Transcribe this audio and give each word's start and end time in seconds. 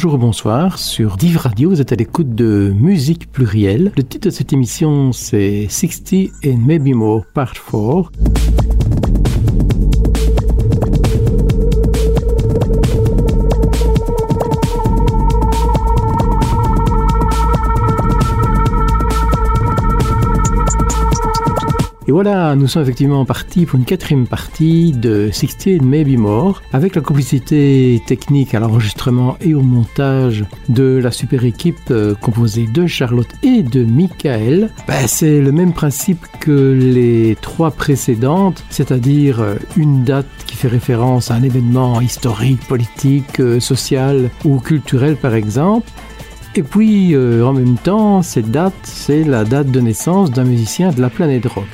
Bonjour, 0.00 0.16
bonsoir. 0.16 0.78
Sur 0.78 1.16
Div 1.16 1.38
Radio, 1.38 1.70
vous 1.70 1.80
êtes 1.80 1.90
à 1.90 1.96
l'écoute 1.96 2.32
de 2.32 2.72
Musique 2.72 3.32
Plurielle. 3.32 3.90
Le 3.96 4.04
titre 4.04 4.28
de 4.28 4.30
cette 4.30 4.52
émission, 4.52 5.10
c'est 5.10 5.66
60 5.68 6.30
and 6.46 6.58
Maybe 6.64 6.94
More 6.94 7.24
Part 7.34 7.54
4. 7.54 8.12
Et 22.08 22.10
voilà, 22.10 22.56
nous 22.56 22.68
sommes 22.68 22.84
effectivement 22.84 23.26
partis 23.26 23.66
pour 23.66 23.78
une 23.78 23.84
quatrième 23.84 24.26
partie 24.26 24.92
de 24.92 25.28
60 25.30 25.82
Maybe 25.82 26.18
More, 26.18 26.62
avec 26.72 26.94
la 26.94 27.02
complicité 27.02 28.02
technique 28.06 28.54
à 28.54 28.60
l'enregistrement 28.60 29.36
et 29.42 29.52
au 29.52 29.60
montage 29.60 30.46
de 30.70 30.98
la 31.02 31.10
super 31.10 31.44
équipe 31.44 31.90
euh, 31.90 32.14
composée 32.14 32.66
de 32.66 32.86
Charlotte 32.86 33.28
et 33.42 33.62
de 33.62 33.84
Michael. 33.84 34.70
Ben, 34.86 35.06
c'est 35.06 35.42
le 35.42 35.52
même 35.52 35.74
principe 35.74 36.26
que 36.40 36.72
les 36.72 37.36
trois 37.42 37.72
précédentes, 37.72 38.64
c'est-à-dire 38.70 39.42
euh, 39.42 39.56
une 39.76 40.02
date 40.02 40.24
qui 40.46 40.56
fait 40.56 40.68
référence 40.68 41.30
à 41.30 41.34
un 41.34 41.42
événement 41.42 42.00
historique, 42.00 42.66
politique, 42.68 43.38
euh, 43.38 43.60
social 43.60 44.30
ou 44.46 44.60
culturel 44.60 45.16
par 45.16 45.34
exemple. 45.34 45.90
Et 46.54 46.62
puis, 46.62 47.14
en 47.14 47.52
même 47.52 47.76
temps, 47.76 48.22
cette 48.22 48.50
date, 48.50 48.72
c'est 48.82 49.22
la 49.22 49.44
date 49.44 49.70
de 49.70 49.80
naissance 49.80 50.30
d'un 50.30 50.44
musicien 50.44 50.90
de 50.90 51.00
la 51.00 51.10
planète 51.10 51.46
rock. 51.46 51.68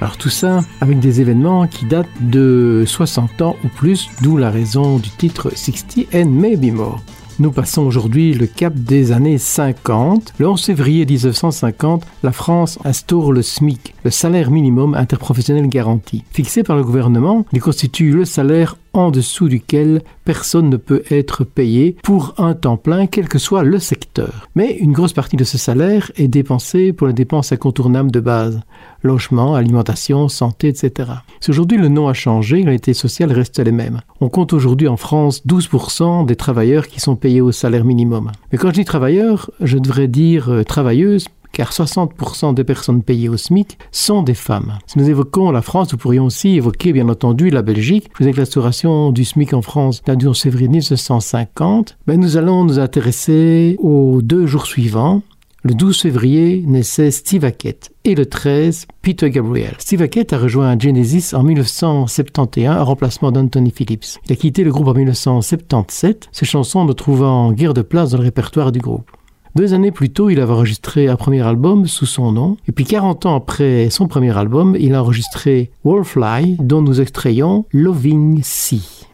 Alors 0.00 0.18
tout 0.18 0.28
ça 0.28 0.62
avec 0.80 1.00
des 1.00 1.20
événements 1.20 1.66
qui 1.66 1.86
datent 1.86 2.06
de 2.20 2.84
60 2.86 3.42
ans 3.42 3.56
ou 3.64 3.68
plus, 3.68 4.10
d'où 4.22 4.36
la 4.36 4.50
raison 4.50 4.98
du 4.98 5.08
titre 5.08 5.50
60 5.54 6.14
and 6.14 6.26
Maybe 6.26 6.72
More. 6.72 7.00
Nous 7.38 7.50
passons 7.50 7.82
aujourd'hui 7.82 8.32
le 8.32 8.46
cap 8.46 8.74
des 8.74 9.12
années 9.12 9.36
50. 9.36 10.34
Le 10.38 10.48
11 10.48 10.64
février 10.64 11.04
1950, 11.04 12.06
la 12.22 12.32
France 12.32 12.78
instaure 12.84 13.30
le 13.30 13.42
SMIC, 13.42 13.94
le 14.04 14.10
salaire 14.10 14.50
minimum 14.50 14.94
interprofessionnel 14.94 15.68
garanti. 15.68 16.24
Fixé 16.30 16.62
par 16.62 16.76
le 16.76 16.82
gouvernement, 16.82 17.44
il 17.52 17.60
constitue 17.60 18.12
le 18.12 18.24
salaire 18.24 18.76
en 18.96 19.10
dessous 19.10 19.48
duquel 19.48 20.02
personne 20.24 20.68
ne 20.70 20.76
peut 20.76 21.02
être 21.10 21.44
payé 21.44 21.96
pour 22.02 22.34
un 22.38 22.54
temps 22.54 22.76
plein, 22.76 23.06
quel 23.06 23.28
que 23.28 23.38
soit 23.38 23.62
le 23.62 23.78
secteur. 23.78 24.48
Mais 24.54 24.76
une 24.76 24.92
grosse 24.92 25.12
partie 25.12 25.36
de 25.36 25.44
ce 25.44 25.58
salaire 25.58 26.10
est 26.16 26.28
dépensée 26.28 26.92
pour 26.92 27.06
les 27.06 27.12
dépenses 27.12 27.52
incontournables 27.52 28.10
de 28.10 28.20
base 28.20 28.60
logement, 29.02 29.54
alimentation, 29.54 30.28
santé, 30.28 30.68
etc. 30.68 31.10
Si 31.40 31.50
aujourd'hui 31.50 31.78
le 31.78 31.88
nom 31.88 32.08
a 32.08 32.12
changé, 32.12 32.62
l'unité 32.62 32.92
sociale 32.92 33.32
reste 33.32 33.58
les 33.58 33.72
mêmes. 33.72 34.00
On 34.20 34.28
compte 34.28 34.52
aujourd'hui 34.52 34.88
en 34.88 34.96
France 34.96 35.42
12% 35.46 36.26
des 36.26 36.36
travailleurs 36.36 36.88
qui 36.88 37.00
sont 37.00 37.16
payés 37.16 37.40
au 37.40 37.52
salaire 37.52 37.84
minimum. 37.84 38.32
Mais 38.50 38.58
quand 38.58 38.68
je 38.68 38.74
dis 38.74 38.84
travailleurs, 38.84 39.50
je 39.60 39.78
devrais 39.78 40.08
dire 40.08 40.50
euh, 40.50 40.64
travailleuses 40.64 41.28
car 41.56 41.72
60% 41.72 42.52
des 42.52 42.64
personnes 42.64 43.02
payées 43.02 43.30
au 43.30 43.38
SMIC 43.38 43.78
sont 43.90 44.22
des 44.22 44.34
femmes. 44.34 44.76
Si 44.86 44.98
nous 44.98 45.08
évoquons 45.08 45.50
la 45.50 45.62
France, 45.62 45.90
nous 45.90 45.96
pourrions 45.96 46.26
aussi 46.26 46.50
évoquer 46.50 46.92
bien 46.92 47.08
entendu 47.08 47.48
la 47.48 47.62
Belgique. 47.62 48.10
Avec 48.20 48.36
l'instauration 48.36 49.10
du 49.10 49.24
SMIC 49.24 49.54
en 49.54 49.62
France 49.62 50.02
date 50.04 50.18
du 50.18 50.28
11 50.28 50.38
février 50.38 50.68
1950, 50.68 51.96
ben 52.06 52.20
nous 52.20 52.36
allons 52.36 52.64
nous 52.64 52.78
intéresser 52.78 53.76
aux 53.78 54.20
deux 54.20 54.44
jours 54.44 54.66
suivants. 54.66 55.22
Le 55.62 55.72
12 55.72 56.02
février 56.02 56.62
naissait 56.66 57.10
Steve 57.10 57.46
Hackett 57.46 57.90
et 58.04 58.14
le 58.14 58.26
13, 58.26 58.86
Peter 59.00 59.30
Gabriel. 59.30 59.76
Steve 59.78 60.02
Hackett 60.02 60.34
a 60.34 60.38
rejoint 60.38 60.78
Genesis 60.78 61.34
en 61.34 61.42
1971 61.42 62.76
en 62.76 62.84
remplacement 62.84 63.32
d'Anthony 63.32 63.70
Phillips. 63.70 64.18
Il 64.26 64.32
a 64.32 64.36
quitté 64.36 64.62
le 64.62 64.72
groupe 64.72 64.88
en 64.88 64.94
1977, 64.94 66.28
ses 66.32 66.44
chansons 66.44 66.84
ne 66.84 66.92
trouvant 66.92 67.50
guère 67.52 67.72
de 67.72 67.80
place 67.80 68.10
dans 68.10 68.18
le 68.18 68.24
répertoire 68.24 68.72
du 68.72 68.78
groupe. 68.78 69.10
Deux 69.56 69.72
années 69.72 69.90
plus 69.90 70.10
tôt, 70.10 70.28
il 70.28 70.38
avait 70.38 70.52
enregistré 70.52 71.08
un 71.08 71.16
premier 71.16 71.40
album 71.40 71.86
sous 71.86 72.04
son 72.04 72.30
nom. 72.30 72.58
Et 72.68 72.72
puis 72.72 72.84
40 72.84 73.24
ans 73.24 73.36
après 73.36 73.88
son 73.88 74.06
premier 74.06 74.36
album, 74.36 74.76
il 74.78 74.94
a 74.94 75.02
enregistré 75.02 75.70
Wallfly, 75.82 76.58
dont 76.60 76.82
nous 76.82 77.00
extrayons 77.00 77.64
Loving 77.72 78.42
Sea. 78.42 79.06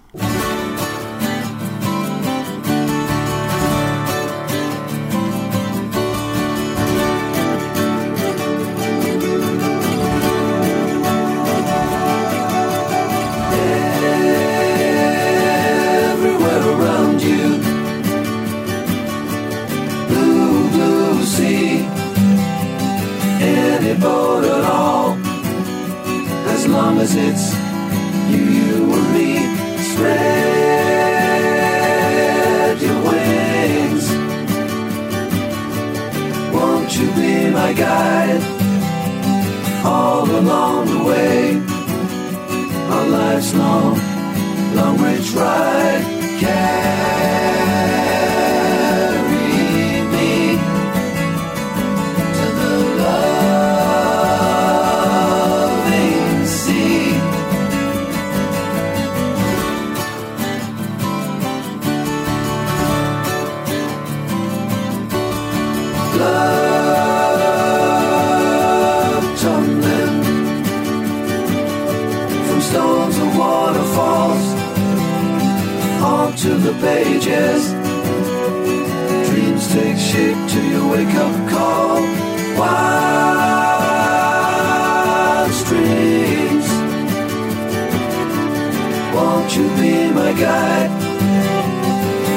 Won't 89.14 89.56
you 89.56 89.68
be 89.76 90.10
my 90.10 90.32
guide 90.32 90.90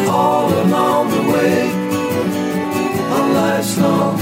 all 0.10 0.50
along 0.64 1.10
the 1.10 1.24
way? 1.32 1.72
On 3.16 3.34
life's 3.34 3.78
long, 3.78 4.18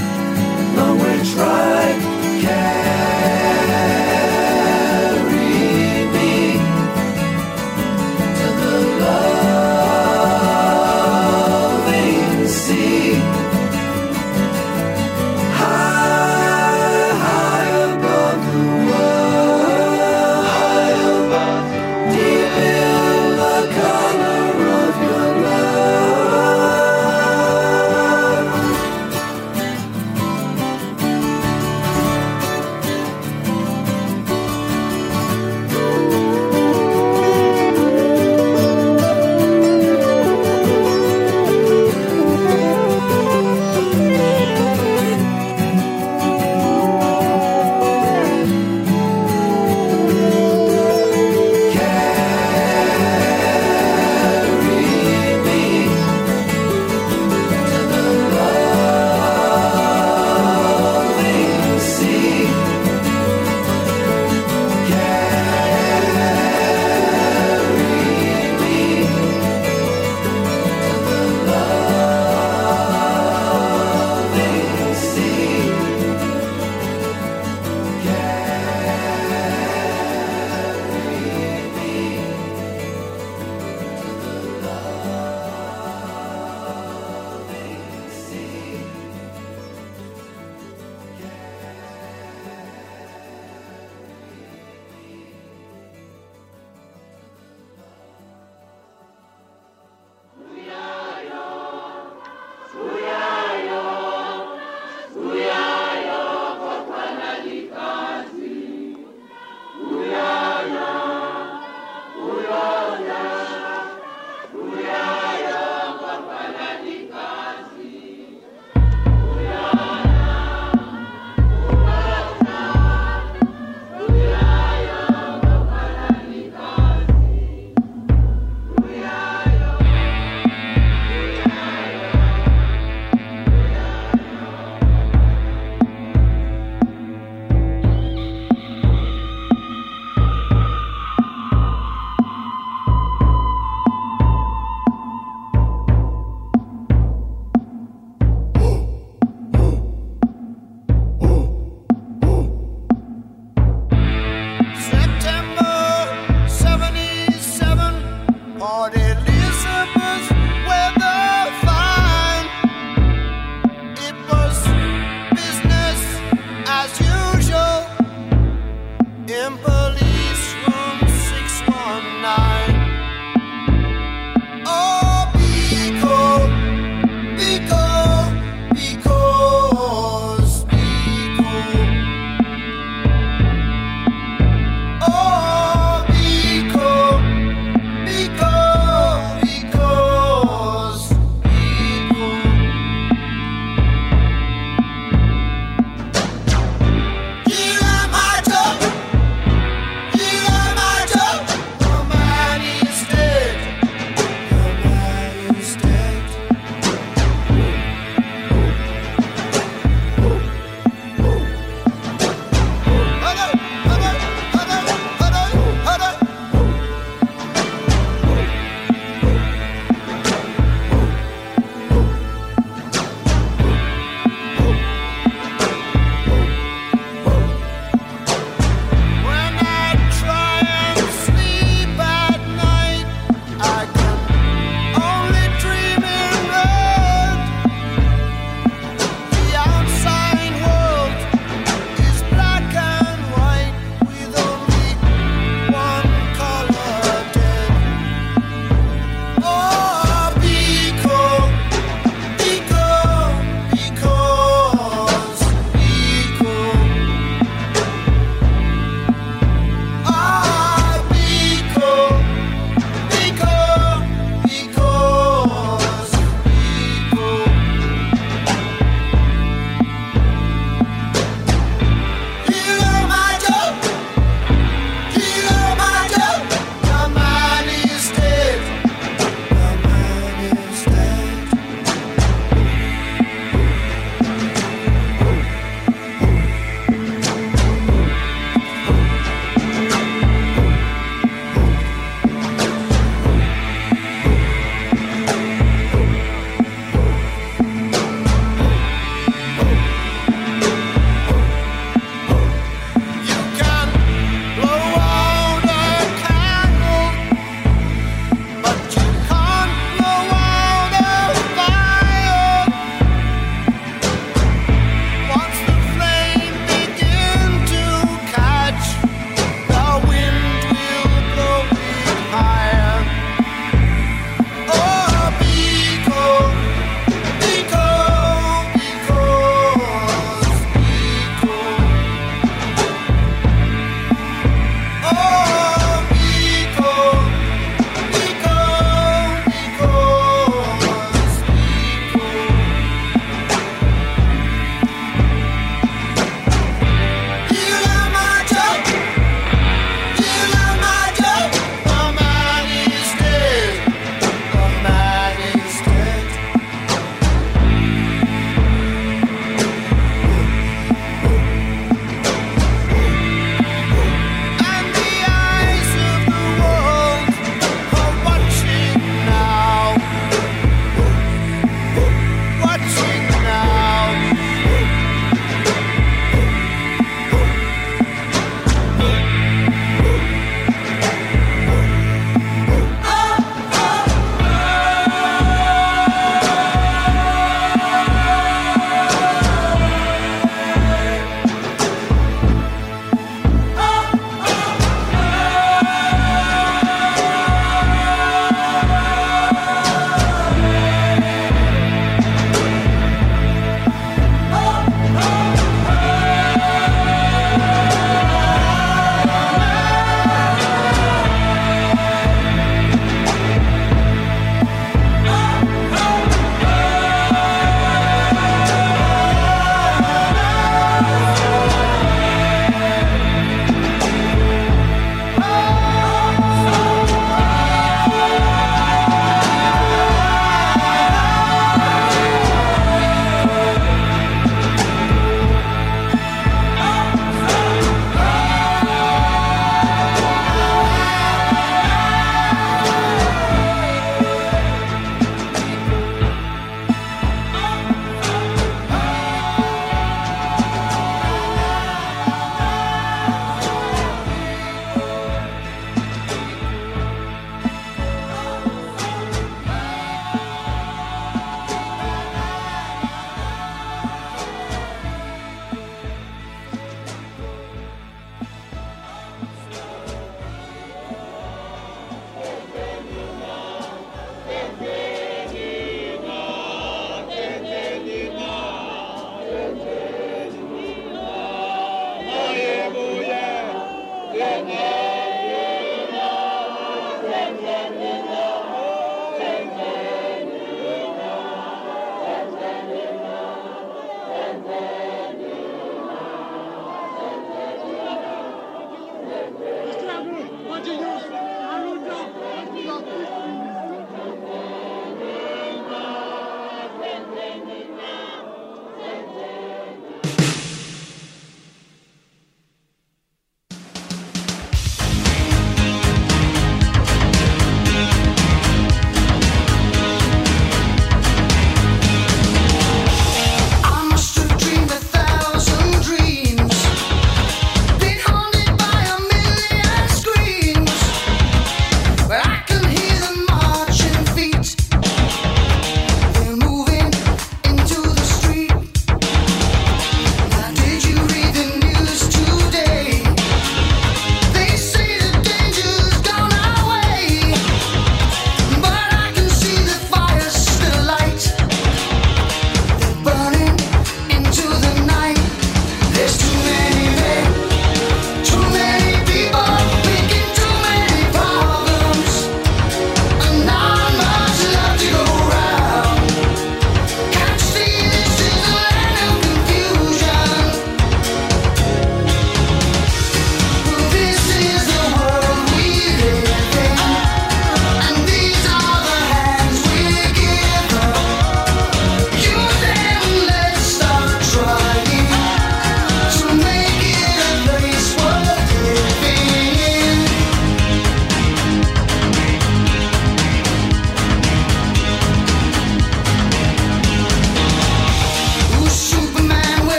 long 0.78 1.00
way 1.00 1.18
ride. 1.36 2.00
Yeah. 2.44 2.83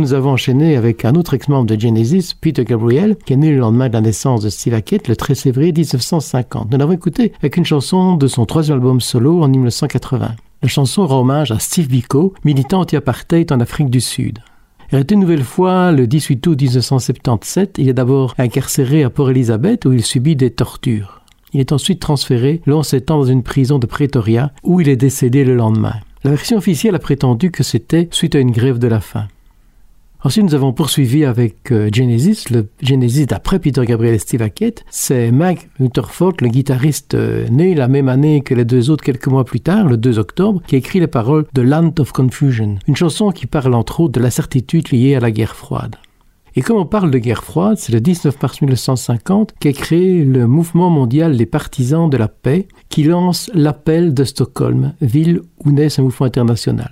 Nous 0.00 0.14
avons 0.14 0.30
enchaîné 0.30 0.76
avec 0.76 1.04
un 1.04 1.14
autre 1.14 1.34
ex-membre 1.34 1.66
de 1.66 1.80
Genesis, 1.80 2.34
Peter 2.40 2.64
Gabriel, 2.64 3.16
qui 3.24 3.32
est 3.32 3.36
né 3.36 3.50
le 3.50 3.58
lendemain 3.58 3.88
de 3.88 3.94
la 3.94 4.00
naissance 4.00 4.42
de 4.42 4.48
Steve 4.48 4.74
Hackett, 4.74 5.08
le 5.08 5.16
13 5.16 5.40
février 5.40 5.72
1950. 5.72 6.70
Nous 6.70 6.78
l'avons 6.78 6.92
écouté 6.92 7.32
avec 7.38 7.56
une 7.56 7.64
chanson 7.64 8.16
de 8.16 8.26
son 8.26 8.46
troisième 8.46 8.78
album 8.78 9.00
solo 9.00 9.42
en 9.42 9.48
1980. 9.48 10.30
La 10.62 10.68
chanson 10.68 11.06
rend 11.06 11.20
hommage 11.20 11.52
à 11.52 11.58
Steve 11.58 11.88
Biko, 11.88 12.34
militant 12.44 12.80
anti-apartheid 12.80 13.52
en 13.52 13.60
Afrique 13.60 13.90
du 13.90 14.00
Sud. 14.00 14.38
Il 14.92 14.98
est 14.98 15.10
une 15.10 15.20
nouvelle 15.20 15.42
fois 15.42 15.92
le 15.92 16.06
18 16.06 16.46
août 16.46 16.60
1977. 16.60 17.76
Il 17.78 17.88
est 17.88 17.94
d'abord 17.94 18.34
incarcéré 18.38 19.02
à 19.02 19.10
Port 19.10 19.30
Elizabeth 19.30 19.84
où 19.84 19.92
il 19.92 20.04
subit 20.04 20.36
des 20.36 20.50
tortures. 20.50 21.22
Il 21.52 21.60
est 21.60 21.72
ensuite 21.72 22.00
transféré 22.00 22.60
le 22.66 22.74
11 22.74 22.86
septembre 22.86 23.24
dans 23.24 23.30
une 23.30 23.42
prison 23.42 23.78
de 23.78 23.86
Pretoria 23.86 24.52
où 24.62 24.80
il 24.80 24.88
est 24.88 24.96
décédé 24.96 25.44
le 25.44 25.56
lendemain. 25.56 25.94
La 26.24 26.30
version 26.30 26.56
officielle 26.56 26.94
a 26.94 26.98
prétendu 26.98 27.50
que 27.50 27.62
c'était 27.62 28.08
suite 28.10 28.34
à 28.34 28.40
une 28.40 28.50
grève 28.50 28.78
de 28.78 28.88
la 28.88 29.00
faim. 29.00 29.26
Ensuite, 30.26 30.42
nous 30.42 30.56
avons 30.56 30.72
poursuivi 30.72 31.24
avec 31.24 31.70
euh, 31.70 31.88
Genesis, 31.92 32.46
le 32.50 32.66
Genesis 32.82 33.26
d'après 33.26 33.60
Peter 33.60 33.86
Gabriel 33.86 34.16
et 34.16 34.18
Steve 34.18 34.42
Hackett. 34.42 34.84
C'est 34.90 35.30
Mike 35.30 35.68
Rutherford, 35.78 36.32
le 36.40 36.48
guitariste 36.48 37.14
euh, 37.14 37.46
né 37.48 37.76
la 37.76 37.86
même 37.86 38.08
année 38.08 38.40
que 38.40 38.52
les 38.52 38.64
deux 38.64 38.90
autres 38.90 39.04
quelques 39.04 39.28
mois 39.28 39.44
plus 39.44 39.60
tard, 39.60 39.86
le 39.86 39.96
2 39.96 40.18
octobre, 40.18 40.60
qui 40.66 40.74
écrit 40.74 40.98
les 40.98 41.06
paroles 41.06 41.46
de 41.54 41.62
Land 41.62 41.92
of 42.00 42.10
Confusion, 42.10 42.74
une 42.88 42.96
chanson 42.96 43.30
qui 43.30 43.46
parle 43.46 43.72
entre 43.72 44.00
autres 44.00 44.14
de 44.14 44.20
la 44.20 44.32
certitude 44.32 44.90
liée 44.90 45.14
à 45.14 45.20
la 45.20 45.30
guerre 45.30 45.54
froide. 45.54 45.94
Et 46.56 46.60
comme 46.60 46.78
on 46.78 46.86
parle 46.86 47.12
de 47.12 47.18
guerre 47.18 47.44
froide, 47.44 47.76
c'est 47.78 47.92
le 47.92 48.00
19 48.00 48.42
mars 48.42 48.60
1950 48.60 49.54
qu'est 49.60 49.74
créé 49.74 50.24
le 50.24 50.48
mouvement 50.48 50.90
mondial 50.90 51.36
des 51.36 51.46
partisans 51.46 52.10
de 52.10 52.16
la 52.16 52.26
paix 52.26 52.66
qui 52.88 53.04
lance 53.04 53.48
l'appel 53.54 54.12
de 54.12 54.24
Stockholm, 54.24 54.92
ville 55.00 55.42
où 55.64 55.70
naît 55.70 55.88
ce 55.88 56.02
mouvement 56.02 56.26
international. 56.26 56.90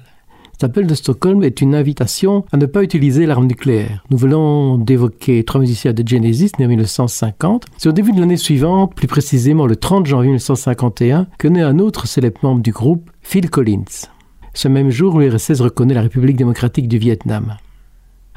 Cet 0.55 0.63
appel 0.63 0.87
de 0.87 0.95
Stockholm 0.95 1.43
est 1.43 1.61
une 1.63 1.75
invitation 1.75 2.45
à 2.53 2.57
ne 2.57 2.67
pas 2.67 2.85
utiliser 2.85 3.27
l'arme 3.27 3.49
nucléaire. 3.49 4.05
Nous 4.11 4.17
venons 4.17 4.79
d'évoquer 4.79 5.43
trois 5.43 5.61
musiciens 5.61 5.93
de 5.93 6.07
Genesis 6.07 6.53
nés 6.61 6.67
en 6.67 6.69
1950. 6.69 7.65
C'est 7.77 7.89
au 7.89 7.93
début 7.93 8.13
de 8.13 8.21
l'année 8.21 8.37
suivante, 8.37 8.95
plus 8.95 9.09
précisément 9.09 9.67
le 9.67 9.75
30 9.75 10.07
janvier 10.07 10.29
1951, 10.29 11.27
que 11.39 11.49
naît 11.49 11.63
un 11.63 11.81
autre 11.81 12.07
célèbre 12.07 12.39
membre 12.45 12.63
du 12.63 12.71
groupe, 12.71 13.11
Phil 13.21 13.51
Collins. 13.51 14.07
Ce 14.55 14.69
même 14.69 14.91
jour, 14.91 15.19
l'URSS 15.19 15.61
reconnaît 15.61 15.95
la 15.95 16.03
République 16.03 16.37
démocratique 16.37 16.87
du 16.87 16.99
Vietnam. 16.99 17.57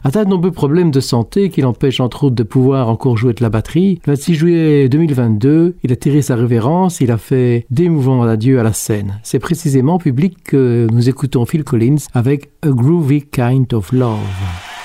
Atteint 0.03 0.25
de 0.25 0.29
nombreux 0.29 0.51
problèmes 0.51 0.91
de 0.91 0.99
santé 0.99 1.49
qui 1.49 1.61
l'empêchent 1.61 1.99
entre 1.99 2.25
autres 2.25 2.35
de 2.35 2.43
pouvoir 2.43 2.87
encore 2.89 3.17
jouer 3.17 3.33
de 3.33 3.41
la 3.41 3.49
batterie, 3.49 3.99
le 4.05 4.13
26 4.13 4.35
juillet 4.35 4.89
2022, 4.89 5.75
il 5.83 5.91
a 5.91 5.95
tiré 5.95 6.21
sa 6.21 6.35
révérence, 6.35 7.01
il 7.01 7.11
a 7.11 7.17
fait 7.17 7.65
des 7.71 7.89
mouvements 7.89 8.25
d'adieu 8.25 8.59
à 8.59 8.63
la 8.63 8.73
scène. 8.73 9.19
C'est 9.23 9.39
précisément 9.39 9.95
en 9.95 9.99
public 9.99 10.37
que 10.43 10.87
nous 10.91 11.09
écoutons 11.09 11.45
Phil 11.45 11.63
Collins 11.63 11.97
avec 12.13 12.51
A 12.61 12.69
Groovy 12.69 13.23
Kind 13.23 13.73
of 13.73 13.91
Love. 13.91 14.76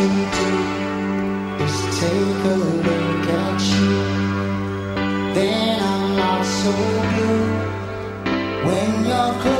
to 0.00 0.06
do 0.06 1.64
is 1.64 1.76
take 2.00 2.44
a 2.44 2.56
look 2.86 3.26
at 3.44 3.60
you. 3.72 3.90
Then 5.34 5.82
I'm 5.82 6.16
not 6.16 6.42
so 6.42 6.72
blue 7.10 7.44
when 8.66 9.04
you're 9.04 9.42
close. 9.42 9.59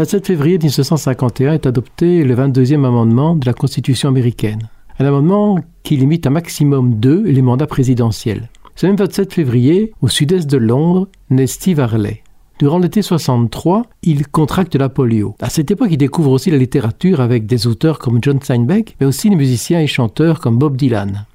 Le 0.00 0.04
27 0.06 0.28
février 0.28 0.56
1951 0.56 1.52
est 1.52 1.66
adopté 1.66 2.24
le 2.24 2.34
22e 2.34 2.86
amendement 2.86 3.36
de 3.36 3.44
la 3.44 3.52
Constitution 3.52 4.08
américaine. 4.08 4.70
Un 4.98 5.04
amendement 5.04 5.58
qui 5.82 5.98
limite 5.98 6.26
un 6.26 6.30
maximum 6.30 6.94
deux 6.94 7.22
les 7.22 7.42
mandats 7.42 7.66
présidentiels. 7.66 8.48
Ce 8.76 8.86
même 8.86 8.96
27 8.96 9.34
février, 9.34 9.92
au 10.00 10.08
sud-est 10.08 10.48
de 10.48 10.56
Londres, 10.56 11.06
naît 11.28 11.46
Steve 11.46 11.80
Harley. 11.80 12.22
Durant 12.58 12.78
l'été 12.78 13.02
63, 13.02 13.82
il 14.02 14.26
contracte 14.26 14.74
la 14.74 14.88
polio. 14.88 15.34
À 15.38 15.50
cette 15.50 15.70
époque, 15.70 15.90
il 15.90 15.98
découvre 15.98 16.30
aussi 16.30 16.50
la 16.50 16.56
littérature 16.56 17.20
avec 17.20 17.44
des 17.44 17.66
auteurs 17.66 17.98
comme 17.98 18.20
John 18.22 18.40
Steinbeck, 18.40 18.96
mais 19.00 19.06
aussi 19.06 19.28
des 19.28 19.36
musiciens 19.36 19.82
et 19.82 19.86
chanteurs 19.86 20.40
comme 20.40 20.56
Bob 20.56 20.78
Dylan. 20.78 21.26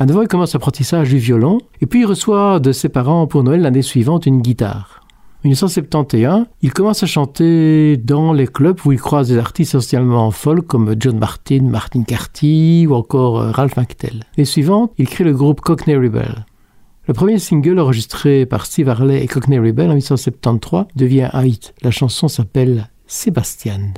À 0.00 0.06
nouveau, 0.06 0.22
il 0.22 0.28
commence 0.28 0.54
l'apprentissage 0.54 1.10
du 1.10 1.18
violon, 1.18 1.58
et 1.80 1.86
puis 1.86 2.00
il 2.00 2.06
reçoit 2.06 2.58
de 2.58 2.72
ses 2.72 2.88
parents 2.88 3.28
pour 3.28 3.44
Noël 3.44 3.60
l'année 3.60 3.82
suivante 3.82 4.26
une 4.26 4.42
guitare. 4.42 4.99
En 5.42 5.48
1971, 5.48 6.44
il 6.60 6.70
commence 6.70 7.02
à 7.02 7.06
chanter 7.06 7.96
dans 7.96 8.34
les 8.34 8.46
clubs 8.46 8.78
où 8.84 8.92
il 8.92 9.00
croise 9.00 9.28
des 9.28 9.38
artistes 9.38 9.72
socialement 9.72 10.30
folk 10.30 10.66
comme 10.66 10.94
John 10.98 11.18
Martin, 11.18 11.62
Martin 11.62 12.02
Carty 12.02 12.86
ou 12.86 12.92
encore 12.92 13.40
euh, 13.40 13.50
Ralph 13.50 13.78
McTell. 13.78 14.24
Les 14.36 14.44
suivantes, 14.44 14.92
il 14.98 15.08
crée 15.08 15.24
le 15.24 15.32
groupe 15.32 15.62
Cockney 15.62 15.96
Rebel. 15.96 16.44
Le 17.08 17.14
premier 17.14 17.38
single 17.38 17.78
enregistré 17.78 18.44
par 18.44 18.66
Steve 18.66 18.90
Harley 18.90 19.24
et 19.24 19.26
Cockney 19.28 19.58
Rebel 19.58 19.86
en 19.86 19.94
1973 19.94 20.84
devient 20.94 21.30
un 21.32 21.46
hit. 21.46 21.72
La 21.80 21.90
chanson 21.90 22.28
s'appelle 22.28 22.90
Sébastien. 23.06 23.94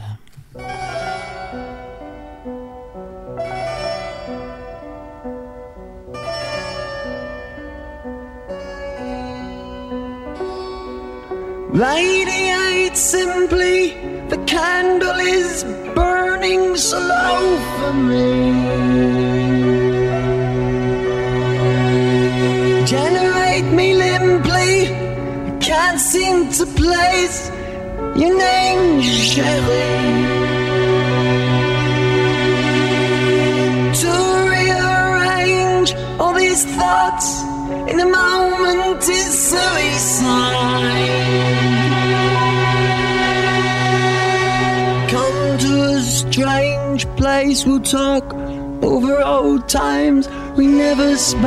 Radiate 11.72 12.96
simply, 12.96 13.92
the 14.28 14.36
candle 14.46 15.18
is 15.20 15.64
burning 15.94 16.76
slow 16.76 17.58
for 17.78 17.92
me. 17.94 18.92
generate 22.84 23.72
me 23.72 23.94
limply. 23.94 24.94
I 25.48 25.58
can't 25.60 25.98
seem 25.98 26.50
to 26.58 26.66
place 26.66 27.50
your 28.20 28.36
name, 28.36 29.00
Sherry. 29.00 29.88
To 34.02 34.12
rearrange 34.52 35.94
all 36.20 36.34
these 36.34 36.64
thoughts 36.76 37.51
in 37.92 38.00
a 38.00 38.06
moment 38.06 39.02
suicide. 39.02 40.30
Come 45.10 45.58
to 45.58 45.82
a 45.96 46.00
strange 46.00 47.06
place, 47.16 47.66
we'll 47.66 47.80
talk 47.80 48.32
over 48.82 49.20
old 49.20 49.68
times 49.68 50.26
we 50.56 50.66
never 50.66 51.16
spoke. 51.18 51.42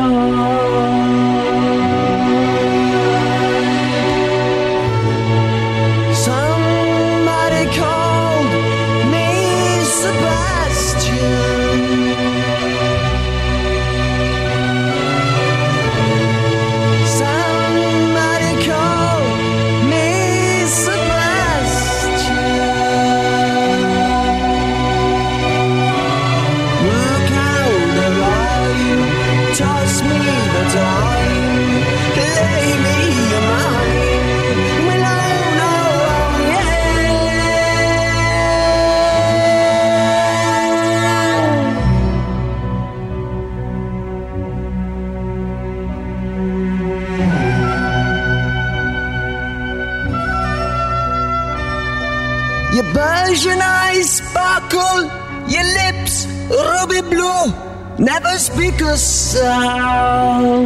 Persian 53.36 53.62
eyes 53.62 54.10
sparkle, 54.20 55.12
your 55.50 55.68
lips 55.80 56.26
ruby 56.48 57.02
blue, 57.02 57.52
never 58.00 58.38
speak 58.38 58.80
a 58.80 58.96
sound. 58.96 60.66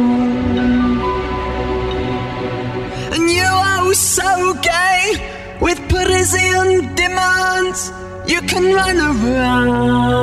And 3.12 3.28
you 3.28 3.42
are 3.42 3.92
so 3.92 4.54
gay 4.62 5.58
with 5.60 5.80
Parisian 5.88 6.94
demands, 6.94 7.90
you 8.28 8.40
can 8.42 8.72
run 8.72 8.98
around. 8.98 10.20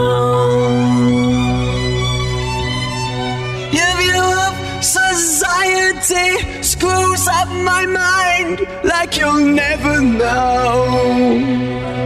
Your 3.77 3.93
view 3.99 4.23
of 4.47 4.53
society 4.81 6.63
screws 6.63 7.27
up 7.27 7.49
my 7.71 7.85
mind 7.85 8.65
like 8.85 9.17
you'll 9.17 9.47
never 9.63 9.99
know. 9.99 11.96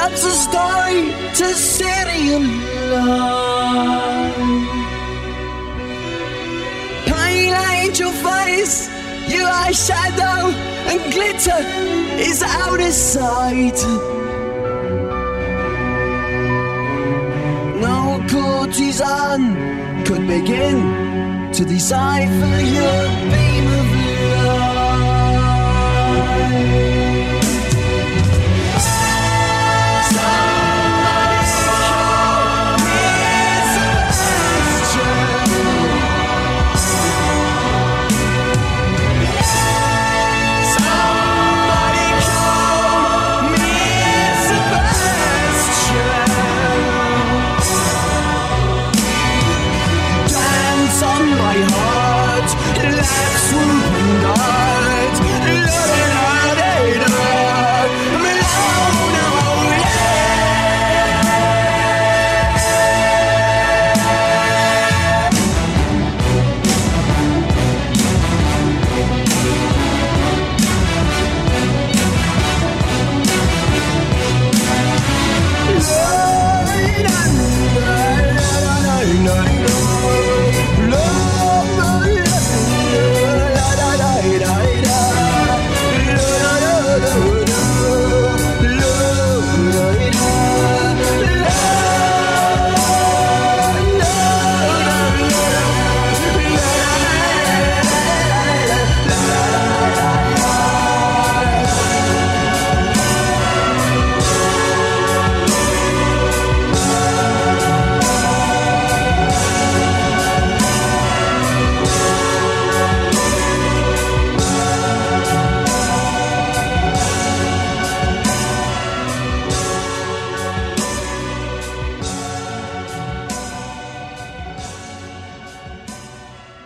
Loves 0.06 0.24
a 0.24 0.36
story 0.48 1.02
to 1.40 1.48
serialize. 1.76 2.46
Pale 7.12 7.62
angel 7.80 8.12
face, 8.26 8.78
your 9.36 9.48
eyeshadow 9.64 10.42
and 10.92 11.00
glitter 11.14 11.62
is 12.30 12.40
out 12.44 12.80
of 12.80 12.94
sight. 12.94 13.80
No 17.86 18.00
courtesan 18.32 19.42
could 20.06 20.28
begin 20.28 20.78
to 21.54 21.66
decipher 21.66 22.58
your 22.78 23.45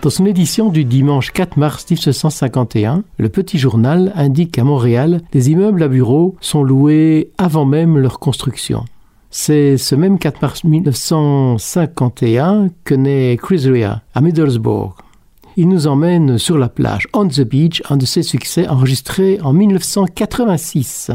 Dans 0.09 0.15
son 0.15 0.25
édition 0.25 0.69
du 0.69 0.85
dimanche 0.85 1.29
4 1.29 1.57
mars 1.57 1.85
1951, 1.87 3.03
le 3.19 3.29
Petit 3.29 3.59
Journal 3.59 4.11
indique 4.15 4.53
qu'à 4.53 4.63
Montréal, 4.63 5.21
les 5.33 5.51
immeubles 5.51 5.83
à 5.83 5.87
bureaux 5.87 6.35
sont 6.41 6.63
loués 6.63 7.29
avant 7.37 7.65
même 7.65 7.95
leur 7.95 8.17
construction. 8.17 8.85
C'est 9.29 9.77
ce 9.77 9.93
même 9.93 10.17
4 10.17 10.41
mars 10.41 10.63
1951 10.63 12.69
que 12.83 12.95
naît 12.95 13.37
Chris 13.39 13.67
à 14.15 14.19
Middlesbrough. 14.19 14.95
Il 15.57 15.69
nous 15.69 15.85
emmène 15.85 16.39
sur 16.39 16.57
la 16.57 16.69
plage 16.69 17.07
On 17.13 17.27
the 17.27 17.41
Beach, 17.41 17.83
un 17.91 17.97
de 17.97 18.07
ses 18.07 18.23
succès 18.23 18.67
enregistrés 18.67 19.37
en 19.43 19.53
1986. 19.53 21.11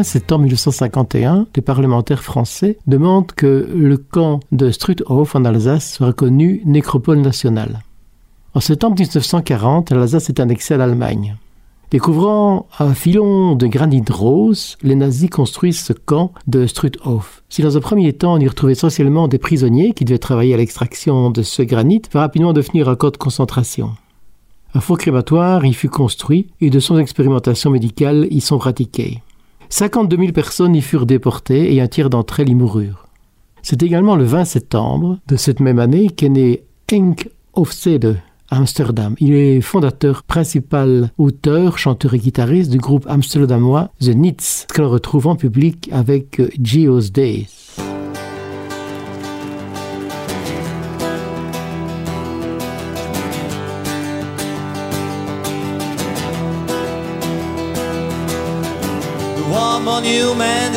20 0.00 0.04
septembre 0.04 0.44
1951, 0.44 1.46
les 1.54 1.60
parlementaires 1.60 2.22
français 2.22 2.78
demandent 2.86 3.32
que 3.32 3.68
le 3.70 3.98
camp 3.98 4.40
de 4.50 4.70
Struthof 4.70 5.34
en 5.34 5.44
Alsace 5.44 5.92
soit 5.92 6.06
reconnu 6.06 6.62
nécropole 6.64 7.20
nationale. 7.20 7.80
En 8.54 8.60
septembre 8.60 8.96
1940, 8.98 9.90
l'Alsace 9.90 10.30
est 10.30 10.40
annexée 10.40 10.72
à 10.72 10.78
l'Allemagne. 10.78 11.36
Découvrant 11.90 12.66
un 12.78 12.94
filon 12.94 13.54
de 13.56 13.66
granit 13.66 14.02
rose, 14.08 14.78
les 14.82 14.94
nazis 14.94 15.28
construisent 15.28 15.84
ce 15.84 15.92
camp 15.92 16.32
de 16.46 16.66
Struthof. 16.66 17.42
Si 17.50 17.60
dans 17.60 17.76
un 17.76 17.80
premier 17.80 18.14
temps 18.14 18.32
on 18.32 18.38
y 18.38 18.48
retrouvait 18.48 18.72
essentiellement 18.72 19.28
des 19.28 19.36
prisonniers 19.36 19.92
qui 19.92 20.06
devaient 20.06 20.18
travailler 20.18 20.54
à 20.54 20.56
l'extraction 20.56 21.28
de 21.28 21.42
ce 21.42 21.60
granit, 21.60 22.00
va 22.14 22.20
rapidement 22.20 22.54
devenir 22.54 22.88
un 22.88 22.96
camp 22.96 23.10
de 23.10 23.18
concentration. 23.18 23.90
Un 24.72 24.80
faux 24.80 24.96
crématoire 24.96 25.66
y 25.66 25.74
fut 25.74 25.90
construit 25.90 26.46
et 26.62 26.70
de 26.70 26.80
son 26.80 26.96
expérimentation 26.96 27.70
médicale 27.70 28.26
y 28.30 28.40
sont 28.40 28.56
pratiquées. 28.56 29.20
52 29.70 30.16
000 30.16 30.32
personnes 30.32 30.74
y 30.74 30.82
furent 30.82 31.06
déportées 31.06 31.74
et 31.74 31.80
un 31.80 31.86
tiers 31.86 32.10
d'entre 32.10 32.40
elles 32.40 32.48
y 32.48 32.54
moururent. 32.54 33.06
C'est 33.62 33.82
également 33.82 34.16
le 34.16 34.24
20 34.24 34.44
septembre 34.44 35.18
de 35.28 35.36
cette 35.36 35.60
même 35.60 35.78
année 35.78 36.08
qu'est 36.08 36.28
né 36.28 36.64
Henk 36.92 37.28
Hofstede 37.54 38.20
à 38.50 38.56
Amsterdam. 38.56 39.14
Il 39.20 39.32
est 39.32 39.60
fondateur, 39.60 40.24
principal 40.24 41.12
auteur, 41.18 41.78
chanteur 41.78 42.14
et 42.14 42.18
guitariste 42.18 42.70
du 42.70 42.78
groupe 42.78 43.06
amsterdamois 43.08 43.90
The 44.00 44.08
Nits, 44.08 44.66
que 44.72 44.82
retrouve 44.82 45.28
en 45.28 45.36
public 45.36 45.88
avec 45.92 46.42
Geo's 46.60 47.12
Days. 47.12 47.76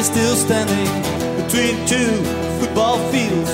Is 0.04 0.08
still 0.08 0.36
standing 0.36 0.92
between 1.42 1.76
two 1.88 2.12
football 2.60 2.98
fields 3.12 3.52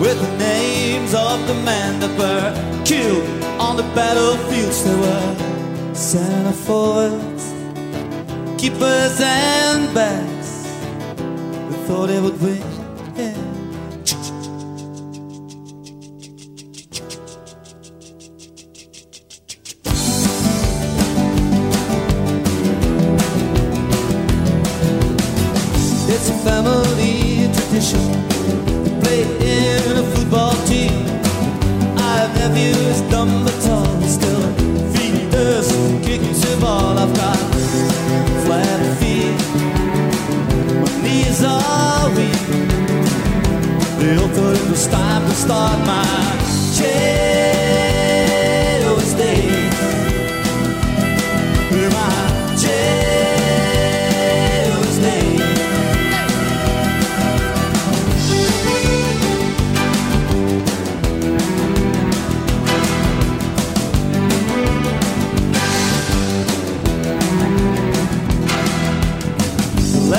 with 0.00 0.18
the 0.20 0.36
names 0.38 1.14
of 1.14 1.46
the 1.46 1.54
men 1.64 2.00
that 2.00 2.12
were 2.18 2.84
killed 2.84 3.26
on 3.60 3.76
the 3.76 3.86
battlefields. 3.94 4.84
There 4.84 4.98
were 4.98 5.94
center 5.94 6.52
forwards, 6.52 7.44
keepers, 8.60 9.20
and 9.20 9.94
backs 9.94 10.50
who 11.68 11.74
thought 11.86 12.06
they 12.08 12.20
would 12.20 12.40
win. 12.40 12.62
Yeah. 13.16 13.51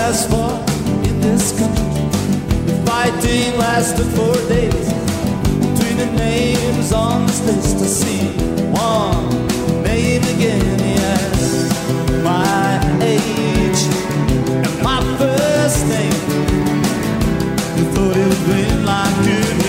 Last 0.04 0.30
war 0.32 0.52
in 1.08 1.16
this 1.22 1.58
country, 1.58 2.04
the 2.68 2.76
fighting 2.86 3.58
lasted 3.58 4.06
four 4.18 4.36
days. 4.50 4.88
Between 5.64 5.98
the 6.04 6.10
names 6.18 6.92
on 6.92 7.26
this 7.26 7.40
list, 7.48 7.78
I 7.78 7.90
see 8.02 8.26
one 8.70 9.30
name 9.84 10.24
again. 10.36 10.80
Yes, 10.98 11.40
my 12.22 12.80
age 13.02 13.82
and 14.66 14.84
my 14.84 15.00
first 15.20 15.88
name. 15.88 16.24
You 17.78 17.86
thought 17.94 18.18
it 18.22 18.28
would 18.30 18.48
win 18.50 18.86
like 18.86 19.28
it 19.40 19.63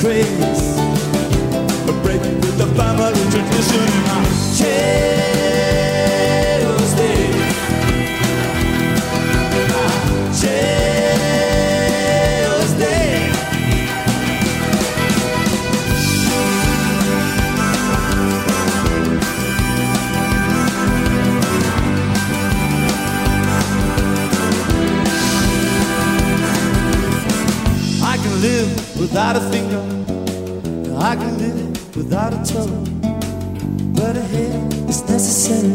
craze. 0.00 0.78
A 1.86 1.92
break 2.02 2.22
with 2.22 2.56
the 2.56 2.66
family 2.74 3.22
tradition. 3.30 3.86
Tuesday. 4.56 5.90
Tuesday. 10.32 10.70
I 28.02 28.16
can 28.16 28.40
live 28.40 28.98
without 28.98 29.36
a 29.36 29.40
thing 29.50 29.69
A 32.12 32.30
toe. 32.44 32.90
Necessary. 35.08 35.70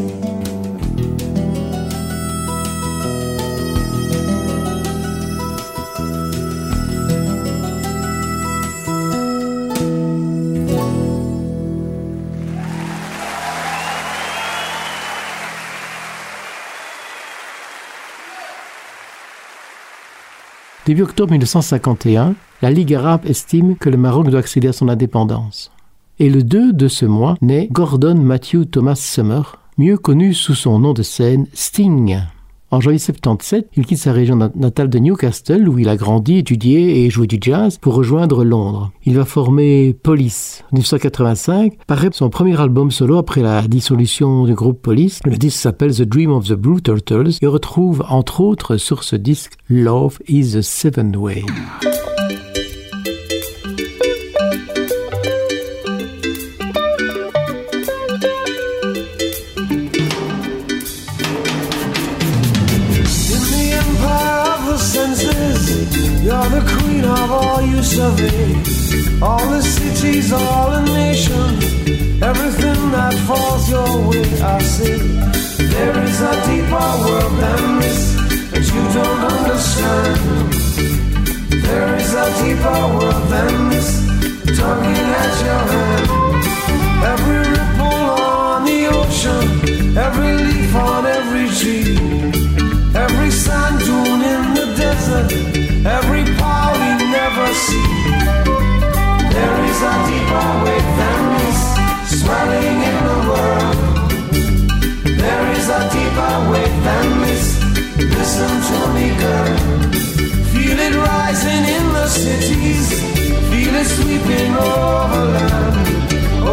Début 20.86 21.02
octobre 21.02 21.32
1951, 21.32 22.36
la 22.62 22.70
Ligue 22.70 22.94
arabe 22.94 23.26
estime 23.26 23.76
que 23.76 23.90
le 23.90 23.98
Maroc 23.98 24.30
doit 24.30 24.40
accéder 24.40 24.68
à 24.68 24.74
son 24.74 24.88
indépendance. 24.88 25.75
Et 26.20 26.30
le 26.30 26.44
2 26.44 26.74
de 26.74 26.88
ce 26.88 27.06
mois 27.06 27.36
naît 27.42 27.68
Gordon 27.72 28.16
Matthew 28.16 28.66
Thomas 28.72 28.96
Summer, 28.96 29.58
mieux 29.78 29.98
connu 29.98 30.34
sous 30.34 30.56
son 30.56 30.80
nom 30.80 30.94
de 30.94 31.04
scène 31.04 31.46
Sting. 31.54 32.18
En 32.72 32.82
janvier 32.82 33.00
77, 33.00 33.70
il 33.78 33.86
quitte 33.86 34.00
sa 34.00 34.12
région 34.12 34.36
nat- 34.38 34.52
natale 34.56 34.90
de 34.90 34.98
Newcastle, 34.98 35.70
où 35.70 35.78
il 35.78 35.88
a 35.88 35.96
grandi, 35.96 36.38
étudié 36.38 37.06
et 37.06 37.10
joué 37.10 37.28
du 37.28 37.38
jazz, 37.40 37.78
pour 37.78 37.94
rejoindre 37.94 38.44
Londres. 38.44 38.92
Il 39.06 39.16
va 39.16 39.24
former 39.24 39.94
Police. 39.94 40.64
En 40.72 40.76
1985, 40.78 41.74
paraît 41.86 42.10
son 42.12 42.30
premier 42.30 42.60
album 42.60 42.92
solo 42.92 43.18
après 43.18 43.42
la 43.42 43.62
dissolution 43.68 44.46
du 44.46 44.56
groupe 44.56 44.82
Police. 44.82 45.20
Le 45.26 45.38
disque 45.38 45.60
s'appelle 45.60 45.94
The 45.96 46.02
Dream 46.04 46.32
of 46.32 46.48
the 46.48 46.54
Blue 46.54 46.82
Turtles 46.82 47.32
et 47.42 47.48
retrouve 47.48 48.04
entre 48.10 48.42
autres 48.42 48.78
sur 48.78 49.04
ce 49.04 49.16
disque 49.16 49.54
Love 49.70 50.18
is 50.28 50.54
the 50.54 50.62
Seventh 50.62 51.16
Way. 51.16 51.44
You're 66.26 66.50
the 66.50 66.64
queen 66.74 67.06
of 67.06 67.32
all 67.32 67.62
you 67.62 67.84
survey. 67.84 68.56
All 69.22 69.46
the 69.48 69.62
cities, 69.62 70.34
all 70.34 70.72
the 70.72 70.82
nations, 70.82 71.64
everything 72.20 72.82
that 72.98 73.14
falls 73.28 73.70
your 73.70 74.10
way. 74.10 74.26
I 74.42 74.60
see 74.60 74.98
there 75.74 75.98
is 76.04 76.20
a 76.32 76.34
deeper 76.48 76.90
world 77.06 77.34
than 77.44 77.80
this 77.80 78.02
that 78.50 78.66
you 78.74 78.84
don't 78.98 79.24
understand. 79.36 80.18
There 81.62 81.96
is 82.02 82.12
a 82.26 82.28
deeper 82.42 82.82
world 82.96 83.26
than 83.34 83.70
this, 83.70 83.90
tugging 84.58 85.10
at 85.24 85.36
your 85.46 85.64
hand. 85.74 86.08
Every 87.14 87.40
ripple 87.54 88.04
on 88.18 88.66
the 88.66 88.80
ocean, 88.98 89.46
every 89.96 90.34
leaf 90.44 90.76
on 90.76 91.06
every 91.06 91.48
tree, 91.60 91.98
every 92.96 93.30
sand 93.30 93.78
dune 93.86 94.22
in 94.34 94.44
the 94.58 94.68
desert, 94.76 95.30
every 95.86 96.15
swelling 102.26 102.78
in 102.90 102.98
the 103.10 103.20
world. 103.30 103.78
There 105.22 105.46
is 105.58 105.68
a 105.80 105.82
deeper 105.96 106.36
weight 106.52 106.76
than 106.88 107.08
this. 107.24 107.46
Listen 108.18 108.54
to 108.70 108.80
me, 108.96 109.08
girl. 109.24 109.58
Feel 110.52 110.80
it 110.88 110.96
rising 111.10 111.64
in 111.78 111.86
the 111.98 112.08
cities. 112.08 112.86
Feel 113.50 113.74
it 113.82 113.88
sweeping 113.98 114.54
over 114.72 115.24
land, 115.36 115.76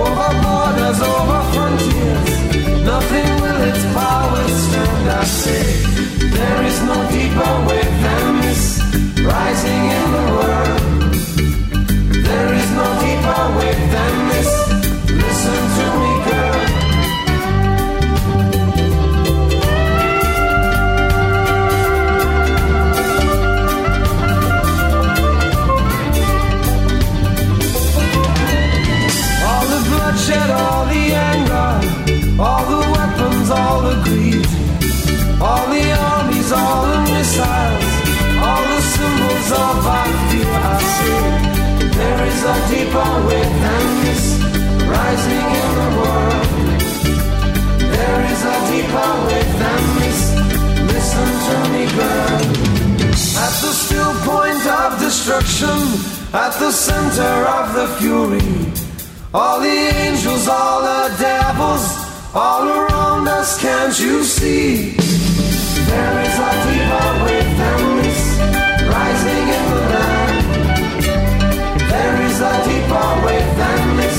over 0.00 0.30
borders, 0.44 1.00
over 1.12 1.40
frontiers. 1.52 2.32
Nothing 2.92 3.30
will 3.42 3.60
its 3.70 3.84
power 3.96 4.44
stand. 4.62 5.06
I 5.20 5.24
say 5.24 5.64
there 6.36 6.60
is 6.70 6.78
no 6.90 6.96
deeper 7.14 7.52
weight 7.68 7.92
than 8.04 8.26
this 8.44 8.64
rising 9.30 9.84
in 9.98 10.06
the 10.16 10.26
world. 10.36 10.81
Center 56.72 57.34
of 57.58 57.74
the 57.74 57.86
fury. 57.98 58.40
All 59.34 59.60
the 59.60 59.78
angels, 60.04 60.48
all 60.48 60.80
the 60.80 61.14
devils, 61.18 61.84
all 62.34 62.66
around 62.66 63.28
us, 63.28 63.60
can't 63.60 63.98
you 64.00 64.24
see? 64.24 64.96
There 65.90 66.16
is 66.24 66.36
a 66.38 66.52
weight 67.24 67.50
than 67.60 67.80
this 68.00 68.22
rising 68.88 69.46
in 69.58 69.64
the 69.72 69.80
land. 69.92 70.36
There 71.92 72.16
is 72.28 72.40
a 72.40 72.54
deeper 72.66 73.10
weight 73.24 73.50
than 73.60 73.82
this, 74.00 74.18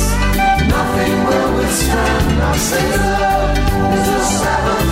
nothing 0.76 1.16
will 1.28 1.52
withstand. 1.58 2.42
I 2.42 2.56
say 2.70 2.88
love 3.02 3.58
is 3.98 4.08
the 4.14 4.22
seventh 4.42 4.83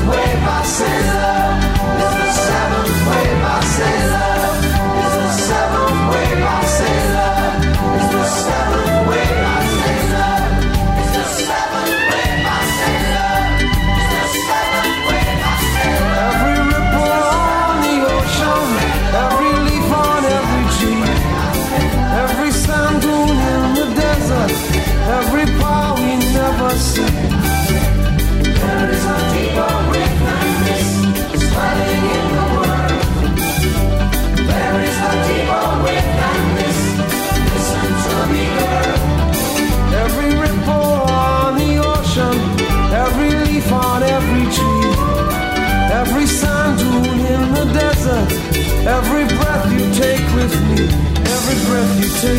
Le 52.23 52.29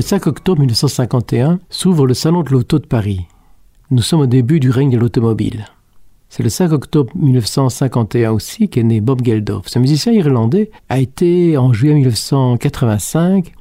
5 0.00 0.26
octobre 0.28 0.60
1951 0.60 1.58
s'ouvre 1.68 2.06
le 2.06 2.14
Salon 2.14 2.42
de 2.42 2.50
l'Auto 2.50 2.78
de 2.78 2.86
Paris. 2.86 3.26
Nous 3.90 4.02
sommes 4.02 4.20
au 4.20 4.26
début 4.26 4.60
du 4.60 4.70
règne 4.70 4.90
de 4.90 4.98
l'automobile. 4.98 5.64
C'est 6.28 6.44
le 6.44 6.50
5 6.50 6.70
octobre 6.70 7.10
1951 7.16 8.30
aussi 8.30 8.68
qu'est 8.68 8.84
né 8.84 9.00
Bob 9.00 9.24
Geldof. 9.24 9.66
Ce 9.66 9.80
musicien 9.80 10.12
irlandais 10.12 10.70
a 10.88 11.00
été, 11.00 11.56
en 11.56 11.72
juillet 11.72 11.94
1985, 11.94 13.52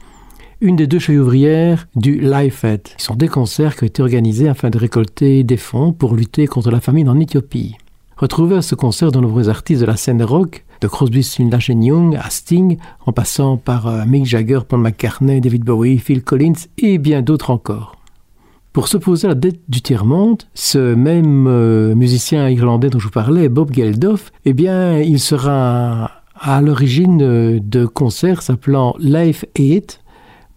une 0.63 0.77
des 0.77 0.87
deux 0.87 0.97
chefs 0.97 1.19
ouvrières 1.19 1.89
du 1.97 2.21
Life 2.21 2.63
Aid. 2.63 2.87
Ce 2.97 3.07
sont 3.07 3.15
des 3.15 3.27
concerts 3.27 3.75
qui 3.75 3.83
ont 3.83 3.87
été 3.87 4.01
organisés 4.01 4.47
afin 4.47 4.69
de 4.69 4.77
récolter 4.77 5.43
des 5.43 5.57
fonds 5.57 5.91
pour 5.91 6.15
lutter 6.15 6.47
contre 6.47 6.71
la 6.71 6.79
famine 6.79 7.09
en 7.09 7.19
Éthiopie. 7.19 7.75
Retrouvez 8.15 8.55
à 8.55 8.61
ce 8.61 8.73
concert 8.73 9.11
de 9.11 9.19
nombreux 9.19 9.49
artistes 9.49 9.81
de 9.81 9.85
la 9.85 9.97
scène 9.97 10.23
rock, 10.23 10.63
de 10.79 10.87
Crosby, 10.87 11.21
Stills, 11.21 11.49
Nash 11.49 11.67
Young 11.67 12.15
à 12.15 12.29
Sting, 12.29 12.77
en 13.05 13.11
passant 13.11 13.57
par 13.57 13.87
euh, 13.87 14.05
Mick 14.05 14.25
Jagger, 14.25 14.61
Paul 14.65 14.79
McCartney, 14.79 15.41
David 15.41 15.65
Bowie, 15.65 15.97
Phil 15.97 16.23
Collins 16.23 16.53
et 16.77 16.97
bien 16.97 17.21
d'autres 17.21 17.49
encore. 17.49 17.97
Pour 18.71 18.87
s'opposer 18.87 19.25
à 19.25 19.29
la 19.31 19.35
dette 19.35 19.59
du 19.67 19.81
tiers-monde, 19.81 20.43
ce 20.53 20.95
même 20.95 21.45
euh, 21.45 21.93
musicien 21.93 22.47
irlandais 22.47 22.89
dont 22.89 22.99
je 22.99 23.05
vous 23.05 23.11
parlais, 23.11 23.49
Bob 23.49 23.73
Geldof, 23.73 24.31
eh 24.45 24.53
bien, 24.53 24.97
il 24.99 25.19
sera 25.19 26.23
à 26.39 26.61
l'origine 26.61 27.21
euh, 27.21 27.59
de 27.61 27.85
concerts 27.85 28.41
s'appelant 28.41 28.95
Life 28.99 29.45
8, 29.57 30.02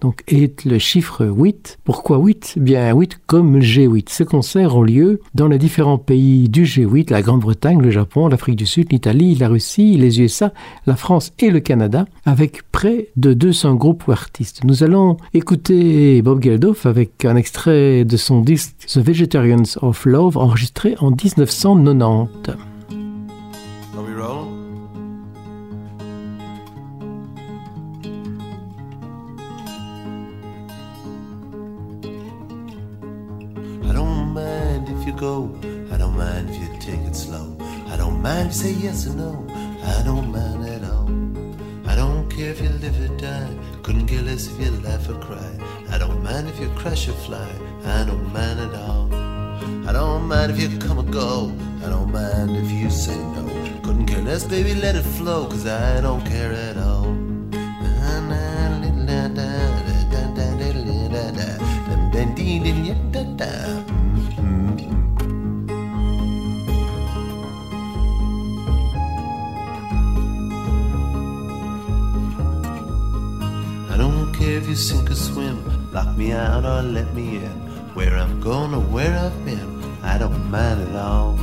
donc 0.06 0.22
8 0.30 0.66
le 0.66 0.78
chiffre 0.78 1.26
8. 1.26 1.78
Pourquoi 1.82 2.18
8 2.18 2.54
Eh 2.58 2.60
Bien 2.60 2.94
8 2.94 3.18
comme 3.26 3.56
le 3.56 3.60
G8. 3.60 4.04
Ces 4.08 4.24
concerts 4.24 4.76
ont 4.76 4.84
lieu 4.84 5.20
dans 5.34 5.48
les 5.48 5.58
différents 5.58 5.98
pays 5.98 6.48
du 6.48 6.62
G8, 6.62 7.10
la 7.10 7.22
Grande-Bretagne, 7.22 7.82
le 7.82 7.90
Japon, 7.90 8.28
l'Afrique 8.28 8.54
du 8.54 8.66
Sud, 8.66 8.92
l'Italie, 8.92 9.34
la 9.34 9.48
Russie, 9.48 9.96
les 9.96 10.20
USA, 10.20 10.52
la 10.86 10.94
France 10.94 11.32
et 11.40 11.50
le 11.50 11.58
Canada, 11.58 12.04
avec 12.24 12.70
près 12.70 13.08
de 13.16 13.32
200 13.32 13.74
groupes 13.74 14.06
ou 14.06 14.12
artistes. 14.12 14.62
Nous 14.62 14.84
allons 14.84 15.16
écouter 15.34 16.22
Bob 16.22 16.40
Geldof 16.40 16.86
avec 16.86 17.24
un 17.24 17.34
extrait 17.34 18.04
de 18.04 18.16
son 18.16 18.42
disque 18.42 18.76
The 18.86 18.98
Vegetarians 18.98 19.76
of 19.82 20.06
Love 20.06 20.36
enregistré 20.36 20.94
en 21.00 21.10
1990. 21.10 22.75
Go. 35.16 35.58
I 35.92 35.96
don't 35.96 36.16
mind 36.16 36.50
if 36.50 36.60
you 36.60 36.68
take 36.78 37.00
it 37.00 37.16
slow. 37.16 37.56
I 37.88 37.96
don't 37.96 38.20
mind 38.20 38.50
if 38.50 38.56
you 38.56 38.62
say 38.62 38.72
yes 38.72 39.06
or 39.06 39.14
no. 39.14 39.46
I 39.82 40.02
don't 40.04 40.30
mind 40.30 40.68
at 40.68 40.84
all. 40.84 41.08
I 41.90 41.94
don't 41.94 42.28
care 42.28 42.50
if 42.50 42.60
you 42.60 42.68
live 42.68 42.98
or 43.00 43.16
die. 43.16 43.50
Couldn't 43.82 44.06
care 44.06 44.22
less 44.22 44.46
if 44.46 44.60
you 44.60 44.70
laugh 44.82 45.08
or 45.08 45.18
cry. 45.18 45.52
I 45.90 45.98
don't 45.98 46.22
mind 46.22 46.48
if 46.48 46.60
you 46.60 46.68
crash 46.70 47.08
or 47.08 47.12
fly. 47.12 47.48
I 47.84 48.04
don't 48.04 48.30
mind 48.32 48.60
at 48.60 48.74
all. 48.74 49.08
I 49.88 49.92
don't 49.92 50.26
mind 50.28 50.52
if 50.52 50.60
you 50.60 50.78
come 50.78 50.98
or 50.98 51.10
go. 51.10 51.52
I 51.84 51.88
don't 51.88 52.12
mind 52.12 52.56
if 52.56 52.70
you 52.70 52.90
say 52.90 53.16
no. 53.16 53.44
Couldn't 53.82 54.06
care 54.06 54.22
less, 54.22 54.44
baby, 54.44 54.74
let 54.74 54.96
it 54.96 55.04
flow. 55.18 55.46
Cause 55.46 55.66
I 55.66 56.00
don't 56.00 56.24
care 56.26 56.52
at 56.52 56.76
all. 56.76 57.16
I 63.42 63.95
sink 74.76 75.10
or 75.10 75.14
swim, 75.14 75.58
lock 75.92 76.16
me 76.16 76.32
out 76.32 76.64
or 76.64 76.82
let 76.82 77.12
me 77.14 77.36
in. 77.36 77.56
Where 77.94 78.14
I'm 78.14 78.40
going 78.40 78.74
or 78.74 78.80
where 78.80 79.16
I've 79.18 79.44
been, 79.44 79.82
I 80.02 80.18
don't 80.18 80.50
mind 80.50 80.88
at 80.88 80.96
all. 80.96 81.38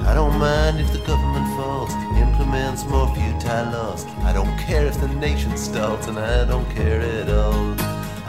I 0.00 0.14
don't 0.14 0.38
mind 0.38 0.80
if 0.80 0.92
the 0.92 0.98
government 1.00 1.46
falls, 1.56 1.92
implements 2.16 2.84
more 2.86 3.06
futile 3.14 3.72
laws. 3.72 4.04
I 4.22 4.32
don't 4.32 4.58
care 4.58 4.86
if 4.86 4.98
the 5.00 5.08
nation 5.08 5.56
stalls, 5.56 6.06
and 6.06 6.18
I 6.18 6.44
don't 6.44 6.68
care 6.70 7.00
at 7.00 7.28
all. 7.28 7.74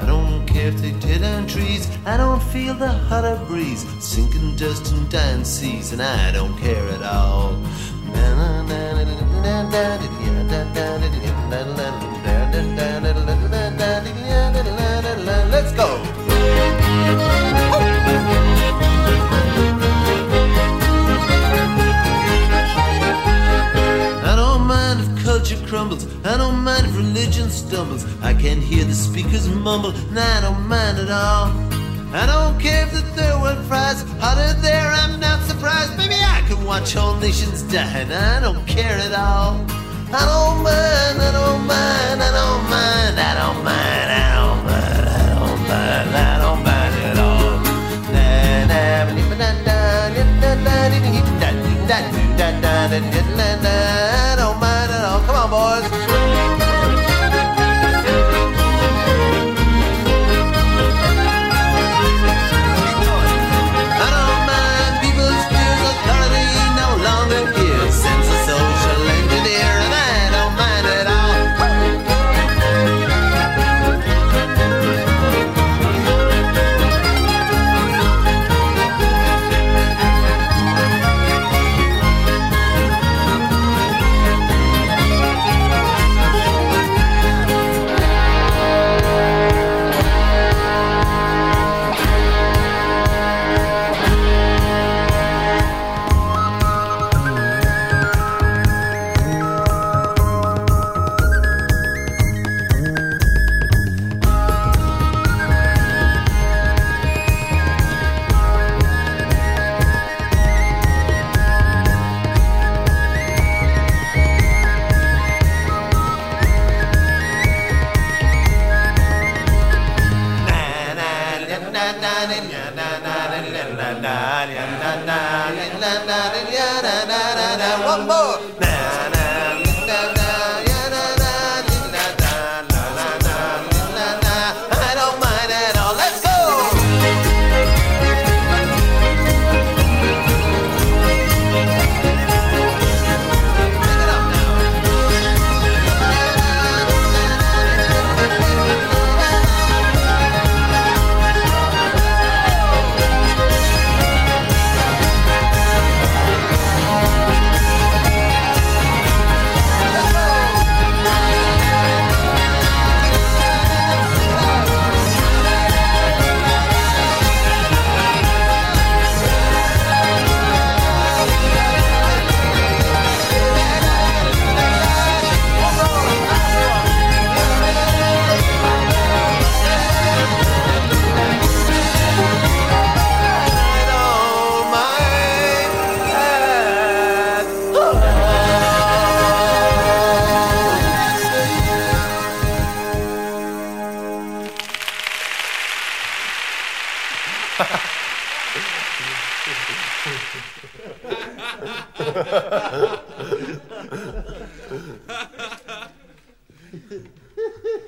I 0.02 0.06
don't 0.06 0.46
care 0.46 0.68
if 0.68 0.78
they 0.82 0.92
tear 1.00 1.20
down 1.20 1.48
trees. 1.48 1.90
I 2.06 2.18
don't 2.18 2.44
feel 2.44 2.74
the 2.74 2.90
hotter 2.90 3.40
breeze 3.48 3.86
sinking 4.00 4.56
dust 4.58 4.92
and 4.92 5.10
dying 5.10 5.46
seas, 5.46 5.94
and 5.94 6.02
I 6.02 6.32
don't 6.32 6.58
care 6.58 6.88
at 6.90 7.04
all. 7.04 7.58
Let's 13.28 13.35
culture 25.46 25.68
crumbles. 25.68 26.08
I 26.26 26.38
don't 26.38 26.64
mind 26.64 26.88
if 26.88 26.98
religion 26.98 27.50
stumbles. 27.52 28.04
I 28.24 28.34
can 28.34 28.60
hear 28.60 28.84
the 28.84 28.96
speakers 28.96 29.48
mumble, 29.48 29.92
and 29.92 30.18
I 30.18 30.42
don't 30.42 30.68
mind 30.68 30.98
at 30.98 31.12
all. 31.12 31.52
I 32.14 32.26
don't 32.26 32.60
care 32.60 32.84
if 32.86 32.92
the 32.92 33.02
third 33.14 33.40
world 33.42 33.64
fries 33.66 34.02
hotter 34.20 34.60
there. 34.62 34.88
I'm 34.88 35.20
not 35.20 35.40
surprised. 35.44 35.96
Maybe 35.98 36.16
I 36.16 36.42
can 36.48 36.66
watch 36.66 36.94
whole 36.94 37.16
nations 37.18 37.62
die, 37.64 38.00
and 38.02 38.12
I 38.12 38.40
don't 38.40 38.66
care 38.66 38.98
at 38.98 39.14
all. 39.14 39.62
I 40.20 40.24
don't 40.32 40.64
mind. 40.64 41.18
I 41.22 41.32
don't 41.38 41.68
mind. 41.68 42.24
I 42.24 42.32
don't 42.40 42.64
mind. 42.74 43.16
I 43.20 43.32
don't 43.42 43.62
mind. 43.70 44.10
I 44.10 44.34
don't 44.40 44.62
mind. 44.66 45.06
I 45.14 45.26
don't 45.36 45.62
mind. 45.70 46.10
I 46.16 46.38
don't 46.44 46.62
mind 46.68 46.96
at 47.10 47.20
all. 47.28 47.54
Na, 48.16 48.26
na, 48.72 49.06
ba, 49.06 49.12
dee, 49.14 49.26
ba, 49.30 49.36
da, 49.38 49.50
da, 49.68 49.78
da, 50.16 50.24
da, 50.42 50.52
da, 50.66 50.76
dee, 50.90 51.02
dee, 51.06 51.24
da, 53.62 54.15
was. 55.82 56.25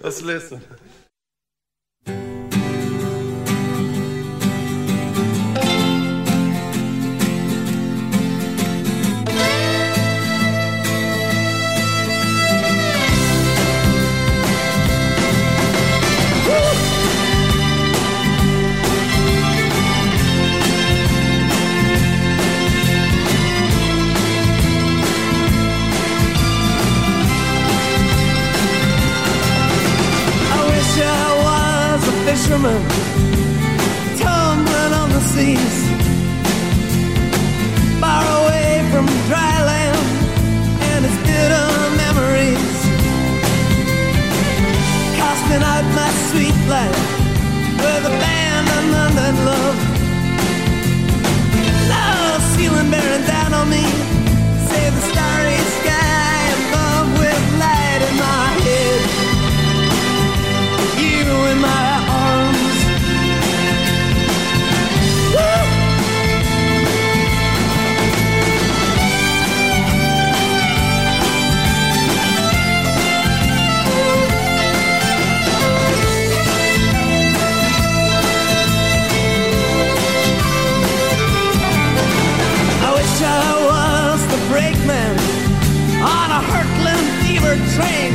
Let's 0.01 0.21
listen. 0.21 0.61
Fisherman 32.37 32.81
tumbling 34.19 34.93
on 35.01 35.09
the 35.09 35.21
seas, 35.33 35.77
far 37.99 38.23
away 38.41 38.87
from 38.91 39.05
dry 39.27 39.55
land 39.65 39.97
and 40.89 41.05
its 41.07 41.17
bitter 41.25 41.67
memories, 42.03 42.75
casting 45.17 45.63
out 45.63 45.85
my 45.99 46.11
sweet 46.29 46.59
life 46.69 47.01
with 47.81 48.05
abandonment 48.05 49.17
and 49.17 49.45
love. 49.45 49.57
Love 49.67 49.86
Pittsburgh 87.47 87.75
train 87.79 88.11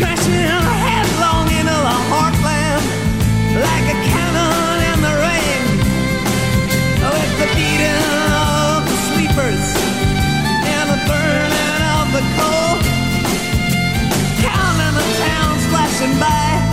crashing 0.00 0.32
headlong 0.32 1.46
into 1.52 1.76
the 1.88 1.96
heartland 2.08 2.80
like 3.60 3.84
a 3.84 3.98
cannon 4.08 4.80
in 4.92 4.98
the 5.04 5.14
rain. 5.24 5.62
With 7.04 7.34
the 7.36 7.48
beating 7.52 8.04
of 8.32 8.88
the 8.88 8.96
sleepers 9.12 9.64
and 10.72 10.88
the 10.88 11.00
burning 11.04 11.82
of 12.00 12.06
the 12.16 12.24
coal. 12.38 12.80
Counting 14.40 14.94
the 14.96 15.06
towns 15.20 15.66
flashing 15.66 16.18
by. 16.18 16.67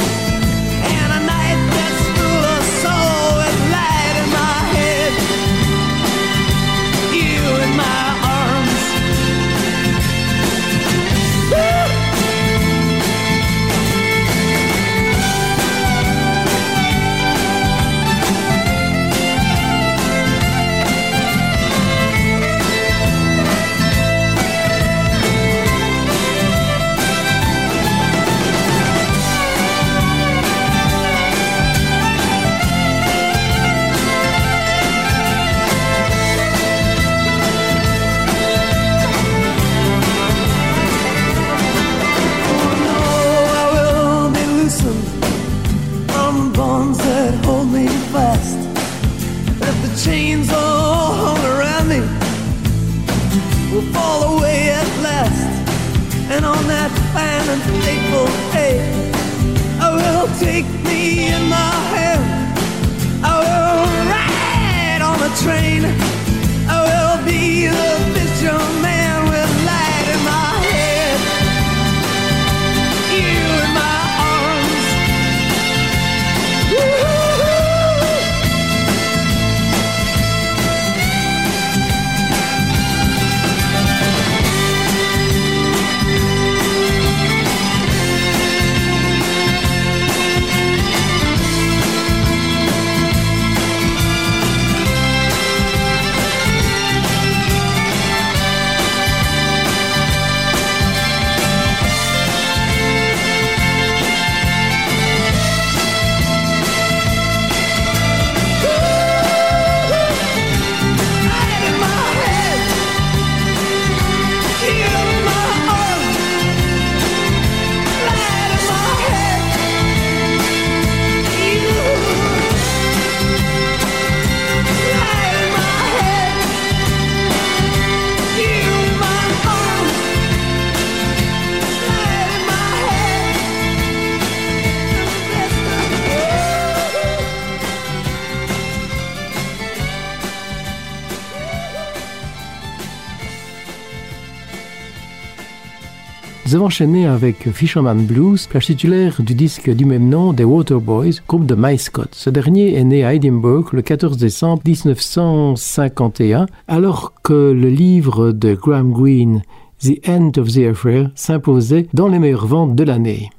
Enchaîné 146.66 147.06
avec 147.06 147.52
Fisherman 147.52 148.06
Blues, 148.06 148.48
plage 148.48 148.66
titulaire 148.66 149.22
du 149.22 149.36
disque 149.36 149.70
du 149.70 149.86
même 149.86 150.10
nom 150.10 150.34
des 150.34 150.44
Waterboys, 150.44 151.22
groupe 151.28 151.46
de 151.46 151.54
Mike 151.54 151.80
Scott. 151.80 152.10
Ce 152.14 152.32
dernier 152.32 152.74
est 152.74 152.84
né 152.84 153.06
à 153.06 153.14
Edinburgh 153.14 153.72
le 153.72 153.84
14 153.84 154.18
décembre 154.18 154.64
1951, 154.66 156.48
alors 156.68 157.14
que 157.22 157.52
le 157.52 157.70
livre 157.70 158.32
de 158.32 158.56
Graham 158.56 158.92
Greene, 158.92 159.44
The 159.80 160.10
End 160.10 160.32
of 160.38 160.52
the 160.52 160.66
Affair, 160.72 161.12
s'imposait 161.14 161.88
dans 161.94 162.08
les 162.08 162.18
meilleures 162.18 162.48
ventes 162.48 162.76
de 162.76 162.84
l'année. 162.84 163.30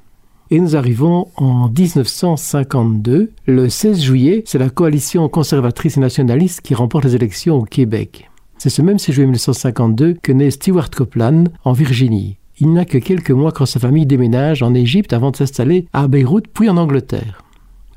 Et 0.49 0.61
nous 0.61 0.77
arrivons 0.77 1.27
en 1.35 1.67
1952. 1.67 3.31
Le 3.45 3.69
16 3.69 4.01
juillet, 4.01 4.43
c'est 4.45 4.57
la 4.57 4.69
coalition 4.69 5.27
conservatrice 5.27 5.97
et 5.97 5.99
nationaliste 5.99 6.61
qui 6.61 6.75
remporte 6.75 7.03
les 7.03 7.15
élections 7.15 7.57
au 7.57 7.63
Québec. 7.63 8.29
C'est 8.57 8.69
ce 8.69 8.81
même 8.81 8.99
6 8.99 9.11
juillet 9.11 9.27
1952 9.27 10.13
que 10.23 10.31
naît 10.31 10.51
Stewart 10.51 10.89
Copeland 10.89 11.43
en 11.65 11.73
Virginie. 11.73 12.37
Il 12.59 12.73
n'a 12.73 12.85
que 12.85 12.97
quelques 12.97 13.31
mois 13.31 13.51
quand 13.51 13.67
sa 13.67 13.79
famille 13.79 14.07
déménage 14.07 14.63
en 14.63 14.73
Égypte 14.73 15.13
avant 15.13 15.31
de 15.31 15.35
s'installer 15.35 15.85
à 15.93 16.07
Beyrouth 16.07 16.47
puis 16.51 16.69
en 16.69 16.77
Angleterre. 16.77 17.43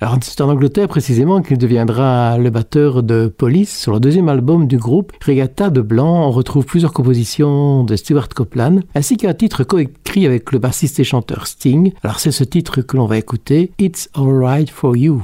Alors 0.03 0.17
c'est 0.23 0.41
en 0.41 0.49
Angleterre 0.49 0.89
précisément 0.89 1.43
qu'il 1.43 1.59
deviendra 1.59 2.39
le 2.39 2.49
batteur 2.49 3.03
de 3.03 3.27
Police. 3.29 3.79
Sur 3.79 3.93
le 3.93 4.01
deuxième 4.01 4.31
album 4.31 4.67
du 4.67 4.79
groupe, 4.79 5.13
Regatta 5.27 5.69
de 5.69 5.83
Blanc, 5.83 6.27
on 6.27 6.31
retrouve 6.31 6.65
plusieurs 6.65 6.95
compositions 6.95 7.85
de 7.85 7.97
Stewart 7.97 8.29
Copeland, 8.29 8.81
ainsi 8.95 9.19
qu'un 9.19 9.35
titre 9.35 9.63
coécrit 9.63 10.25
avec 10.25 10.53
le 10.53 10.59
bassiste 10.59 11.01
et 11.01 11.05
chanteur 11.05 11.47
Sting. 11.47 11.93
Alors 12.03 12.19
c'est 12.19 12.33
ce 12.33 12.45
titre 12.45 12.81
que 12.81 12.97
l'on 12.97 13.07
va 13.07 13.19
écouter, 13.19 13.73
It's 13.79 14.09
Alright 14.15 14.71
for 14.71 14.97
You. 14.97 15.23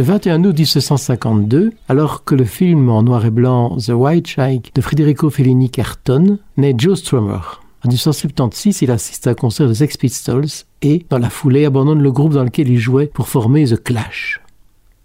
Le 0.00 0.06
21 0.06 0.44
août 0.44 0.58
1752, 0.58 1.72
alors 1.90 2.24
que 2.24 2.34
le 2.34 2.46
film 2.46 2.88
en 2.88 3.02
noir 3.02 3.26
et 3.26 3.30
blanc 3.30 3.76
The 3.76 3.90
White 3.90 4.28
Shike 4.28 4.74
de 4.74 4.80
Federico 4.80 5.28
Fellini 5.28 5.68
cartonne, 5.68 6.38
naît 6.56 6.74
Joe 6.74 6.98
Strummer. 6.98 7.60
En 7.84 7.88
1976, 7.88 8.80
il 8.80 8.90
assiste 8.92 9.26
à 9.26 9.32
un 9.32 9.34
concert 9.34 9.68
de 9.68 9.74
Sex 9.74 9.98
Pistols 9.98 10.46
et, 10.80 11.04
dans 11.10 11.18
la 11.18 11.28
foulée, 11.28 11.66
abandonne 11.66 12.00
le 12.00 12.12
groupe 12.12 12.32
dans 12.32 12.44
lequel 12.44 12.70
il 12.70 12.78
jouait 12.78 13.08
pour 13.08 13.28
former 13.28 13.66
The 13.66 13.84
Clash. 13.84 14.40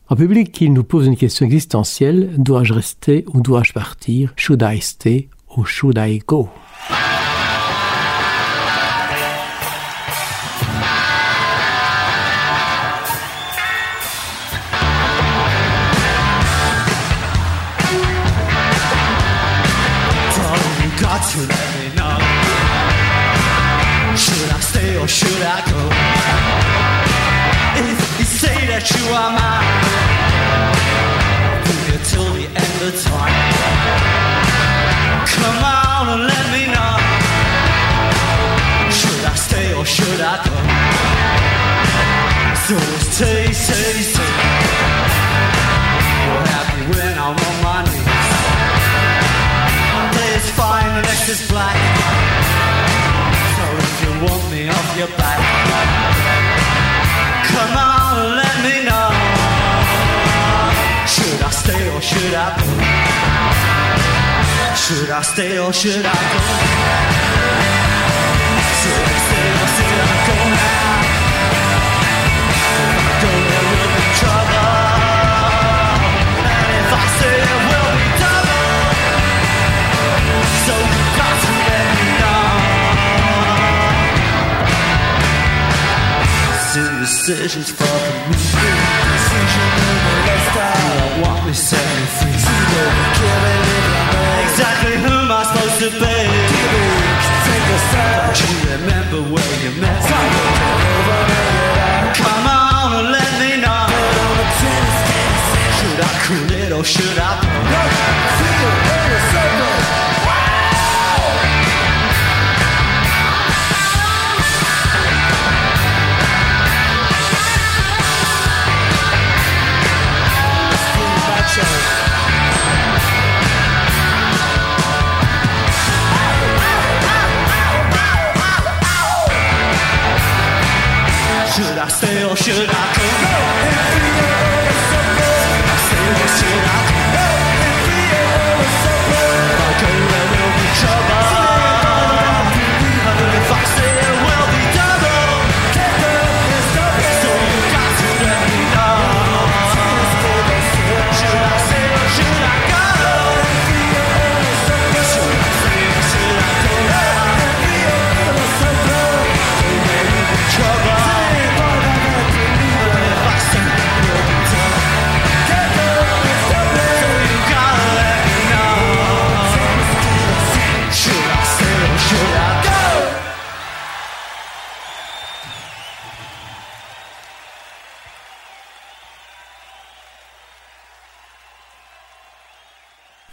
En 0.07 0.15
public, 0.15 0.61
il 0.61 0.71
nous 0.71 0.85
pose 0.85 1.07
une 1.07 1.17
question 1.17 1.45
existentielle. 1.45 2.31
Dois-je 2.37 2.71
rester 2.71 3.25
ou 3.33 3.41
dois-je 3.41 3.73
partir? 3.73 4.31
Should 4.37 4.63
I 4.65 4.79
stay 4.79 5.27
or 5.49 5.67
should 5.67 5.97
I 5.97 6.21
go? 6.25 6.47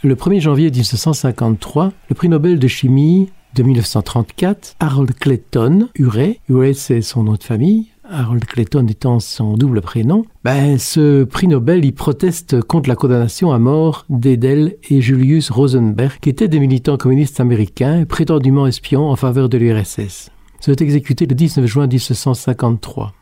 Le 0.04 0.16
1er 0.16 0.40
janvier 0.40 0.68
1953, 0.68 1.92
le 2.08 2.14
prix 2.16 2.28
Nobel 2.28 2.58
de 2.58 2.66
chimie 2.66 3.28
de 3.54 3.62
1934, 3.62 4.74
Harold 4.80 5.14
Clayton, 5.14 5.90
Urey, 5.94 6.40
Urey 6.48 6.74
c'est 6.74 7.02
son 7.02 7.22
nom 7.22 7.34
de 7.34 7.42
famille, 7.44 7.86
Harold 8.10 8.44
Clayton 8.44 8.84
étant 8.88 9.20
son 9.20 9.56
double 9.56 9.80
prénom, 9.80 10.24
ben, 10.42 10.76
ce 10.76 11.22
prix 11.22 11.46
Nobel 11.46 11.84
il 11.84 11.94
proteste 11.94 12.62
contre 12.62 12.88
la 12.88 12.96
condamnation 12.96 13.52
à 13.52 13.60
mort 13.60 14.04
d'Edel 14.08 14.74
et 14.90 15.00
Julius 15.00 15.50
Rosenberg, 15.50 16.18
qui 16.20 16.30
étaient 16.30 16.48
des 16.48 16.58
militants 16.58 16.96
communistes 16.96 17.38
américains 17.38 18.04
prétendument 18.04 18.66
espions 18.66 19.08
en 19.08 19.14
faveur 19.14 19.48
de 19.48 19.56
l'URSS. 19.56 20.30
Ils 20.66 20.70
ont 20.70 20.72
été 20.72 20.82
exécutés 20.82 21.26
le 21.26 21.36
19 21.36 21.64
juin 21.64 21.86
1953. 21.86 23.12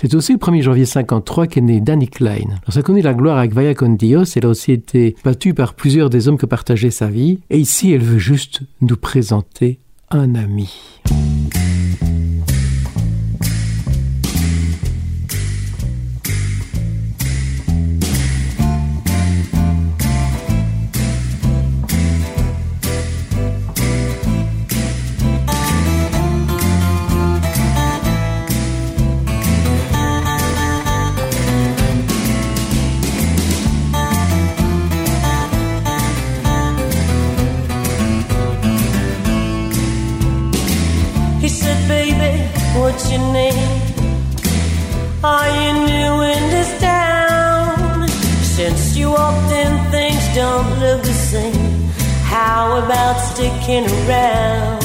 C'est 0.00 0.14
aussi 0.14 0.32
le 0.32 0.38
1er 0.38 0.62
janvier 0.62 0.86
53 0.86 1.46
qu'est 1.46 1.60
né 1.60 1.78
Danny 1.78 2.08
Klein. 2.08 2.46
Alors, 2.46 2.72
ça 2.72 2.80
connaît 2.80 3.02
la 3.02 3.12
gloire 3.12 3.36
avec 3.36 3.52
Vaya 3.52 3.74
con 3.74 3.90
Dios, 3.90 4.24
elle 4.34 4.46
a 4.46 4.48
aussi 4.48 4.72
été 4.72 5.14
battue 5.22 5.52
par 5.52 5.74
plusieurs 5.74 6.08
des 6.08 6.26
hommes 6.26 6.38
que 6.38 6.46
partageait 6.46 6.90
sa 6.90 7.08
vie. 7.08 7.40
Et 7.50 7.58
ici, 7.58 7.92
elle 7.92 8.00
veut 8.00 8.18
juste 8.18 8.62
nous 8.80 8.96
présenter 8.96 9.78
un 10.10 10.34
ami. 10.36 10.74
Your 43.10 43.32
name? 43.32 43.80
Are 45.24 45.48
you 45.60 45.72
new 45.90 46.12
in 46.34 46.42
this 46.54 46.80
town? 46.80 48.08
Since 48.56 48.96
you 48.96 49.10
walked 49.10 49.52
in, 49.52 49.72
things 49.90 50.22
don't 50.34 50.70
look 50.78 51.02
the 51.02 51.18
same. 51.32 51.90
How 52.22 52.78
about 52.78 53.16
sticking 53.32 53.86
around? 53.98 54.82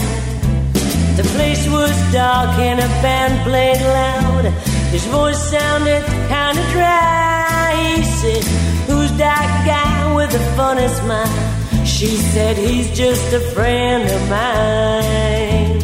The 1.19 1.23
place 1.35 1.67
was 1.69 1.93
dark 2.11 2.57
and 2.59 2.79
a 2.79 2.89
band 3.03 3.35
played 3.47 3.81
loud. 3.81 4.45
His 4.91 5.05
voice 5.05 5.41
sounded 5.51 6.03
kinda 6.31 6.63
dry. 6.71 7.95
He 7.95 8.03
said, 8.03 8.43
Who's 8.87 9.11
that 9.17 9.47
guy 9.71 10.15
with 10.15 10.31
the 10.31 10.43
funny 10.57 10.87
smile? 10.87 11.85
She 11.85 12.17
said, 12.33 12.57
He's 12.57 12.89
just 12.97 13.33
a 13.33 13.39
friend 13.53 14.09
of 14.09 14.21
mine. 14.29 15.74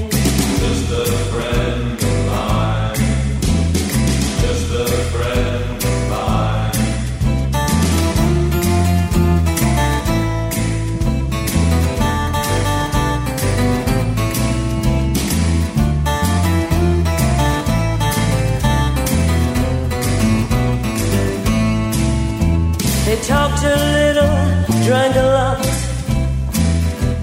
Smoked 23.61 23.77
a 23.77 23.85
little, 23.99 24.85
drank 24.85 25.15
a 25.15 25.27
lot. 25.37 25.65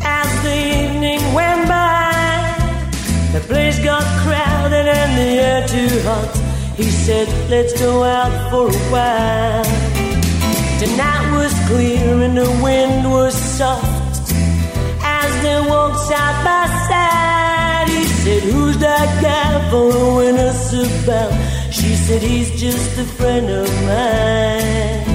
As 0.03 0.43
the 0.43 0.57
evening 0.83 1.21
went 1.35 1.69
by, 1.69 2.57
the 3.33 3.41
place 3.41 3.79
got 3.85 4.05
crowded 4.23 4.87
and 4.87 5.19
the 5.19 5.31
air 5.49 5.69
too 5.69 6.03
hot. 6.03 6.31
He 6.77 6.85
said, 6.85 7.29
Let's 7.51 7.79
go 7.81 8.05
out 8.05 8.51
for 8.51 8.69
a 8.69 8.83
while. 8.93 9.65
The 10.81 10.89
night 10.97 11.27
was 11.37 11.53
clear 11.67 12.23
and 12.23 12.37
the 12.37 12.51
wind 12.63 13.11
was 13.11 13.35
soft. 13.35 14.33
As 15.03 15.43
they 15.43 15.61
walked 15.69 15.99
side 16.09 16.39
by 16.45 16.67
side, 16.89 17.89
he 17.89 18.05
said, 18.05 18.43
Who's 18.45 18.79
that 18.79 19.09
guy 19.23 19.71
following 19.71 20.37
us 20.37 20.73
about? 20.73 21.33
She 21.73 21.95
said, 21.95 22.23
He's 22.23 22.51
just 22.61 22.99
a 22.99 23.05
friend 23.05 23.51
of 23.51 23.69
mine. 23.87 25.08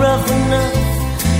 Rough 0.00 0.30
enough 0.30 0.74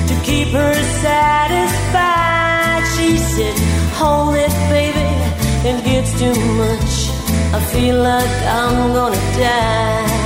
to 0.09 0.14
keep 0.22 0.49
her 0.49 0.74
satisfied. 1.03 2.84
She 2.97 3.16
said, 3.16 3.70
Hold 4.03 4.35
it, 4.35 4.55
baby, 4.73 5.09
it 5.69 5.85
gets 5.85 6.19
too 6.19 6.33
much. 6.63 6.93
I 7.53 7.61
feel 7.73 8.03
like 8.03 8.35
I'm 8.59 8.95
gonna 8.95 9.25
die. 9.37 10.21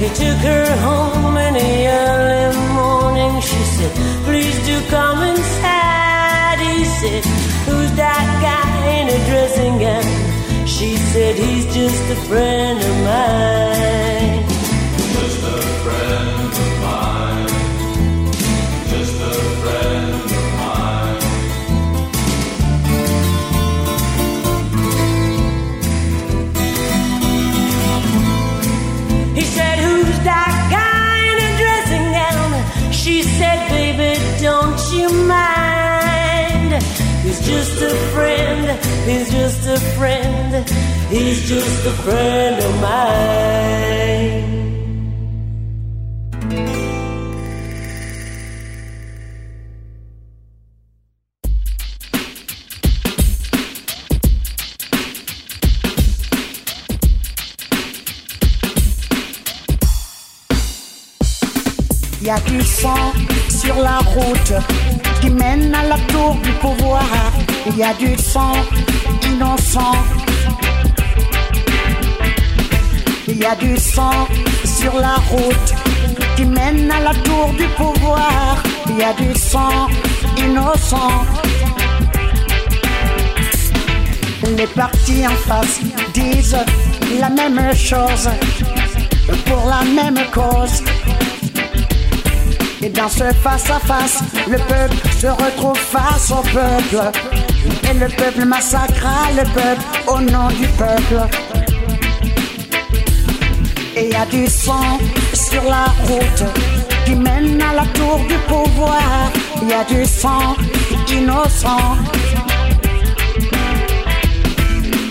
He 0.00 0.08
took 0.08 0.38
her 0.50 0.66
home 0.80 1.36
in 1.36 1.52
the 1.52 1.86
early 1.86 2.56
morning. 2.72 3.42
She 3.42 3.62
said, 3.76 3.92
Please 4.24 4.56
do 4.64 4.80
come 4.88 5.22
inside. 5.22 6.58
He 6.60 6.84
said, 6.98 7.22
Who's 7.66 7.92
that 8.02 8.26
guy 8.40 8.72
in 8.98 9.08
a 9.16 9.18
dressing 9.28 9.78
gown? 9.78 10.66
She 10.66 10.96
said, 10.96 11.34
He's 11.36 11.66
just 11.74 12.10
a 12.10 12.16
friend 12.26 12.78
of 12.80 12.96
mine. 13.04 14.41
Just 37.52 37.82
a 37.82 37.94
friend, 38.14 38.64
he's 39.08 39.30
just 39.30 39.66
a 39.66 39.78
friend, 39.96 40.68
he's 41.10 41.48
just 41.48 41.86
a 41.86 41.92
friend 42.02 42.64
of 42.64 42.80
mine. 42.80 44.61
Y 62.22 62.30
a 62.30 62.38
du 62.40 62.60
sang 62.62 63.12
sur 63.48 63.74
la 63.76 63.98
route 63.98 64.52
qui 65.20 65.30
mène 65.30 65.74
à 65.74 65.82
la 65.82 65.96
tour 66.06 66.36
du 66.36 66.52
pouvoir. 66.52 67.04
Il 67.66 67.76
y 67.76 67.82
a 67.82 67.94
du 67.94 68.16
sang 68.16 68.52
innocent. 69.26 69.96
Il 73.26 73.38
y 73.38 73.44
a 73.44 73.56
du 73.56 73.76
sang 73.76 74.28
sur 74.64 74.94
la 75.00 75.16
route 75.30 75.74
qui 76.36 76.44
mène 76.44 76.90
à 76.92 77.00
la 77.00 77.14
tour 77.14 77.52
du 77.58 77.66
pouvoir. 77.76 78.62
Il 78.88 78.98
y 78.98 79.02
a 79.02 79.12
du 79.14 79.34
sang 79.34 79.88
innocent. 80.38 81.24
Les 84.56 84.66
partis 84.66 85.26
en 85.26 85.36
face 85.48 85.80
disent 86.14 86.56
la 87.18 87.30
même 87.30 87.74
chose 87.74 88.28
pour 89.46 89.66
la 89.68 89.82
même 89.84 90.20
cause. 90.30 90.82
Et 92.84 92.88
dans 92.88 93.08
ce 93.08 93.22
face-à-face, 93.44 94.18
le 94.48 94.56
peuple 94.58 94.96
se 95.16 95.28
retrouve 95.28 95.78
face 95.78 96.32
au 96.32 96.42
peuple. 96.42 97.12
Et 97.88 97.94
le 97.94 98.08
peuple 98.08 98.44
massacra 98.44 99.30
le 99.36 99.44
peuple 99.44 99.82
au 100.08 100.18
nom 100.18 100.48
du 100.48 100.66
peuple. 100.76 101.28
Et 103.96 104.08
y 104.08 104.14
a 104.16 104.26
du 104.26 104.48
sang 104.48 104.98
sur 105.32 105.62
la 105.62 105.84
route 106.08 106.44
qui 107.04 107.14
mène 107.14 107.62
à 107.62 107.72
la 107.74 107.86
tour 107.86 108.18
du 108.28 108.34
pouvoir. 108.48 109.30
Y 109.62 109.72
a 109.72 109.84
du 109.84 110.04
sang 110.04 110.56
innocent. 111.08 111.96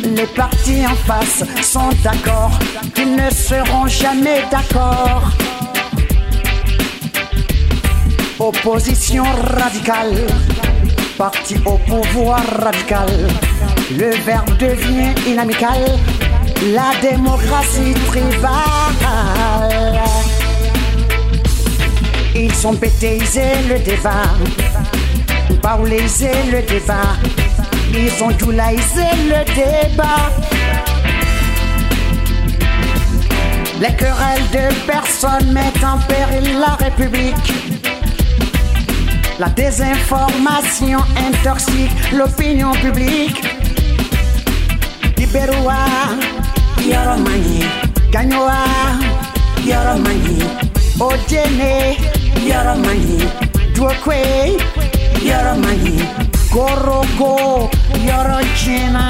Les 0.04 0.28
partis 0.36 0.86
en 0.86 0.96
face 1.08 1.46
sont 1.62 1.90
d'accord 2.04 2.52
qu'ils 2.94 3.16
ne 3.16 3.30
seront 3.30 3.88
jamais 3.88 4.44
d'accord. 4.52 5.32
Opposition 8.42 9.24
radicale, 9.56 10.26
parti 11.16 11.58
au 11.64 11.78
pouvoir 11.78 12.42
radical. 12.60 13.08
Le 13.92 14.10
verbe 14.26 14.58
devient 14.58 15.14
inamical, 15.28 15.80
la 16.74 16.90
démocratie 17.08 17.94
tribale. 18.08 18.50
Ils 22.34 22.68
ont 22.68 22.74
bêtisé 22.74 23.44
le 23.70 23.78
débat, 23.78 24.34
baoulaisé 25.62 26.32
le 26.52 26.64
débat. 26.64 27.16
Ils 27.94 28.24
ont 28.24 28.32
doulaisé 28.32 29.06
le 29.30 29.46
débat. 29.54 30.32
Les 33.80 33.96
querelles 33.96 34.50
de 34.52 34.74
personnes 34.88 35.52
mettent 35.52 35.84
en 35.84 36.00
péril 36.08 36.60
la 36.60 36.74
République. 36.84 37.71
La 39.42 39.50
désinformation 39.50 41.00
intoxique 41.18 42.12
l'opinion 42.14 42.74
publique. 42.74 43.42
Liberoa, 45.18 45.78
Yoromani, 46.86 47.64
Gagnoa, 48.12 48.62
Yoromani, 49.66 50.44
Ojene, 51.00 51.98
Yoromani, 52.46 53.18
Dwokwe, 53.74 54.58
Yoromani, 55.24 55.98
Goroko, 56.52 57.68
Yorochina. 57.98 59.10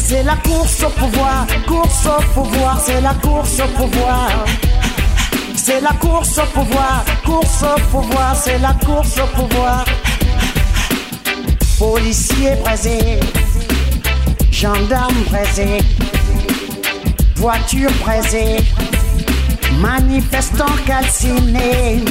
C'est 0.00 0.24
la 0.24 0.34
course 0.34 0.82
au 0.82 0.90
pouvoir, 0.90 1.46
course 1.68 2.06
au 2.06 2.40
pouvoir, 2.40 2.80
c'est 2.84 3.00
la 3.00 3.14
course 3.14 3.60
au 3.60 3.68
pouvoir. 3.68 4.44
C'est 5.66 5.80
la 5.80 5.94
course 5.94 6.36
au 6.36 6.44
pouvoir, 6.52 7.02
course 7.24 7.62
au 7.62 7.80
pouvoir, 7.90 8.36
c'est 8.36 8.58
la 8.58 8.74
course 8.84 9.18
au 9.18 9.26
pouvoir. 9.28 9.86
Policiers 11.78 12.56
brisés, 12.62 13.18
gendarmes 14.50 15.22
brisés, 15.30 15.78
voitures 17.36 17.90
brisées, 18.02 18.58
manifestants 19.80 20.76
calcinés. 20.84 22.04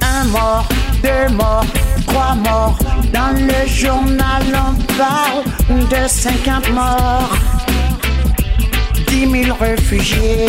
Un 0.00 0.24
mort, 0.28 0.66
deux 1.02 1.34
morts, 1.34 1.66
trois 2.06 2.36
morts. 2.36 2.78
Dans 3.12 3.36
le 3.36 3.68
journal, 3.68 4.44
on 4.54 4.96
parle 4.96 5.88
de 5.90 6.08
50 6.08 6.70
morts, 6.70 7.36
10 9.08 9.44
000 9.44 9.56
réfugiés. 9.60 10.48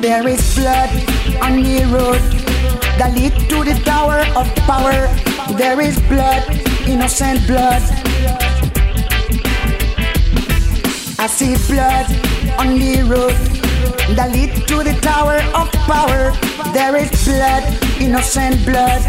There 0.00 0.26
is 0.28 0.54
blood 0.54 0.88
on 1.42 1.62
the 1.62 1.84
road 1.92 2.22
that 2.96 3.12
lead 3.14 3.34
to 3.50 3.64
the 3.64 3.78
tower 3.84 4.24
of 4.34 4.48
power. 4.64 5.12
There 5.58 5.78
is 5.78 5.98
blood, 6.08 6.42
innocent 6.88 7.46
blood. 7.46 7.82
I 11.18 11.26
see 11.28 11.52
blood 11.68 12.06
on 12.56 12.78
the 12.78 13.04
road 13.04 13.36
that 14.16 14.32
lead 14.32 14.66
to 14.68 14.82
the 14.82 14.96
tower 15.02 15.36
of 15.52 15.68
power. 15.84 16.32
There 16.72 16.96
is 16.96 17.10
blood, 17.28 17.62
innocent 18.00 18.64
blood. 18.64 19.02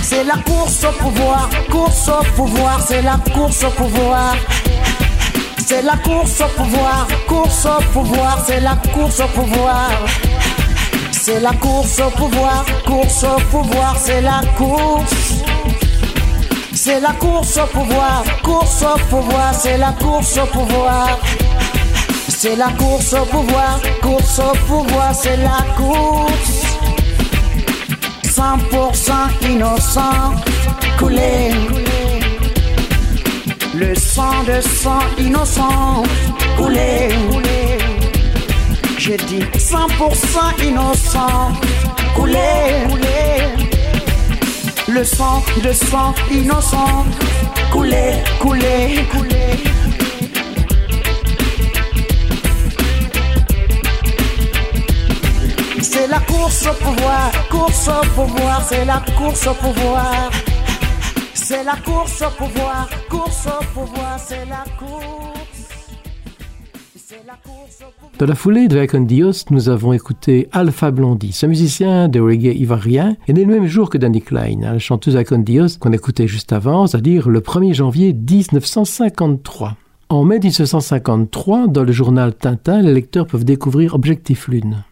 C'est 0.00 0.24
la 0.24 0.38
course 0.48 0.82
au 0.82 0.92
pouvoir, 0.92 1.50
course 1.68 2.08
au 2.08 2.24
pouvoir, 2.36 2.80
c'est 2.80 3.02
la 3.02 3.18
course 3.34 3.64
au 3.64 3.70
pouvoir. 3.70 4.34
C'est 5.68 5.82
la 5.82 5.96
course 5.96 6.40
au 6.40 6.62
pouvoir, 6.62 7.08
course 7.26 7.66
au 7.66 7.82
pouvoir, 7.92 8.38
c'est 8.46 8.60
la 8.60 8.76
course 8.94 9.18
au 9.18 9.26
pouvoir. 9.26 9.90
C'est 11.10 11.40
la 11.40 11.52
course 11.54 11.98
au 11.98 12.10
pouvoir, 12.10 12.64
course 12.86 13.24
au 13.24 13.40
pouvoir, 13.50 13.96
c'est 13.98 14.20
la 14.20 14.42
course. 14.56 15.42
C'est 16.72 17.00
la 17.00 17.10
course 17.14 17.56
au 17.56 17.66
pouvoir, 17.66 18.22
course 18.44 18.84
au 18.84 18.98
pouvoir, 19.10 19.52
c'est 19.60 19.76
la 19.76 19.90
course 19.90 20.38
au 20.38 20.46
pouvoir. 20.46 21.18
C'est 22.28 22.54
la 22.54 22.68
course 22.68 23.12
au 23.14 23.24
pouvoir, 23.24 23.80
course 24.00 24.38
au 24.38 24.56
pouvoir, 24.68 25.12
c'est 25.20 25.36
la 25.36 25.64
course. 25.76 26.62
100% 28.22 29.50
innocent, 29.50 30.32
coulé. 30.96 31.50
Le 33.78 33.94
sang 33.94 34.42
de 34.44 34.58
sang 34.62 35.00
innocent, 35.18 36.02
coulé. 36.56 37.10
J'ai 38.96 39.18
dit 39.18 39.44
100% 39.58 40.64
innocent, 40.64 41.52
coulé. 42.14 42.38
Le 44.88 45.04
sang 45.04 45.42
de 45.62 45.72
sang 45.72 46.14
innocent, 46.32 47.04
coulé, 47.70 48.14
coulé, 48.40 49.04
coulé. 49.12 49.46
C'est 55.82 56.06
la 56.06 56.20
course 56.20 56.66
au 56.66 56.72
pouvoir, 56.82 57.30
course 57.50 57.88
au 57.88 58.06
pouvoir, 58.14 58.62
c'est 58.66 58.86
la 58.86 59.02
course 59.18 59.46
au 59.46 59.54
pouvoir. 59.54 60.30
C'est 61.48 61.62
la 61.62 61.76
course 61.76 62.22
au 62.22 62.44
pouvoir, 62.44 62.88
course 63.08 63.46
au 63.46 63.64
pouvoir, 63.72 64.18
c'est 64.18 64.44
la 64.46 64.64
course. 64.76 65.68
Dans 68.18 68.26
la 68.26 68.34
foulée 68.34 68.66
de 68.66 68.82
Icon 68.82 69.02
Dios, 69.02 69.44
nous 69.50 69.68
avons 69.68 69.92
écouté 69.92 70.48
Alpha 70.50 70.90
Blondie. 70.90 71.30
Ce 71.30 71.46
musicien 71.46 72.08
de 72.08 72.18
reggae 72.18 72.52
ivoirien 72.56 73.16
est 73.28 73.32
né 73.32 73.44
le 73.44 73.54
même 73.54 73.68
jour 73.68 73.90
que 73.90 73.96
Danny 73.96 74.22
Klein, 74.22 74.58
la 74.60 74.80
chanteuse 74.80 75.14
Icon 75.14 75.38
Dios 75.38 75.78
qu'on 75.78 75.92
écoutait 75.92 76.26
juste 76.26 76.52
avant, 76.52 76.88
c'est-à-dire 76.88 77.28
le 77.28 77.38
1er 77.38 77.74
janvier 77.74 78.12
1953. 78.12 79.76
En 80.08 80.24
mai 80.24 80.40
1953, 80.40 81.68
dans 81.68 81.84
le 81.84 81.92
journal 81.92 82.34
Tintin, 82.34 82.82
les 82.82 82.92
lecteurs 82.92 83.28
peuvent 83.28 83.44
découvrir 83.44 83.94
Objectif 83.94 84.48
Lune. 84.48 84.82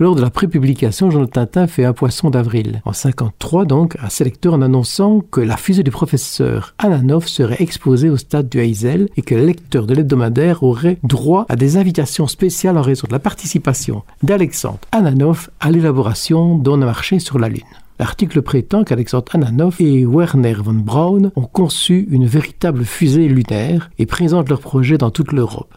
Lors 0.00 0.16
de 0.16 0.22
la 0.22 0.30
prépublication, 0.30 1.08
Jean 1.12 1.24
Tintin 1.26 1.68
fait 1.68 1.84
un 1.84 1.92
poisson 1.92 2.28
d'avril. 2.28 2.82
En 2.84 2.92
53 2.92 3.64
donc, 3.64 3.96
un 4.02 4.08
sélecteur 4.08 4.54
en 4.54 4.60
annonçant 4.60 5.20
que 5.20 5.40
la 5.40 5.56
fusée 5.56 5.84
du 5.84 5.92
professeur 5.92 6.74
Ananov 6.78 7.28
serait 7.28 7.62
exposée 7.62 8.10
au 8.10 8.16
stade 8.16 8.48
du 8.48 8.58
Heysel 8.58 9.08
et 9.16 9.22
que 9.22 9.36
les 9.36 9.46
lecteurs 9.46 9.86
de 9.86 9.94
l'hebdomadaire 9.94 10.64
auraient 10.64 10.98
droit 11.04 11.46
à 11.48 11.54
des 11.54 11.76
invitations 11.76 12.26
spéciales 12.26 12.76
en 12.76 12.82
raison 12.82 13.06
de 13.06 13.12
la 13.12 13.20
participation 13.20 14.02
d'Alexandre 14.24 14.80
Ananov 14.90 15.48
à 15.60 15.70
l'élaboration 15.70 16.58
d'un 16.58 16.78
marché 16.78 17.20
sur 17.20 17.38
la 17.38 17.48
Lune. 17.48 17.62
L'article 18.00 18.42
prétend 18.42 18.82
qu'Alexandre 18.82 19.36
Ananov 19.36 19.76
et 19.78 20.04
Werner 20.04 20.54
von 20.54 20.74
Braun 20.74 21.30
ont 21.36 21.46
conçu 21.46 22.08
une 22.10 22.26
véritable 22.26 22.84
fusée 22.84 23.28
lunaire 23.28 23.90
et 24.00 24.06
présentent 24.06 24.48
leur 24.48 24.60
projet 24.60 24.98
dans 24.98 25.12
toute 25.12 25.30
l'Europe. 25.30 25.72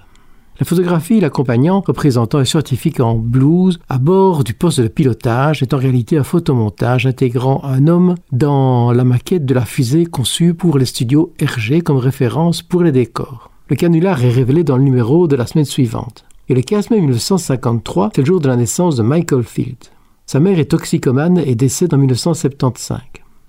La 0.60 0.66
photographie 0.66 1.20
l'accompagnant, 1.20 1.84
représentant 1.86 2.40
un 2.40 2.46
scientifique 2.46 3.00
en 3.00 3.14
blouse 3.14 3.78
à 3.90 4.00
bord 4.00 4.44
du 4.44 4.56
poste 4.56 4.82
de 4.82 4.88
pilotage, 4.88 5.62
est 5.62 5.72
en 5.76 5.78
réalité 5.78 6.18
un 6.18 6.24
photomontage 6.24 7.06
intégrant 7.06 7.64
un 7.64 7.86
homme 7.86 8.16
dans 8.32 8.92
la 8.92 9.04
maquette 9.04 9.46
de 9.46 9.54
la 9.54 9.66
fusée 9.66 10.08
conçue 10.08 10.56
pour 10.56 10.80
les 10.80 10.86
studios 10.86 11.32
RG 11.40 11.84
comme 11.84 11.98
référence 11.98 12.64
pour 12.64 12.82
les 12.82 12.92
décors. 12.92 13.52
Le 13.68 13.76
canular 13.76 14.24
est 14.24 14.32
révélé 14.32 14.64
dans 14.64 14.78
le 14.78 14.84
numéro 14.84 15.28
de 15.28 15.36
la 15.36 15.46
semaine 15.46 15.66
suivante. 15.66 16.26
Et 16.50 16.56
le 16.56 16.62
15 16.62 16.90
mai 16.90 17.02
1953, 17.02 18.10
c'est 18.16 18.22
le 18.22 18.26
jour 18.26 18.40
de 18.40 18.48
la 18.48 18.56
naissance 18.56 18.96
de 18.96 19.04
Michael 19.04 19.44
Field. 19.44 19.78
Sa 20.26 20.40
mère 20.40 20.58
est 20.58 20.72
toxicomane 20.72 21.38
et 21.38 21.54
décède 21.54 21.94
en 21.94 21.98
1975. 21.98 22.98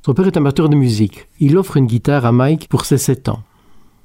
Son 0.05 0.13
père 0.13 0.27
est 0.27 0.37
amateur 0.37 0.69
de 0.69 0.77
musique. 0.77 1.29
Il 1.41 1.57
offre 1.57 1.79
une 1.79 1.87
guitare 1.87 2.27
à 2.27 2.33
Mike 2.33 2.69
pour 2.69 2.85
ses 2.85 2.99
7 2.99 3.31
ans. 3.31 3.41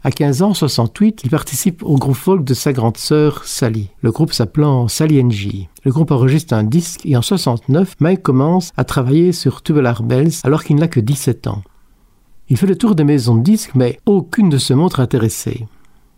À 0.05 0.11
15 0.11 0.41
ans, 0.41 0.53
68, 0.53 1.21
il 1.23 1.29
participe 1.29 1.81
au 1.81 1.95
groupe 1.95 2.17
folk 2.17 2.43
de 2.43 2.53
sa 2.53 2.73
grande 2.73 2.97
sœur 2.97 3.45
Sally, 3.45 3.89
le 4.01 4.11
groupe 4.11 4.33
s'appelant 4.33 4.89
Sally 4.89 5.23
NG. 5.23 5.69
Le 5.85 5.91
groupe 5.91 6.11
enregistre 6.11 6.53
un 6.53 6.65
disque 6.65 7.05
et 7.05 7.15
en 7.15 7.21
69, 7.21 7.95
Mike 8.01 8.21
commence 8.21 8.73
à 8.75 8.83
travailler 8.83 9.31
sur 9.31 9.61
Tubular 9.61 10.03
Bells 10.03 10.33
alors 10.43 10.65
qu'il 10.65 10.75
n'a 10.75 10.89
que 10.89 10.99
17 10.99 11.47
ans. 11.47 11.63
Il 12.49 12.57
fait 12.57 12.67
le 12.67 12.75
tour 12.77 12.95
des 12.95 13.05
maisons 13.05 13.35
de 13.35 13.43
disques, 13.43 13.75
mais 13.75 13.97
aucune 14.05 14.49
ne 14.49 14.57
se 14.57 14.73
montre 14.73 14.99
intéressée. 14.99 15.67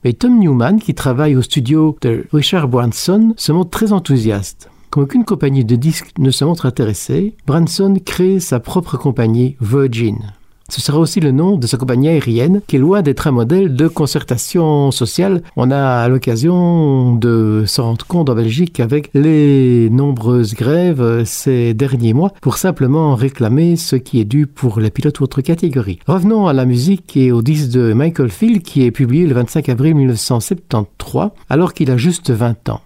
Mais 0.04 0.14
Tom 0.14 0.40
Newman, 0.40 0.80
qui 0.80 0.96
travaille 0.96 1.36
au 1.36 1.44
studio 1.44 1.96
de 2.02 2.26
Richard 2.34 2.68
Branson, 2.68 3.36
se 3.38 3.52
montre 3.52 3.70
très 3.70 3.94
enthousiaste. 3.94 4.72
Comme 4.90 5.04
aucune 5.04 5.26
compagnie 5.26 5.64
de 5.64 5.76
disques 5.76 6.12
ne 6.18 6.32
se 6.32 6.44
montre 6.44 6.66
intéressée, 6.66 7.36
Branson 7.46 7.94
crée 8.04 8.40
sa 8.40 8.60
propre 8.60 8.98
compagnie 8.98 9.58
Virgin. 9.62 10.34
Ce 10.68 10.82
sera 10.82 10.98
aussi 10.98 11.20
le 11.20 11.32
nom 11.32 11.58
de 11.58 11.68
sa 11.68 11.78
compagnie 11.78 12.10
aérienne, 12.10 12.62
qui 12.68 12.76
est 12.76 12.80
loin 12.80 13.04
d'être 13.04 13.28
un 13.28 13.32
modèle 13.32 13.76
de 13.76 13.88
concertation 13.88 14.90
sociale. 14.90 15.44
On 15.56 15.70
a 15.70 16.08
l'occasion 16.10 17.16
de 17.16 17.64
se 17.68 17.82
rendre 17.82 18.06
compte 18.06 18.30
en 18.30 18.36
Belgique 18.36 18.80
avec 18.80 19.10
les 19.14 19.90
nombreuses 19.92 20.56
grèves 20.56 21.24
ces 21.26 21.74
derniers 21.76 22.14
mois 22.14 22.32
pour 22.42 22.58
simplement 22.58 23.14
réclamer 23.14 23.76
ce 23.76 23.96
qui 23.96 24.20
est 24.20 24.26
dû 24.26 24.48
pour 24.48 24.80
les 24.80 24.90
pilotes 24.90 25.20
ou 25.20 25.24
autres 25.24 25.42
catégories. 25.42 26.00
Revenons 26.08 26.48
à 26.48 26.54
la 26.54 26.66
musique 26.66 27.16
et 27.16 27.32
au 27.32 27.44
disque 27.44 27.70
de 27.70 27.94
Michael 27.94 28.30
Field 28.30 28.64
qui 28.64 28.84
est 28.84 28.92
publié 28.92 29.28
le 29.28 29.36
25 29.36 29.70
avril 29.70 29.96
1973 29.96 31.30
alors 31.50 31.74
qu'il 31.74 31.92
a 31.92 31.98
juste 31.98 32.32
20 32.32 32.70
ans. 32.70 32.82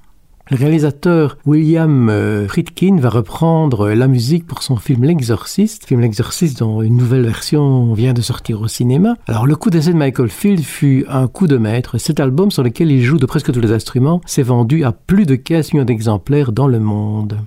Le 0.51 0.57
réalisateur 0.57 1.38
William 1.45 2.09
euh, 2.09 2.47
Friedkin 2.47 2.97
va 2.99 3.09
reprendre 3.09 3.89
la 3.89 4.07
musique 4.07 4.47
pour 4.47 4.63
son 4.63 4.77
film 4.77 5.03
L'Exorciste, 5.03 5.85
film 5.85 6.01
L'Exorciste 6.01 6.57
dont 6.57 6.81
une 6.81 6.97
nouvelle 6.97 7.21
version 7.21 7.93
vient 7.93 8.13
de 8.13 8.21
sortir 8.21 8.59
au 8.59 8.67
cinéma. 8.67 9.13
Alors 9.27 9.45
le 9.45 9.55
coup 9.55 9.69
d'essai 9.69 9.93
de 9.93 9.97
Michael 9.97 10.30
Field 10.30 10.63
fut 10.63 11.05
un 11.07 11.27
coup 11.27 11.45
de 11.45 11.57
maître. 11.57 11.99
Cet 11.99 12.19
album 12.19 12.49
sur 12.49 12.63
lequel 12.63 12.89
il 12.91 13.03
joue 13.03 13.17
de 13.17 13.27
presque 13.27 13.51
tous 13.51 13.61
les 13.61 13.71
instruments 13.71 14.21
s'est 14.26 14.41
vendu 14.41 14.84
à 14.84 14.91
plus 14.91 15.27
de 15.27 15.35
15 15.35 15.73
millions 15.73 15.85
d'exemplaires 15.85 16.51
dans 16.51 16.67
le 16.67 16.80
monde. 16.80 17.38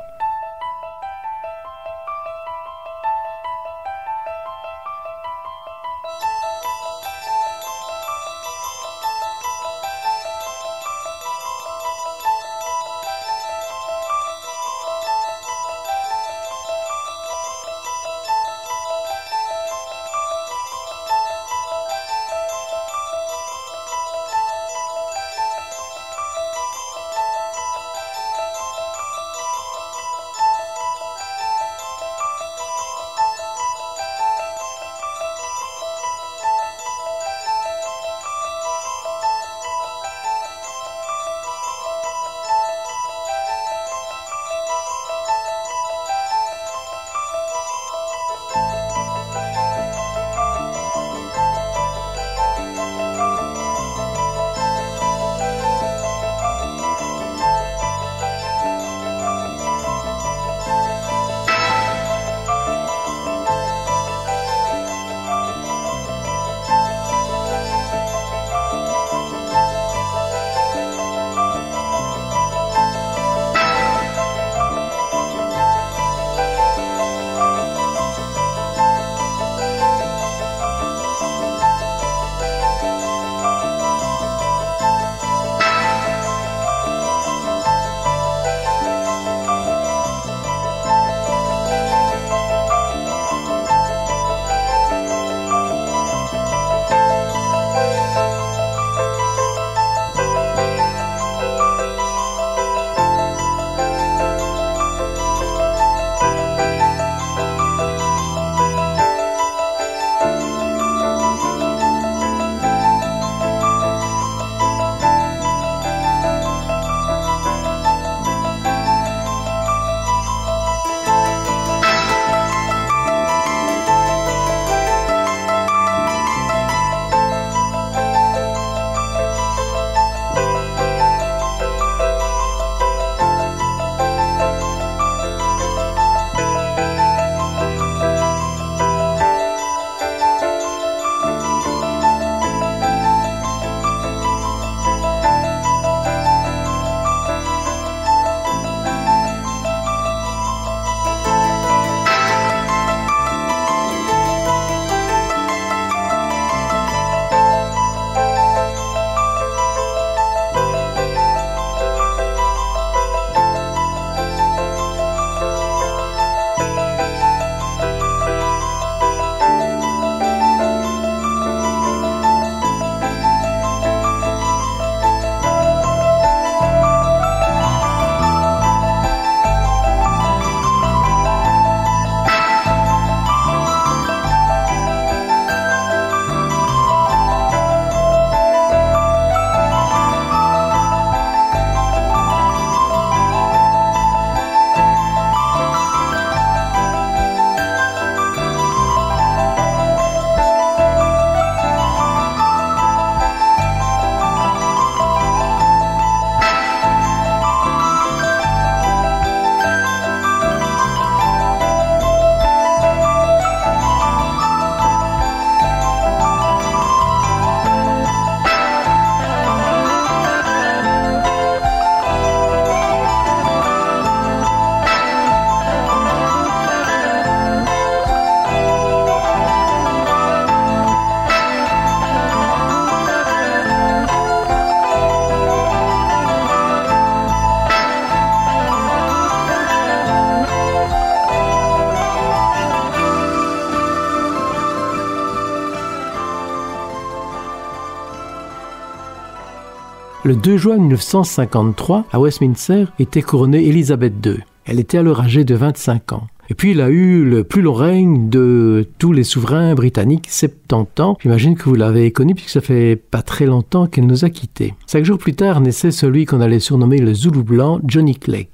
Le 250.32 250.38
2 250.38 250.56
juin 250.56 250.78
1953, 250.78 252.06
à 252.10 252.18
Westminster, 252.18 252.86
était 252.98 253.20
couronnée 253.20 253.66
Élisabeth 253.66 254.14
II. 254.24 254.38
Elle 254.64 254.80
était 254.80 254.96
alors 254.96 255.20
âgée 255.20 255.44
de 255.44 255.54
25 255.54 256.14
ans. 256.14 256.26
Et 256.48 256.54
puis 256.54 256.70
il 256.70 256.80
a 256.80 256.88
eu 256.88 257.22
le 257.22 257.44
plus 257.44 257.60
long 257.60 257.74
règne 257.74 258.30
de 258.30 258.88
tous 258.96 259.12
les 259.12 259.24
souverains 259.24 259.74
britanniques, 259.74 260.30
70 260.30 261.02
ans. 261.02 261.18
J'imagine 261.20 261.54
que 261.54 261.64
vous 261.64 261.74
l'avez 261.74 262.12
connu 262.12 262.34
puisque 262.34 262.48
ça 262.48 262.62
fait 262.62 262.96
pas 262.96 263.20
très 263.20 263.44
longtemps 263.44 263.86
qu'elle 263.86 264.06
nous 264.06 264.24
a 264.24 264.30
quittés. 264.30 264.72
Cinq 264.86 265.04
jours 265.04 265.18
plus 265.18 265.34
tard 265.34 265.60
naissait 265.60 265.90
celui 265.90 266.24
qu'on 266.24 266.40
allait 266.40 266.60
surnommer 266.60 266.96
le 266.96 267.12
Zoulou 267.12 267.44
blanc, 267.44 267.80
Johnny 267.86 268.16
Clegg. 268.16 268.48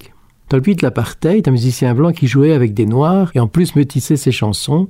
Dans 0.51 0.57
le 0.57 0.63
de 0.63 0.83
l'apartheid, 0.83 1.47
un 1.47 1.53
musicien 1.53 1.95
blanc 1.95 2.11
qui 2.11 2.27
jouait 2.27 2.55
avec 2.55 2.75
des 2.75 2.87
noirs 2.87 3.31
et 3.37 3.39
en 3.39 3.47
plus 3.47 3.77
métissait 3.77 4.17
ses 4.17 4.33
chansons. 4.33 4.89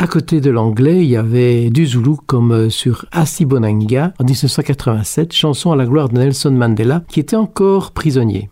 À 0.00 0.06
côté 0.06 0.40
de 0.40 0.50
l'anglais, 0.50 1.02
il 1.02 1.10
y 1.10 1.16
avait 1.16 1.70
du 1.70 1.86
Zoulou 1.86 2.18
comme 2.26 2.70
sur 2.70 3.06
Asibonanga 3.10 4.12
en 4.20 4.24
1987, 4.24 5.32
chanson 5.32 5.72
à 5.72 5.76
la 5.76 5.86
gloire 5.86 6.08
de 6.08 6.18
Nelson 6.18 6.52
Mandela 6.52 7.02
qui 7.08 7.18
était 7.18 7.36
encore 7.36 7.90
prisonnier 7.90 8.48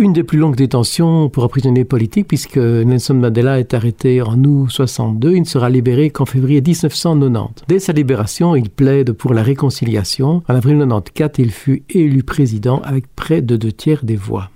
une 0.00 0.14
des 0.14 0.24
plus 0.24 0.38
longues 0.38 0.56
détentions 0.56 1.28
pour 1.28 1.44
un 1.44 1.48
prisonnier 1.48 1.84
politique, 1.84 2.26
puisque 2.26 2.56
Nelson 2.56 3.14
Mandela 3.14 3.60
est 3.60 3.74
arrêté 3.74 4.22
en 4.22 4.42
août 4.42 4.68
62. 4.70 5.34
Il 5.34 5.40
ne 5.40 5.44
sera 5.44 5.68
libéré 5.68 6.08
qu'en 6.08 6.24
février 6.24 6.62
1990. 6.62 7.64
Dès 7.68 7.78
sa 7.78 7.92
libération, 7.92 8.56
il 8.56 8.70
plaide 8.70 9.12
pour 9.12 9.34
la 9.34 9.42
réconciliation. 9.42 10.42
En 10.48 10.54
avril 10.54 10.78
94, 10.78 11.32
il 11.38 11.50
fut 11.50 11.82
élu 11.90 12.22
président 12.22 12.80
avec 12.82 13.14
près 13.14 13.42
de 13.42 13.56
deux 13.56 13.72
tiers 13.72 14.02
des 14.02 14.16
voix. 14.16 14.50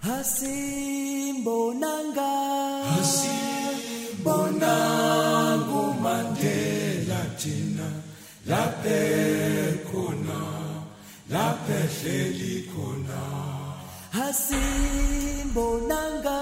Hasimbonanga. 14.16 16.38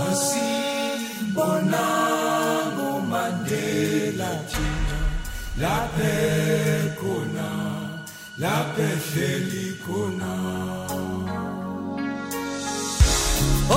Hasimbonanga 0.00 1.86
Mandela 3.10 4.30
thina. 4.50 4.98
Laphe 5.62 6.14
khona 7.00 7.48
laphe 8.42 8.88
hleli 9.06 9.66
khona. 9.84 10.32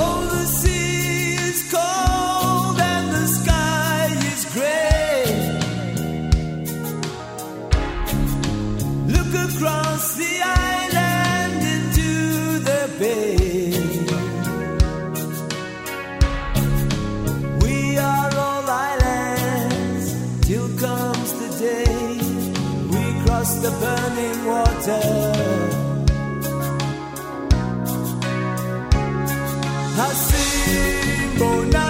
Oh 0.00 0.18
the 0.32 0.42
sea 0.46 1.36
is 1.48 1.60
cold 1.70 2.07
burning 23.80 24.40
water. 24.46 25.02
Hasimbonanga, 30.88 31.87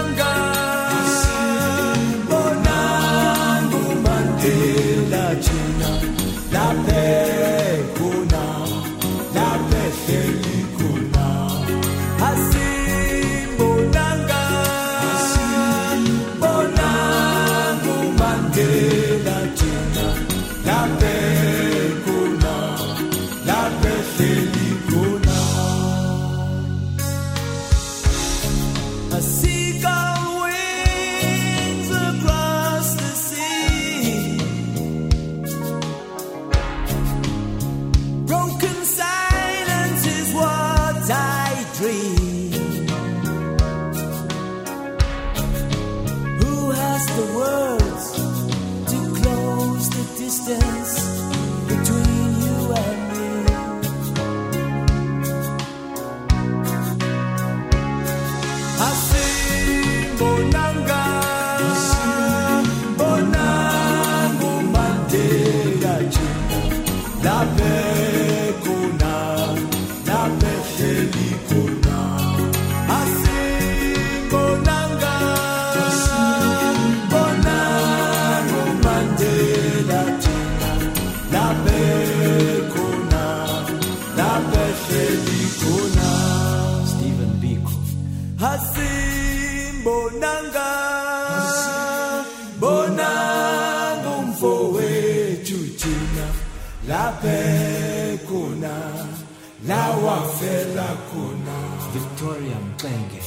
afela 100.18 100.88
khona 101.08 101.56
victoria 101.94 102.58
mxenge 102.66 103.20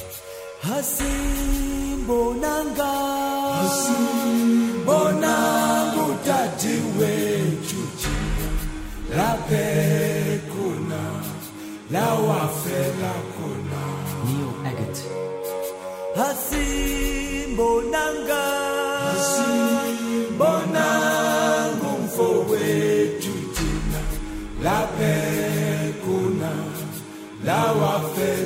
hasibonanga 0.68 2.92
hasibonanga 3.60 5.36
utati 6.12 6.76
wethu 7.00 7.82
thina 8.00 8.48
laphe 9.18 9.66
khona 10.52 11.02
lawafela 11.94 13.14
khona 13.34 13.82
neo 14.26 14.52
agate 14.70 15.10
hasibonanga 16.18 18.44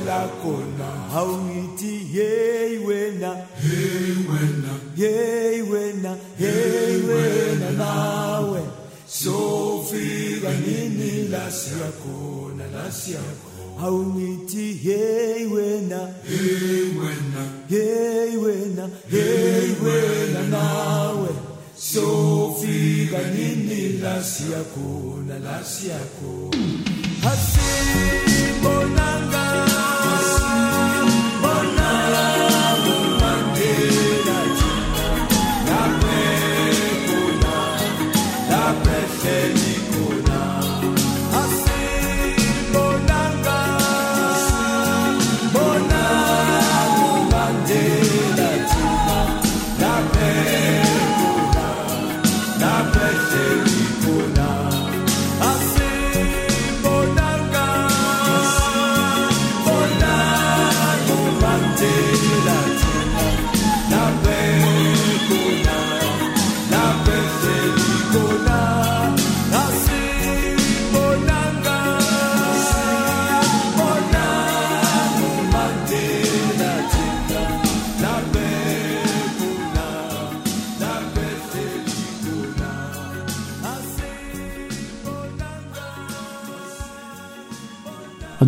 lakona 0.06 0.88
hauiti 1.14 1.94
yei 2.18 2.77
wena. 2.77 3.32
Yei 3.64 4.15
wena. 4.30 4.73
Yei 4.98 5.61
wena. 5.61 6.18
Yei 6.40 6.98
wena 7.10 7.69
nawe. 7.72 8.61
Sofika 9.07 10.52
nini 10.65 11.27
la 11.30 11.52
siyakona 11.52 12.65
la 12.76 12.91
siyakona 12.91 13.80
hauiti 13.82 14.80
yei 14.88 15.45
wena. 15.45 15.99
Yei 16.30 16.86
wena. 16.99 17.41
Yei 17.69 18.38
wena. 18.38 18.90
Yei 19.11 19.69
wena 19.84 20.41
nawe. 20.49 21.30
Sofika 21.77 23.19
nini 23.36 23.99
la 24.03 24.23
siyakona 24.23 25.40
la 25.40 25.64
siyakona 25.64 26.65
hasina 27.23 28.55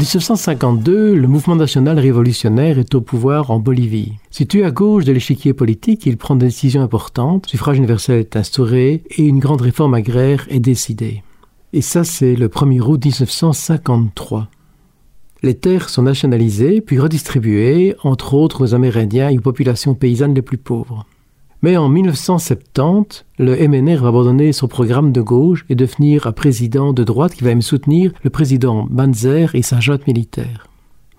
1952, 0.08 1.16
le 1.16 1.28
mouvement 1.28 1.58
national 1.58 2.00
révolutionnaire 2.00 2.80
est 2.80 2.96
au 2.96 3.02
pouvoir 3.02 3.52
en 3.52 3.60
Bolivie. 3.60 4.14
Situé 4.32 4.64
à 4.64 4.72
gauche 4.72 5.04
de 5.04 5.12
l'échiquier 5.12 5.52
politique, 5.52 6.06
il 6.06 6.16
prend 6.16 6.38
des 6.38 6.46
décisions 6.46 6.82
importantes, 6.82 7.48
suffrage 7.48 7.78
universel 7.78 8.22
est 8.22 8.38
instauré 8.38 9.04
et 9.10 9.24
une 9.24 9.40
grande 9.40 9.60
réforme 9.60 9.96
agraire 9.96 10.48
est 10.50 10.62
décidée. 10.62 11.24
Et 11.74 11.82
ça, 11.82 12.06
c'est 12.06 12.38
le 12.38 12.48
1er 12.48 12.80
août 12.80 13.04
1953. 13.04 14.48
Les 15.44 15.56
terres 15.56 15.90
sont 15.90 16.04
nationalisées 16.04 16.80
puis 16.80 17.00
redistribuées, 17.00 17.98
entre 18.02 18.34
autres 18.34 18.64
aux 18.64 18.74
Amérindiens 18.74 19.30
et 19.30 19.38
aux 19.38 19.42
populations 19.42 19.94
paysannes 19.94 20.34
les 20.34 20.42
plus 20.42 20.58
pauvres. 20.58 21.06
Mais 21.62 21.76
en 21.76 21.90
1970, 21.90 23.26
le 23.40 23.68
MNR 23.68 24.02
va 24.02 24.10
abandonner 24.10 24.52
son 24.54 24.68
programme 24.68 25.12
de 25.12 25.22
gauche 25.22 25.66
et 25.70 25.76
devenir 25.76 26.28
un 26.28 26.32
président 26.32 26.94
de 26.94 27.04
droite 27.04 27.34
qui 27.34 27.44
va 27.44 27.50
même 27.50 27.64
soutenir 27.64 28.12
le 28.24 28.30
président 28.30 28.86
Banzer 28.90 29.56
et 29.56 29.64
sa 29.64 29.80
junte 29.80 30.06
militaire. 30.06 30.68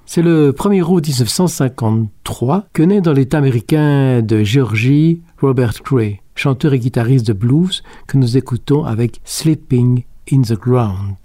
C'est 0.07 0.23
le 0.23 0.53
1er 0.53 0.83
août 0.83 1.07
1953 1.07 2.69
que 2.73 2.83
naît 2.83 3.01
dans 3.01 3.13
l'État 3.13 3.39
américain 3.39 4.23
de 4.23 4.43
Géorgie 4.43 5.21
Robert 5.41 5.83
Cray, 5.83 6.21
chanteur 6.35 6.73
et 6.73 6.79
guitariste 6.79 7.27
de 7.27 7.33
blues 7.33 7.83
que 8.07 8.17
nous 8.17 8.37
écoutons 8.37 8.85
avec 8.85 9.21
Sleeping 9.25 10.05
in 10.33 10.43
the 10.43 10.59
Ground. 10.59 11.17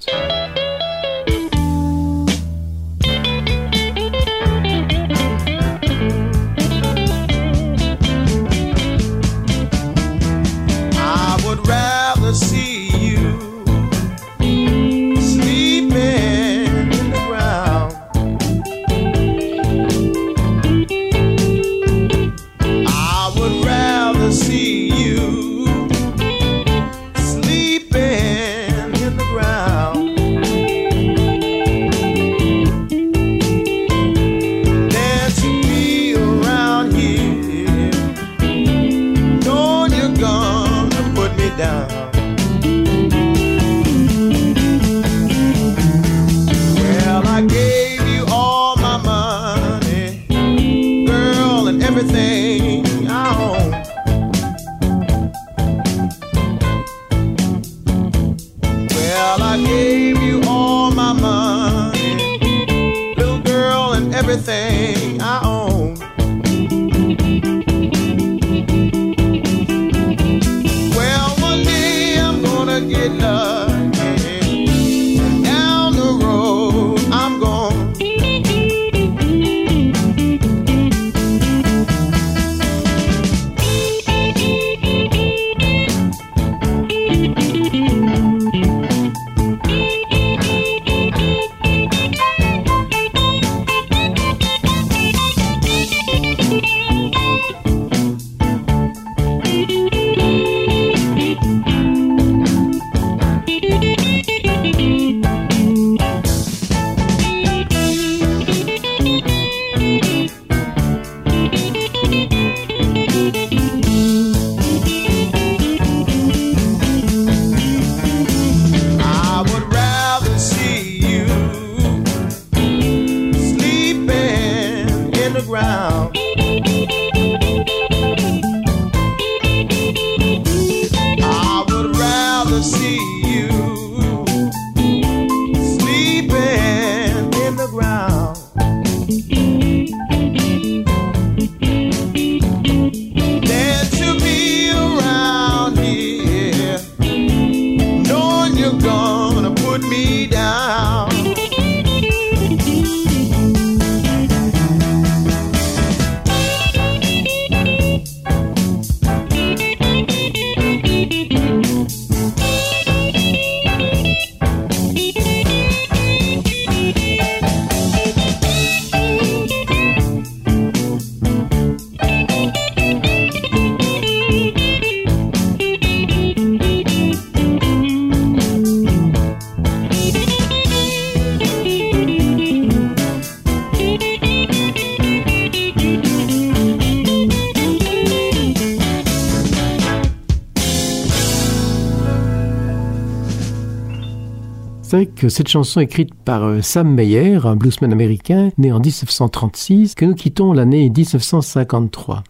Cette 195.30 195.48
chanson 195.48 195.80
écrite 195.80 196.14
par 196.14 196.44
euh, 196.44 196.62
Sam 196.62 196.94
Meyer, 196.94 197.40
un 197.46 197.56
bluesman 197.56 197.92
américain 197.94 198.50
né 198.58 198.72
en 198.72 198.80
1936, 198.80 199.96
que 199.96 200.06
nous 200.06 200.16
quittons 200.16 200.54
l'année 200.54 200.90
1953. 200.90 202.24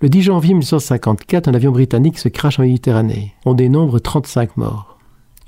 Le 0.00 0.08
10 0.08 0.22
janvier 0.22 0.54
1954, 0.54 1.48
un 1.48 1.54
avion 1.54 1.72
britannique 1.72 2.18
se 2.18 2.28
crache 2.28 2.58
en 2.58 2.62
Méditerranée. 2.62 3.34
On 3.44 3.54
dénombre 3.54 3.98
35 3.98 4.56
morts. 4.56 4.98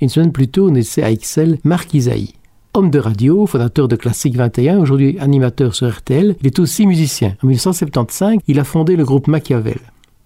Une 0.01 0.09
semaine 0.09 0.31
plus 0.31 0.47
tôt, 0.47 0.69
naissait 0.69 1.03
à 1.03 1.09
Ixelles 1.09 1.57
Marc 1.63 1.93
Isaïe. 1.93 2.33
Homme 2.75 2.91
de 2.91 2.99
radio, 2.99 3.45
fondateur 3.47 3.87
de 3.87 3.95
Classique 3.95 4.35
21, 4.35 4.79
aujourd'hui 4.79 5.17
animateur 5.19 5.73
sur 5.73 5.89
RTL, 5.89 6.35
il 6.39 6.47
est 6.47 6.59
aussi 6.59 6.85
musicien. 6.85 7.35
En 7.43 7.47
1975, 7.47 8.39
il 8.47 8.59
a 8.59 8.63
fondé 8.63 8.95
le 8.95 9.05
groupe 9.05 9.27
Machiavel. 9.27 9.79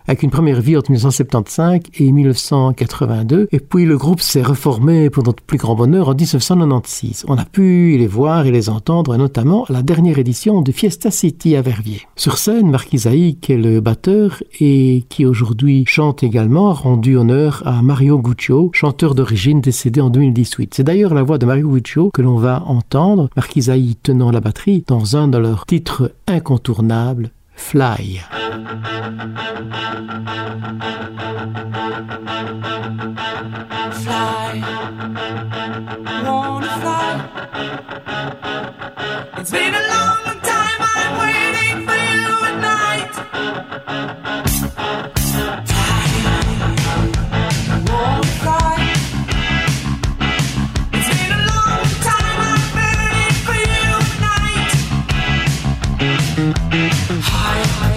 Avec 0.08 0.24
une 0.24 0.30
première 0.30 0.62
vie 0.62 0.78
entre 0.78 0.92
1975 0.92 1.82
et 2.00 2.12
1982. 2.12 3.48
Et 3.52 3.60
puis 3.60 3.86
le 3.86 3.98
groupe 3.98 4.22
s'est 4.22 4.42
reformé 4.42 5.10
pour 5.10 5.24
notre 5.24 5.44
plus 5.44 5.58
grand 5.58 5.76
bonheur 5.76 6.10
en 6.10 6.16
1996. 6.16 7.26
On 7.28 7.38
a 7.38 7.46
pu 7.46 7.98
les 7.98 8.08
voir 8.08 8.46
et 8.46 8.52
les 8.52 8.70
entendre, 8.70 9.18
notamment 9.18 9.66
à 9.66 9.74
la 9.74 9.82
dernière 9.82 10.18
édition 10.18 10.62
de 10.62 10.72
Fiesta 10.72 11.12
City 11.12 11.56
à 11.56 11.62
Verviers. 11.62 12.02
Sur 12.16 12.38
scène, 12.38 12.70
Marc 12.70 12.94
Isaïe, 12.94 13.36
qui 13.36 13.54
est 13.54 13.58
le 13.58 13.82
batteur 13.82 14.42
et 14.60 15.06
qui 15.10 15.26
aujourd'hui 15.26 15.84
chante 15.86 16.24
également, 16.24 16.70
a 16.70 16.74
rendu 16.74 17.18
honneur 17.18 17.64
à 17.66 17.82
Mario 17.82 18.20
Guccio, 18.20 18.70
chanteur 18.74 19.16
d'origine 19.16 19.62
décédé 19.62 20.02
en 20.02 20.10
2018. 20.10 20.74
C'est 20.74 20.84
d'ailleurs 20.84 21.14
la 21.14 21.24
voix 21.24 21.38
de 21.38 21.46
Mario 21.46 21.70
Guccio 21.70 22.12
que 22.14 22.22
l'on 22.22 22.38
va 22.38 22.64
entendre, 22.66 23.30
Marc 23.36 23.56
Isaïe 23.56 23.96
tenant 24.02 24.32
la 24.32 24.40
batterie, 24.40 24.84
dans 24.88 25.18
un 25.18 25.28
de 25.28 25.38
leurs 25.38 25.66
titres 25.66 26.12
incontournables, 26.28 27.32
Fly. 27.58 28.24
Fly, 33.92 34.62
wanna 36.24 36.68
fly. 36.82 37.14
It's 39.40 39.52
been 39.52 39.74
a 39.74 39.84
long 39.94 40.40
time 40.42 40.82
I'm 40.96 41.12
waiting 41.20 41.78
for 41.88 42.00
you 42.14 42.28
at 42.48 42.56
night. 42.72 43.14
Fly, 45.68 46.08
wanna 47.90 48.24
fly. 48.42 48.67
High, 56.38 57.66
high. 57.66 57.97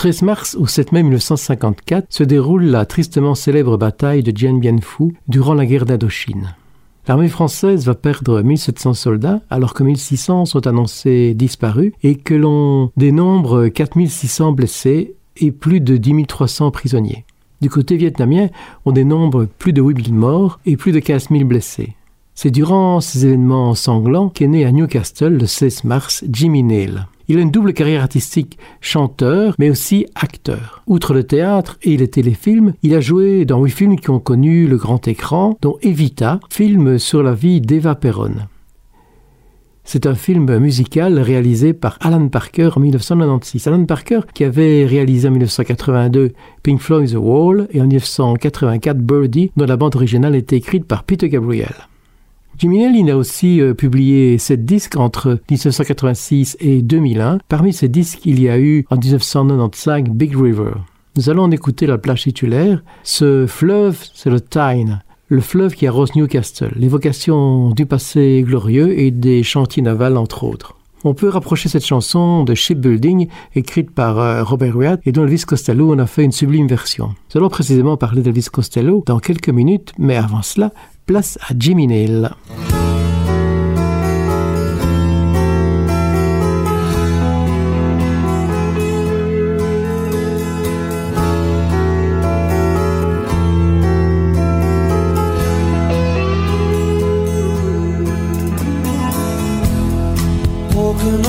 13 0.00 0.22
mars 0.22 0.56
au 0.58 0.66
7 0.66 0.92
mai 0.92 1.02
1954 1.02 2.06
se 2.08 2.24
déroule 2.24 2.64
la 2.64 2.86
tristement 2.86 3.34
célèbre 3.34 3.76
bataille 3.76 4.22
de 4.22 4.30
Dien 4.30 4.56
Bien 4.56 4.78
Phu 4.80 5.14
durant 5.28 5.52
la 5.52 5.66
guerre 5.66 5.84
d'Indochine. 5.84 6.54
L'armée 7.06 7.28
française 7.28 7.84
va 7.84 7.94
perdre 7.94 8.40
1700 8.40 8.94
soldats 8.94 9.42
alors 9.50 9.74
que 9.74 9.82
1600 9.82 10.46
sont 10.46 10.66
annoncés 10.66 11.34
disparus 11.34 11.92
et 12.02 12.14
que 12.14 12.32
l'on 12.32 12.90
dénombre 12.96 13.68
4600 13.68 14.52
blessés 14.52 15.16
et 15.36 15.52
plus 15.52 15.82
de 15.82 15.98
10 15.98 16.24
300 16.24 16.70
prisonniers. 16.70 17.26
Du 17.60 17.68
côté 17.68 17.98
vietnamien, 17.98 18.48
on 18.86 18.92
dénombre 18.92 19.48
plus 19.58 19.74
de 19.74 19.82
8000 19.82 20.14
morts 20.14 20.60
et 20.64 20.78
plus 20.78 20.92
de 20.92 21.00
15 21.00 21.28
000 21.28 21.44
blessés. 21.44 21.94
C'est 22.34 22.50
durant 22.50 23.02
ces 23.02 23.26
événements 23.26 23.74
sanglants 23.74 24.30
qu'est 24.30 24.46
né 24.46 24.64
à 24.64 24.72
Newcastle 24.72 25.34
le 25.34 25.46
16 25.46 25.84
mars 25.84 26.24
Jimmy 26.30 26.62
Neal. 26.62 27.06
Il 27.30 27.38
a 27.38 27.42
une 27.42 27.52
double 27.52 27.74
carrière 27.74 28.02
artistique, 28.02 28.58
chanteur, 28.80 29.54
mais 29.60 29.70
aussi 29.70 30.04
acteur. 30.16 30.82
Outre 30.88 31.14
le 31.14 31.22
théâtre 31.22 31.78
et 31.84 31.96
les 31.96 32.08
téléfilms, 32.08 32.72
il 32.82 32.92
a 32.92 33.00
joué 33.00 33.44
dans 33.44 33.62
huit 33.62 33.70
films 33.70 34.00
qui 34.00 34.10
ont 34.10 34.18
connu 34.18 34.66
le 34.66 34.76
grand 34.76 35.06
écran, 35.06 35.56
dont 35.62 35.78
Evita, 35.80 36.40
film 36.50 36.98
sur 36.98 37.22
la 37.22 37.32
vie 37.32 37.60
d'Eva 37.60 37.94
Perron. 37.94 38.34
C'est 39.84 40.06
un 40.06 40.16
film 40.16 40.58
musical 40.58 41.20
réalisé 41.20 41.72
par 41.72 41.98
Alan 42.00 42.26
Parker 42.26 42.70
en 42.74 42.80
1996. 42.80 43.68
Alan 43.68 43.84
Parker 43.84 44.22
qui 44.34 44.42
avait 44.42 44.84
réalisé 44.84 45.28
en 45.28 45.30
1982 45.30 46.32
Pink 46.64 46.80
Floyd's 46.80 47.12
The 47.12 47.16
Wall 47.16 47.68
et 47.70 47.80
en 47.80 47.86
1984 47.86 48.98
Birdie, 48.98 49.52
dont 49.56 49.66
la 49.66 49.76
bande 49.76 49.94
originale 49.94 50.34
était 50.34 50.56
écrite 50.56 50.84
par 50.84 51.04
Peter 51.04 51.28
Gabriel. 51.28 51.74
Jimmy 52.60 52.76
Neal 52.76 53.08
a 53.08 53.16
aussi 53.16 53.58
euh, 53.62 53.72
publié 53.72 54.36
sept 54.36 54.66
disques 54.66 54.98
entre 54.98 55.40
1986 55.50 56.58
et 56.60 56.82
2001. 56.82 57.38
Parmi 57.48 57.72
ces 57.72 57.88
disques, 57.88 58.26
il 58.26 58.38
y 58.38 58.50
a 58.50 58.58
eu 58.58 58.84
en 58.90 58.96
1995 58.96 60.10
Big 60.10 60.38
River. 60.38 60.72
Nous 61.16 61.30
allons 61.30 61.44
en 61.44 61.50
écouter 61.52 61.86
la 61.86 61.96
plage 61.96 62.24
titulaire. 62.24 62.82
Ce 63.02 63.46
fleuve, 63.46 64.04
c'est 64.12 64.28
le 64.28 64.42
Tyne. 64.42 65.00
le 65.28 65.40
fleuve 65.40 65.74
qui 65.74 65.86
arrose 65.86 66.14
Newcastle, 66.14 66.74
l'évocation 66.76 67.70
du 67.70 67.86
passé 67.86 68.44
glorieux 68.46 68.98
et 68.98 69.10
des 69.10 69.42
chantiers 69.42 69.82
navals 69.82 70.18
entre 70.18 70.44
autres. 70.44 70.76
On 71.02 71.14
peut 71.14 71.30
rapprocher 71.30 71.70
cette 71.70 71.86
chanson 71.86 72.44
de 72.44 72.54
Shipbuilding, 72.54 73.28
écrite 73.54 73.90
par 73.90 74.18
euh, 74.18 74.44
Robert 74.44 74.76
Wyatt 74.76 75.00
et 75.06 75.12
dont 75.12 75.24
Elvis 75.24 75.44
Costello 75.46 75.94
en 75.94 75.98
a 75.98 76.06
fait 76.06 76.24
une 76.24 76.32
sublime 76.32 76.66
version. 76.66 77.06
Nous 77.06 77.38
allons 77.38 77.48
précisément 77.48 77.96
parler 77.96 78.20
d'Elvis 78.20 78.48
Costello 78.52 79.02
dans 79.06 79.18
quelques 79.18 79.48
minutes, 79.48 79.94
mais 79.96 80.16
avant 80.16 80.42
cela, 80.42 80.72
place 81.10 81.38
à 81.42 81.54
Jimmy 81.58 81.88
Nail. 81.88 82.30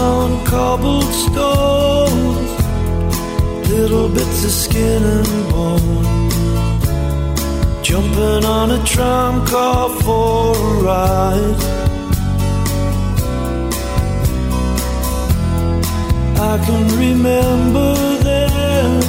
On 0.03 0.31
cobblestones, 0.45 2.01
little 3.69 4.09
bits 4.09 4.45
of 4.45 4.51
skin 4.51 5.03
and 5.03 5.49
bone. 5.49 6.20
Jumping 7.83 8.45
on 8.45 8.71
a 8.71 8.83
tram 8.85 9.45
car 9.47 9.89
for 10.01 10.55
a 10.55 10.81
ride. 10.81 11.61
I 16.39 16.57
can 16.65 16.87
remember 16.97 17.93
then, 18.23 19.03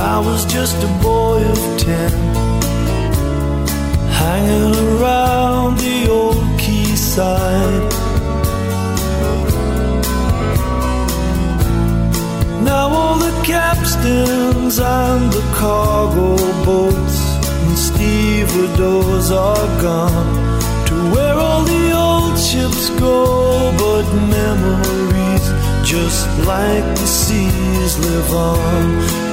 I 0.00 0.18
was 0.20 0.44
just 0.46 0.76
a 0.82 0.86
boy 1.02 1.42
of 1.44 1.60
ten, 1.78 2.12
hanging 4.10 4.76
around 4.88 5.78
the 5.78 6.08
old 6.10 6.44
quayside. 6.60 7.92
Now 12.64 12.88
all 12.88 13.18
the 13.18 13.32
capstans 13.44 14.78
and 14.78 15.32
the 15.32 15.47
cargo 15.58 16.36
boats 16.64 17.18
and 17.64 17.76
stevedores 17.76 19.32
are 19.32 19.68
gone 19.82 20.30
to 20.86 20.94
where 21.12 21.34
all 21.34 21.64
the 21.64 21.86
old 21.90 22.38
ships 22.38 22.90
go, 22.90 23.72
but 23.82 24.06
memories 24.38 25.44
just 25.82 26.28
like 26.46 26.86
the 27.00 27.08
seas 27.22 27.98
live 28.06 28.30
on. 28.32 28.84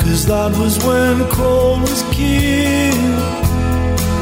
Cause 0.02 0.26
that 0.26 0.52
was 0.58 0.84
when 0.84 1.16
coal 1.30 1.80
was 1.80 2.02
king, 2.12 3.00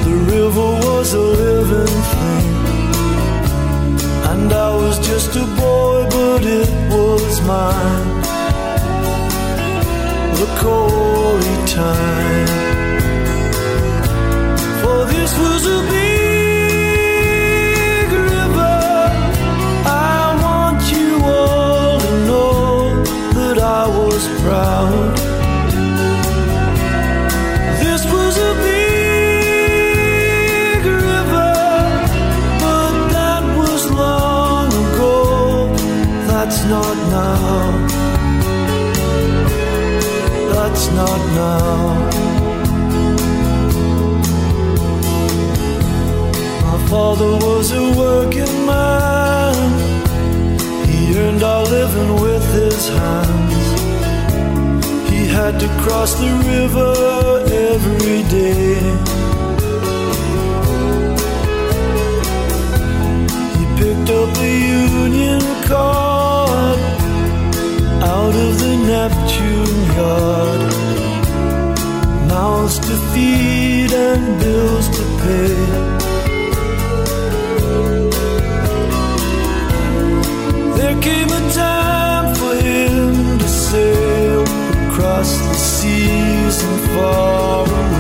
the 0.07 0.17
river 0.35 0.69
was 0.88 1.13
a 1.13 1.25
living 1.43 2.01
thing. 2.13 2.49
And 4.31 4.51
I 4.51 4.75
was 4.75 4.99
just 5.07 5.38
a 5.38 5.45
boy, 5.61 6.07
but 6.09 6.43
it 6.43 6.69
was 6.91 7.41
mine 7.47 8.12
the 10.35 10.47
Corey 10.61 11.57
time. 11.68 12.47
For 14.81 15.05
this 15.05 15.38
was 15.38 15.65
a 15.65 15.91
big 15.91 16.12
not 40.95 41.22
now. 41.41 42.24
My 46.65 46.80
father 46.88 47.32
was 47.45 47.72
a 47.72 47.86
working 48.03 48.56
man. 48.65 49.56
He 50.88 51.18
earned 51.18 51.44
our 51.44 51.64
living 51.64 52.22
with 52.22 52.45
his 52.53 52.90
hands. 52.90 53.65
He 55.10 55.28
had 55.28 55.60
to 55.60 55.68
cross 55.84 56.14
the 56.15 56.32
river 56.53 56.94
every 57.72 58.22
day. 58.40 58.76
He 63.56 63.64
picked 63.80 64.10
up 64.10 64.38
a 64.38 64.53
Union 64.94 65.41
card 65.68 66.80
out 68.03 68.36
of 68.45 68.52
the 68.60 68.76
Neptune 68.90 69.80
yard. 69.98 70.82
Mouths 72.34 72.80
to 72.80 72.95
feed 73.11 73.91
and 73.91 74.39
bills 74.39 74.88
to 74.97 75.03
pay. 75.22 75.55
There 80.77 80.97
came 81.07 81.30
a 81.30 81.41
time 81.53 82.34
for 82.39 82.53
him 82.55 83.38
to 83.38 83.47
sail 83.47 84.41
across 84.88 85.30
the 85.47 85.53
seas 85.53 86.55
and 86.64 86.80
far 86.93 87.68
away. 87.68 87.93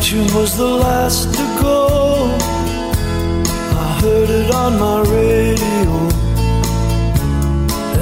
Neptune 0.00 0.34
was 0.34 0.56
the 0.56 0.64
last 0.64 1.34
to 1.34 1.44
go. 1.60 2.34
I 3.84 4.00
heard 4.00 4.30
it 4.30 4.50
on 4.50 4.78
my 4.78 5.00
radio. 5.00 5.92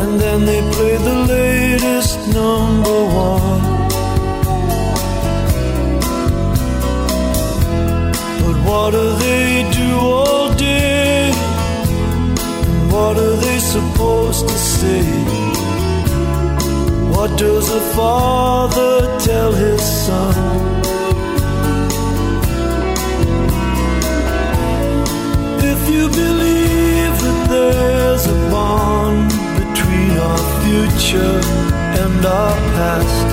And 0.01 0.21
then 0.21 0.47
they 0.47 0.61
played 0.75 1.01
the 1.01 1.19
latest 1.35 2.19
number 2.29 2.99
one. 3.27 3.63
But 8.43 8.57
what 8.69 8.91
do 8.93 9.05
they 9.17 9.69
do 9.73 9.91
all 9.99 10.55
day? 10.55 11.33
And 12.69 12.93
what 12.93 13.17
are 13.19 13.37
they 13.45 13.59
supposed 13.59 14.47
to 14.49 14.57
say? 14.57 15.03
What 17.11 17.37
does 17.37 17.69
a 17.71 17.81
father 17.97 19.19
tell 19.19 19.53
his 19.53 19.83
son? 19.83 20.78
future 30.79 31.41
and 32.03 32.25
our 32.25 32.57
past. 32.77 33.27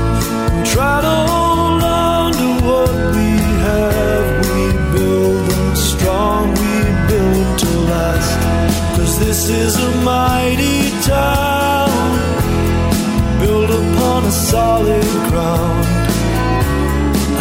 And 0.51 0.65
try 0.65 0.97
to 1.07 1.15
hold 1.31 1.83
on 1.83 2.31
to 2.41 2.49
what 2.67 2.95
we 3.15 3.31
have. 3.67 4.25
We 4.49 4.63
build 4.95 5.41
them 5.51 5.75
strong 5.75 6.43
we 6.61 6.75
build 7.09 7.47
to 7.63 7.71
last. 7.91 8.33
Cause 8.97 9.13
this 9.19 9.49
is 9.49 9.73
a 9.89 9.91
mighty 10.13 10.81
town 11.13 12.11
built 13.41 13.69
upon 13.81 14.19
a 14.25 14.31
solid 14.31 15.11
ground. 15.29 15.85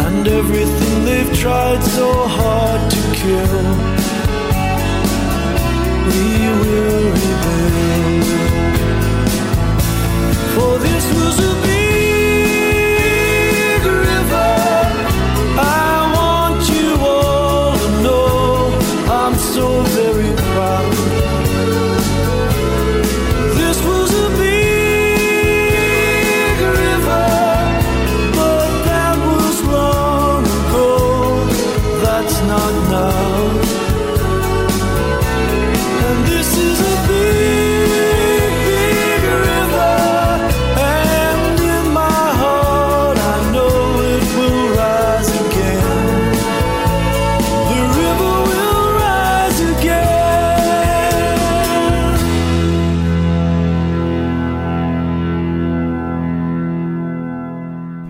And 0.05 0.27
everything 0.27 1.05
they've 1.05 1.33
tried 1.43 1.81
so 1.97 2.09
hard 2.37 2.81
to 2.95 3.01
kill 3.21 3.65
we 6.07 6.25
will 6.61 7.05
rebuild 7.17 8.74
so 19.55 19.94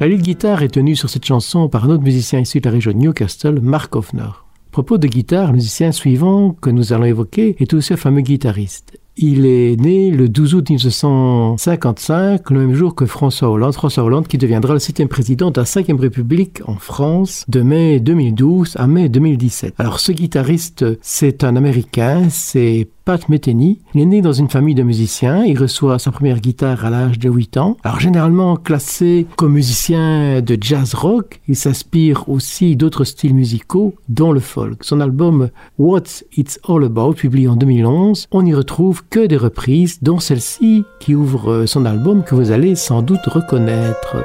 La 0.06 0.10
lead 0.10 0.22
guitare 0.22 0.62
est 0.62 0.68
tenue 0.68 0.96
sur 0.96 1.10
cette 1.10 1.26
chanson 1.26 1.68
par 1.68 1.86
un 1.86 1.90
autre 1.90 2.04
musicien 2.04 2.40
issu 2.40 2.60
de 2.60 2.66
la 2.66 2.74
région 2.74 2.92
de 2.92 2.98
Newcastle, 2.98 3.60
Mark 3.60 3.96
Hoffner. 3.96 4.30
Propos 4.70 5.00
de 5.00 5.08
guitare, 5.08 5.48
le 5.48 5.54
musicien 5.54 5.92
suivant 5.92 6.52
que 6.52 6.70
nous 6.70 6.94
allons 6.94 7.06
évoquer 7.06 7.56
est 7.58 7.74
aussi 7.74 7.94
un 7.94 7.98
fameux 7.98 8.22
guitariste. 8.22 9.00
Il 9.18 9.48
est 9.48 9.76
né 9.82 10.12
le 10.12 10.30
12 10.30 10.54
août 10.54 10.70
1955, 10.70 12.52
le 12.52 12.60
même 12.60 12.76
jour 12.76 12.94
que 12.94 13.08
François 13.08 13.50
Hollande. 13.50 13.74
François 13.74 14.04
Hollande 14.04 14.28
qui 14.28 14.38
deviendra 14.38 14.74
le 14.74 14.80
septième 14.80 15.08
président 15.08 15.50
de 15.50 15.60
la 15.60 15.66
cinquième 15.66 16.00
République 16.00 16.62
en 16.68 16.76
France 16.76 17.44
de 17.48 17.64
mai 17.64 18.00
2012 18.00 18.76
à 18.78 18.86
mai 18.86 19.10
2017. 19.10 19.74
Alors 19.80 20.00
ce 20.00 20.12
guitariste, 20.12 20.86
c'est 21.02 21.44
un 21.44 21.56
Américain, 21.56 22.30
c'est 22.30 22.90
Pat 23.06 23.30
Metheny. 23.30 23.80
Il 23.94 24.02
est 24.02 24.06
né 24.06 24.22
dans 24.22 24.34
une 24.34 24.50
famille 24.50 24.74
de 24.74 24.82
musiciens. 24.82 25.46
Il 25.46 25.60
reçoit 25.60 26.00
sa 26.00 26.12
première 26.12 26.40
guitare 26.40 26.84
à 26.86 26.90
l'âge 26.90 27.20
de 27.20 27.30
8 27.30 27.58
ans. 27.58 27.78
Alors 27.84 28.00
généralement 28.00 28.56
classé 28.56 29.28
comme 29.38 29.54
musicien 29.54 30.42
de 30.42 30.58
jazz 30.60 30.96
rock, 30.96 31.40
il 31.48 31.56
s'inspire 31.56 32.28
aussi 32.28 32.76
d'autres 32.76 33.04
styles 33.04 33.36
musicaux, 33.36 33.94
dont 34.10 34.32
le 34.32 34.40
folk. 34.40 34.84
Son 34.84 35.00
album 35.00 35.50
What's 35.78 36.26
It's 36.36 36.60
All 36.68 36.84
About, 36.84 37.14
publié 37.14 37.48
en 37.48 37.56
2011, 37.56 38.28
on 38.32 38.42
n'y 38.42 38.56
retrouve 38.56 39.04
que 39.10 39.28
des 39.28 39.38
reprises, 39.38 40.00
dont 40.02 40.20
celle-ci 40.20 40.84
qui 41.00 41.14
ouvre 41.14 41.66
son 41.68 41.86
album 41.86 42.24
que 42.24 42.34
vous 42.34 42.50
allez 42.52 42.76
sans 42.76 43.04
doute 43.04 43.26
reconnaître. 43.28 44.18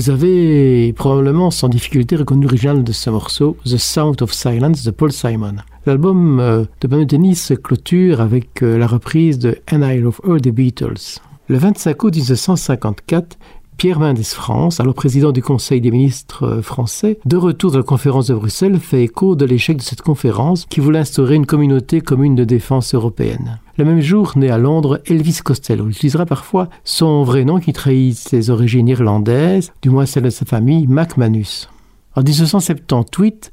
Vous 0.00 0.08
avez 0.08 0.94
probablement 0.94 1.50
sans 1.50 1.68
difficulté 1.68 2.16
reconnu 2.16 2.44
l'original 2.44 2.82
de 2.82 2.90
ce 2.90 3.10
morceau, 3.10 3.58
The 3.66 3.76
Sound 3.76 4.22
of 4.22 4.32
Silence 4.32 4.82
de 4.82 4.90
Paul 4.92 5.12
Simon. 5.12 5.56
L'album 5.84 6.40
euh, 6.40 6.64
de 6.80 6.88
Manu 6.88 7.04
Dennis 7.04 7.36
se 7.36 7.52
clôture 7.52 8.22
avec 8.22 8.62
euh, 8.62 8.78
la 8.78 8.86
reprise 8.86 9.38
de 9.38 9.58
And 9.70 9.82
I 9.82 9.98
Love 9.98 10.22
Her 10.26 10.40
des 10.40 10.52
Beatles. 10.52 11.20
Le 11.48 11.58
25 11.58 12.02
août 12.02 12.16
1954, 12.16 13.38
Pierre 13.80 13.98
Mendès 13.98 14.24
France, 14.24 14.78
alors 14.78 14.92
président 14.92 15.32
du 15.32 15.40
Conseil 15.40 15.80
des 15.80 15.90
ministres 15.90 16.44
euh, 16.44 16.60
français, 16.60 17.18
de 17.24 17.38
retour 17.38 17.70
de 17.70 17.78
la 17.78 17.82
conférence 17.82 18.26
de 18.26 18.34
Bruxelles, 18.34 18.78
fait 18.78 19.04
écho 19.04 19.36
de 19.36 19.46
l'échec 19.46 19.78
de 19.78 19.82
cette 19.82 20.02
conférence 20.02 20.66
qui 20.66 20.80
voulait 20.80 20.98
instaurer 20.98 21.34
une 21.34 21.46
communauté 21.46 22.02
commune 22.02 22.34
de 22.34 22.44
défense 22.44 22.94
européenne. 22.94 23.58
Le 23.78 23.86
même 23.86 24.02
jour, 24.02 24.34
né 24.36 24.50
à 24.50 24.58
Londres, 24.58 25.00
Elvis 25.06 25.38
Costello 25.42 25.86
Il 25.86 25.92
utilisera 25.92 26.26
parfois 26.26 26.68
son 26.84 27.22
vrai 27.22 27.46
nom 27.46 27.58
qui 27.58 27.72
trahit 27.72 28.18
ses 28.18 28.50
origines 28.50 28.86
irlandaises, 28.86 29.72
du 29.80 29.88
moins 29.88 30.04
celle 30.04 30.24
de 30.24 30.28
sa 30.28 30.44
famille, 30.44 30.86
MacManus. 30.86 31.70
En 32.14 32.20
1978, 32.20 33.50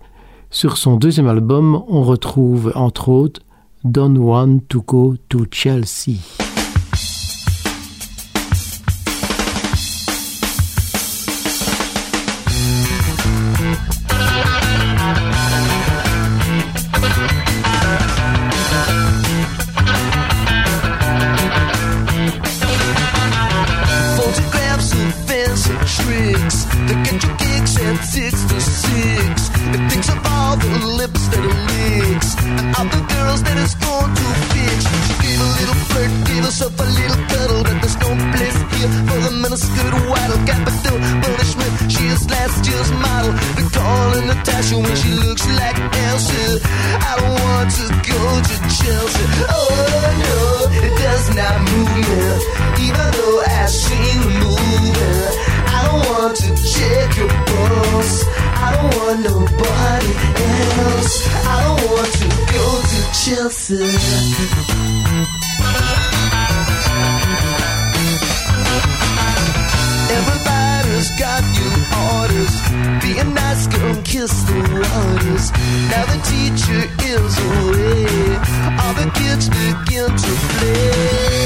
sur 0.50 0.76
son 0.76 0.98
deuxième 0.98 1.30
album, 1.30 1.82
on 1.88 2.04
retrouve 2.04 2.74
entre 2.76 3.08
autres 3.08 3.40
Don't 3.86 4.18
Want 4.18 4.60
to 4.68 4.84
Go 4.86 5.16
to 5.30 5.46
Chelsea. 5.50 6.47
Call 44.46 44.82
when 44.82 44.96
she 44.96 45.10
looks 45.10 45.46
like 45.48 45.78
Elsa. 45.78 46.60
I 47.10 47.16
don't 47.20 47.40
want 47.46 47.70
to 47.72 47.86
go 48.12 48.22
to 48.48 48.56
Chelsea. 48.78 49.26
Oh 49.50 49.66
no, 50.24 50.38
it 50.86 50.94
does 51.02 51.26
not 51.36 51.56
move 51.70 51.90
me, 51.96 52.04
even 52.88 53.08
though 53.18 53.42
I've 53.48 53.70
seen 53.70 54.18
the 54.22 54.30
movie. 54.44 54.94
I 55.68 55.80
don't 55.86 56.04
want 56.10 56.36
to 56.38 56.50
check 56.74 57.18
your 57.18 57.30
pulse. 57.30 58.26
I 58.28 58.70
don't 58.76 58.94
want 58.98 59.20
nobody 59.22 60.12
else. 60.86 61.14
I 61.46 61.58
don't 61.66 61.84
want 61.92 62.12
to 62.22 62.28
go 62.54 62.66
to 62.92 63.00
Chelsea. 63.14 63.86
Be 73.08 73.18
a 73.20 73.24
nice 73.24 73.68
girl 73.68 73.96
and 73.96 74.04
kiss 74.04 74.44
the 74.44 74.54
waters. 74.54 75.52
Now 75.90 76.04
the 76.12 76.20
teacher 76.28 76.82
is 77.08 77.38
away. 77.40 78.36
All 78.82 78.94
the 78.96 79.10
kids 79.16 79.48
begin 79.48 80.10
to 80.10 80.32
play. 80.58 81.37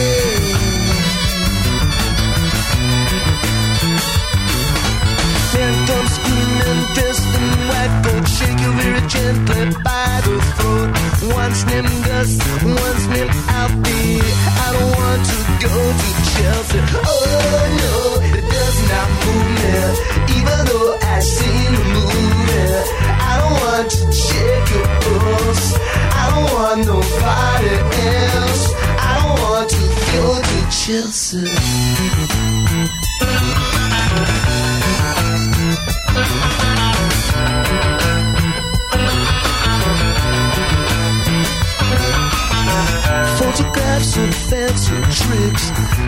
Man 5.81 5.87
comes 5.87 6.11
screaming, 6.13 6.81
dressed 6.93 7.25
in 7.25 7.47
white 7.69 7.95
coat, 8.03 8.25
shake 8.27 8.59
you 8.59 8.71
very 8.73 9.01
gently 9.07 9.65
by 9.83 10.21
the 10.25 10.35
throat. 10.53 10.89
One's 11.33 11.61
named 11.65 12.05
Gus, 12.05 12.31
one's 12.63 13.05
named 13.07 13.33
Alfie. 13.49 14.21
I 14.21 14.67
don't 14.77 14.91
want 14.99 15.21
to 15.25 15.37
go 15.65 15.73
to 16.01 16.09
Chelsea. 16.31 16.79
Oh 17.01 17.65
no, 17.81 17.93
it 18.37 18.45
does 18.45 18.77
not 18.91 19.07
move 19.25 19.47
me, 19.57 19.73
even 20.37 20.59
though 20.69 20.91
I've 21.01 21.23
seen 21.23 21.71
the 21.73 21.83
movie. 21.95 22.77
I 23.09 23.33
don't 23.41 23.55
want 23.63 23.87
to 23.89 24.01
check 24.11 24.61
your 24.73 24.87
pulse. 25.01 25.67
I 26.13 26.25
don't 26.31 26.49
want 26.53 26.79
nobody 26.85 27.73
else. 28.37 28.63
I 28.99 29.13
don't 29.21 29.37
want 29.41 29.67
to 29.69 29.81
go 30.13 30.25
to 30.45 30.57
Chelsea. 30.69 31.49
Photographs 43.37 44.17
and 44.17 44.35
fancy 44.35 44.95
tricks 45.11 46.00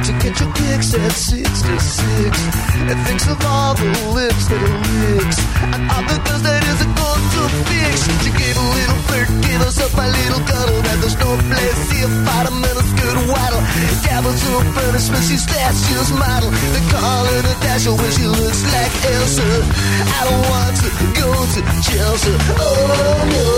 kicks 0.73 0.93
at 0.93 1.11
66. 1.11 2.33
It 2.89 2.97
thinks 3.05 3.27
of 3.27 3.37
all 3.45 3.75
the 3.75 3.89
lips 4.17 4.45
that 4.49 4.61
it 4.61 4.77
licks 5.13 5.39
and 5.73 5.83
all 5.91 6.03
the 6.09 6.17
girls 6.25 6.41
that 6.41 6.61
isn't 6.73 6.93
going 6.97 7.25
to 7.35 7.43
fix. 7.69 7.95
She 8.23 8.31
gave 8.33 8.55
a 8.57 8.67
little 8.77 8.99
flirt, 9.07 9.29
gave 9.45 9.61
herself 9.61 9.93
a 9.93 10.07
little 10.09 10.41
cuddle. 10.49 10.79
That 10.81 10.97
there's 11.01 11.17
no 11.21 11.29
place 11.49 11.81
here 11.93 12.09
for 12.25 12.41
the 12.47 12.53
minuscule 12.57 13.21
waddle. 13.29 13.61
Dabbles 14.01 14.41
to 14.41 14.53
punishment, 14.73 15.23
she's 15.29 15.45
last 15.53 15.79
year's 15.93 16.11
model. 16.13 16.49
They 16.49 16.83
call 16.89 17.21
her 17.29 17.41
Natasha 17.45 17.91
when 17.93 18.11
she 18.17 18.25
looks 18.25 18.61
like 18.73 18.93
Elsa. 19.13 19.49
I 20.09 20.21
don't 20.25 20.45
want 20.49 20.73
to 20.81 20.89
go 21.21 21.29
to 21.53 21.59
Chelsea. 21.85 22.33
Oh 22.57 23.17
no, 23.29 23.49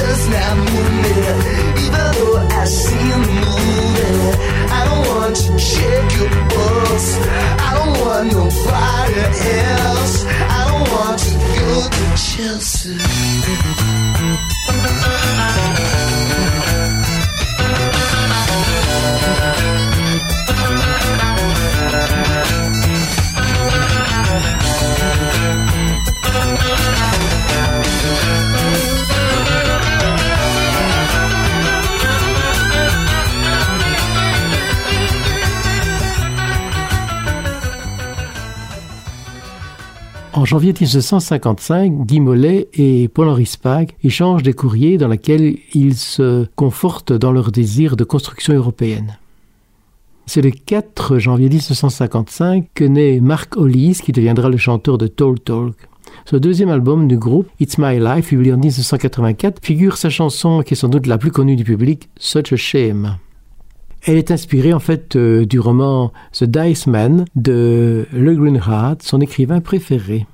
does 0.00 0.22
not 0.32 0.54
move 0.64 0.92
me. 1.02 1.12
Even 1.84 2.04
though 2.16 2.40
I've 2.56 2.68
seen 2.68 3.18
the 3.20 3.32
movie, 3.44 4.32
I 4.72 4.80
don't 4.88 5.04
want 5.12 5.36
to 5.36 5.50
check 5.60 6.04
your 6.16 6.53
I 6.56 7.70
don't 7.74 7.96
want 8.00 8.32
nobody 8.32 9.20
else. 9.50 10.24
I 10.24 10.60
don't 10.68 10.88
want 10.92 11.18
go 11.58 11.88
to 11.90 12.04
Chelsea. 12.16 12.98
En 40.36 40.44
janvier 40.44 40.72
1955, 40.72 42.06
Guy 42.06 42.18
Mollet 42.18 42.66
et 42.74 43.06
Paul-Henri 43.06 43.46
Spag 43.46 43.92
échangent 44.02 44.42
des 44.42 44.52
courriers 44.52 44.98
dans 44.98 45.06
lesquels 45.06 45.58
ils 45.74 45.94
se 45.94 46.46
confortent 46.56 47.12
dans 47.12 47.30
leur 47.30 47.52
désir 47.52 47.94
de 47.94 48.02
construction 48.02 48.52
européenne. 48.52 49.16
C'est 50.26 50.42
le 50.42 50.50
4 50.50 51.20
janvier 51.20 51.48
1955 51.48 52.66
que 52.74 52.82
naît 52.82 53.20
Mark 53.20 53.56
Hollis, 53.56 54.00
qui 54.02 54.10
deviendra 54.10 54.48
le 54.48 54.56
chanteur 54.56 54.98
de 54.98 55.06
Talk 55.06 55.44
Talk. 55.44 55.76
Ce 56.24 56.34
deuxième 56.34 56.70
album 56.70 57.06
du 57.06 57.16
groupe, 57.16 57.48
It's 57.60 57.78
My 57.78 58.00
Life, 58.00 58.30
publié 58.30 58.54
en 58.54 58.58
1984, 58.58 59.64
figure 59.64 59.96
sa 59.96 60.10
chanson 60.10 60.62
qui 60.62 60.74
est 60.74 60.76
sans 60.76 60.88
doute 60.88 61.06
la 61.06 61.16
plus 61.16 61.30
connue 61.30 61.54
du 61.54 61.62
public, 61.62 62.08
Such 62.18 62.52
a 62.52 62.56
Shame. 62.56 63.18
Elle 64.06 64.18
est 64.18 64.30
inspirée 64.30 64.74
en 64.74 64.80
fait 64.80 65.16
euh, 65.16 65.46
du 65.46 65.58
roman 65.58 66.12
The 66.32 66.44
Dice 66.44 66.86
Man 66.86 67.24
de 67.36 68.06
Le 68.12 68.34
Greenheart, 68.34 69.02
son 69.02 69.20
écrivain 69.20 69.60
préféré. 69.60 70.26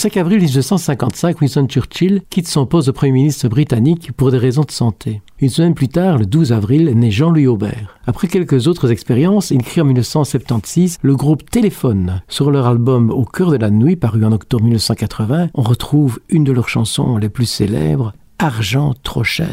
5 0.00 0.16
avril 0.16 0.38
1955, 0.38 1.42
Winston 1.42 1.66
Churchill 1.68 2.22
quitte 2.30 2.48
son 2.48 2.64
poste 2.64 2.86
de 2.86 2.92
Premier 2.92 3.12
ministre 3.12 3.48
britannique 3.48 4.12
pour 4.12 4.30
des 4.30 4.38
raisons 4.38 4.62
de 4.62 4.70
santé. 4.70 5.20
Une 5.40 5.50
semaine 5.50 5.74
plus 5.74 5.88
tard, 5.88 6.16
le 6.16 6.24
12 6.24 6.52
avril, 6.52 6.90
naît 6.96 7.10
Jean-Louis 7.10 7.46
Aubert. 7.46 7.98
Après 8.06 8.26
quelques 8.26 8.66
autres 8.66 8.90
expériences, 8.90 9.50
il 9.50 9.62
crée 9.62 9.82
en 9.82 9.84
1976 9.84 11.00
le 11.02 11.16
groupe 11.16 11.50
Téléphone. 11.50 12.22
Sur 12.28 12.50
leur 12.50 12.66
album 12.66 13.10
Au 13.10 13.26
cœur 13.26 13.50
de 13.50 13.58
la 13.58 13.68
nuit, 13.68 13.94
paru 13.94 14.24
en 14.24 14.32
octobre 14.32 14.64
1980, 14.64 15.48
on 15.52 15.60
retrouve 15.60 16.18
une 16.30 16.44
de 16.44 16.52
leurs 16.52 16.70
chansons 16.70 17.18
les 17.18 17.28
plus 17.28 17.44
célèbres, 17.44 18.14
Argent 18.38 18.94
trop 19.02 19.22
cher. 19.22 19.50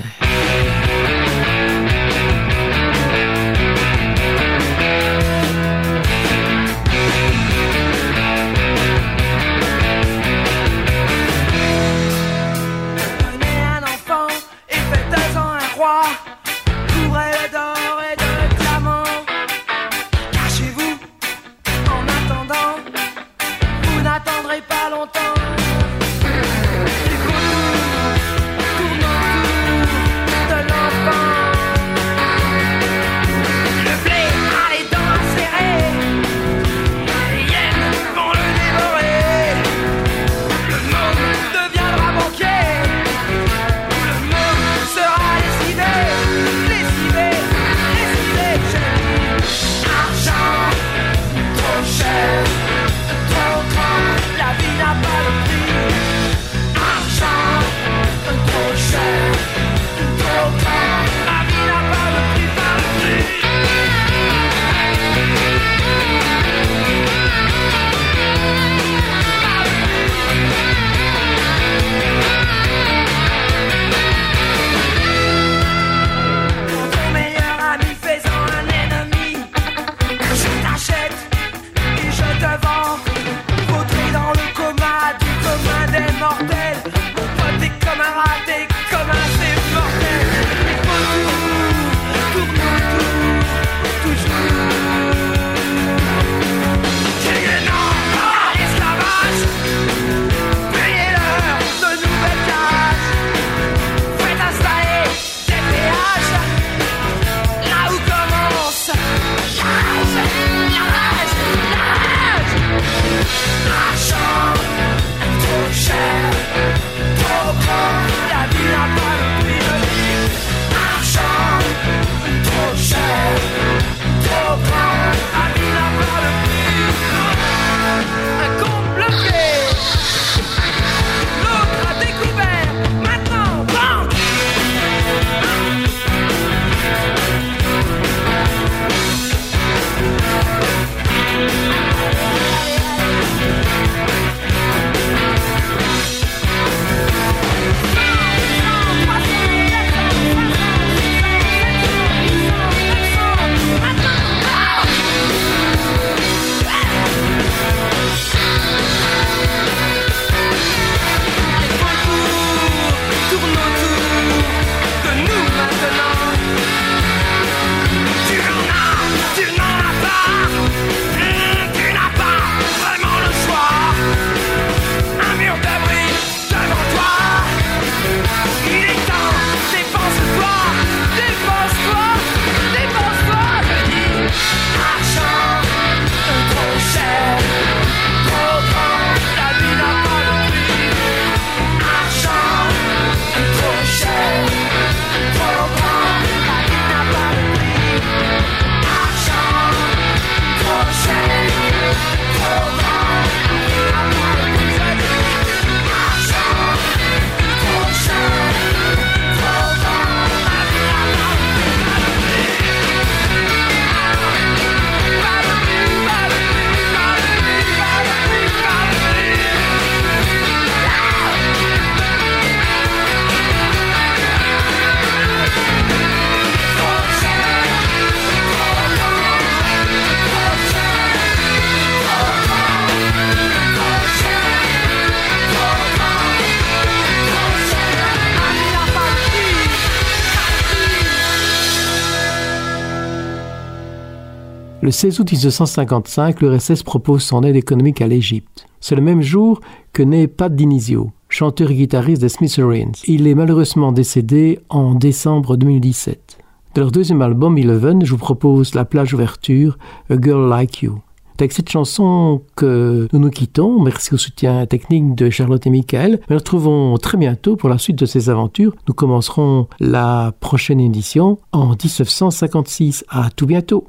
Le 244.88 244.92
16 244.92 245.20
août 245.20 245.34
1955, 245.34 246.40
l'URSS 246.40 246.82
propose 246.82 247.22
son 247.22 247.44
aide 247.44 247.58
économique 247.58 248.02
à 248.02 248.08
l'Égypte. 248.08 248.68
C'est 248.80 248.96
le 248.96 249.02
même 249.02 249.22
jour 249.22 249.60
que 249.92 250.02
naît 250.02 250.28
Pat 250.28 250.56
Dinizio, 250.56 251.12
chanteur 251.28 251.72
et 251.72 251.76
guitariste 251.76 252.22
des 252.22 252.30
Smithsonian. 252.30 252.94
Il 253.06 253.28
est 253.28 253.36
malheureusement 253.36 253.92
décédé 253.92 254.60
en 254.70 254.96
décembre 254.96 255.58
2017. 255.58 256.38
De 256.74 256.80
leur 256.80 256.92
deuxième 256.92 257.22
album, 257.22 257.58
Eleven, 257.58 258.06
je 258.06 258.12
vous 258.12 258.18
propose 258.18 258.76
la 258.76 258.86
plage 258.86 259.14
ouverture 259.14 259.78
A 260.10 260.16
Girl 260.18 260.48
Like 260.48 260.84
You. 260.84 261.02
Avec 261.38 261.52
cette 261.52 261.70
chanson 261.70 262.42
que 262.56 263.10
nous 263.12 263.20
nous 263.20 263.30
quittons, 263.30 263.82
merci 263.82 264.14
au 264.14 264.18
soutien 264.18 264.66
technique 264.68 265.16
de 265.16 265.30
Charlotte 265.30 265.68
et 265.68 265.70
Michael. 265.70 266.12
Nous 266.12 266.36
nous 266.36 266.38
retrouvons 266.38 266.98
très 266.98 267.18
bientôt 267.18 267.58
pour 267.58 267.68
la 267.68 267.78
suite 267.78 267.98
de 267.98 268.06
ces 268.06 268.30
aventures. 268.30 268.74
Nous 268.88 268.94
commencerons 268.94 269.68
la 269.82 270.32
prochaine 270.40 270.80
édition 270.80 271.40
en 271.52 271.72
1956. 271.72 273.04
À 273.10 273.30
tout 273.36 273.48
bientôt. 273.48 273.86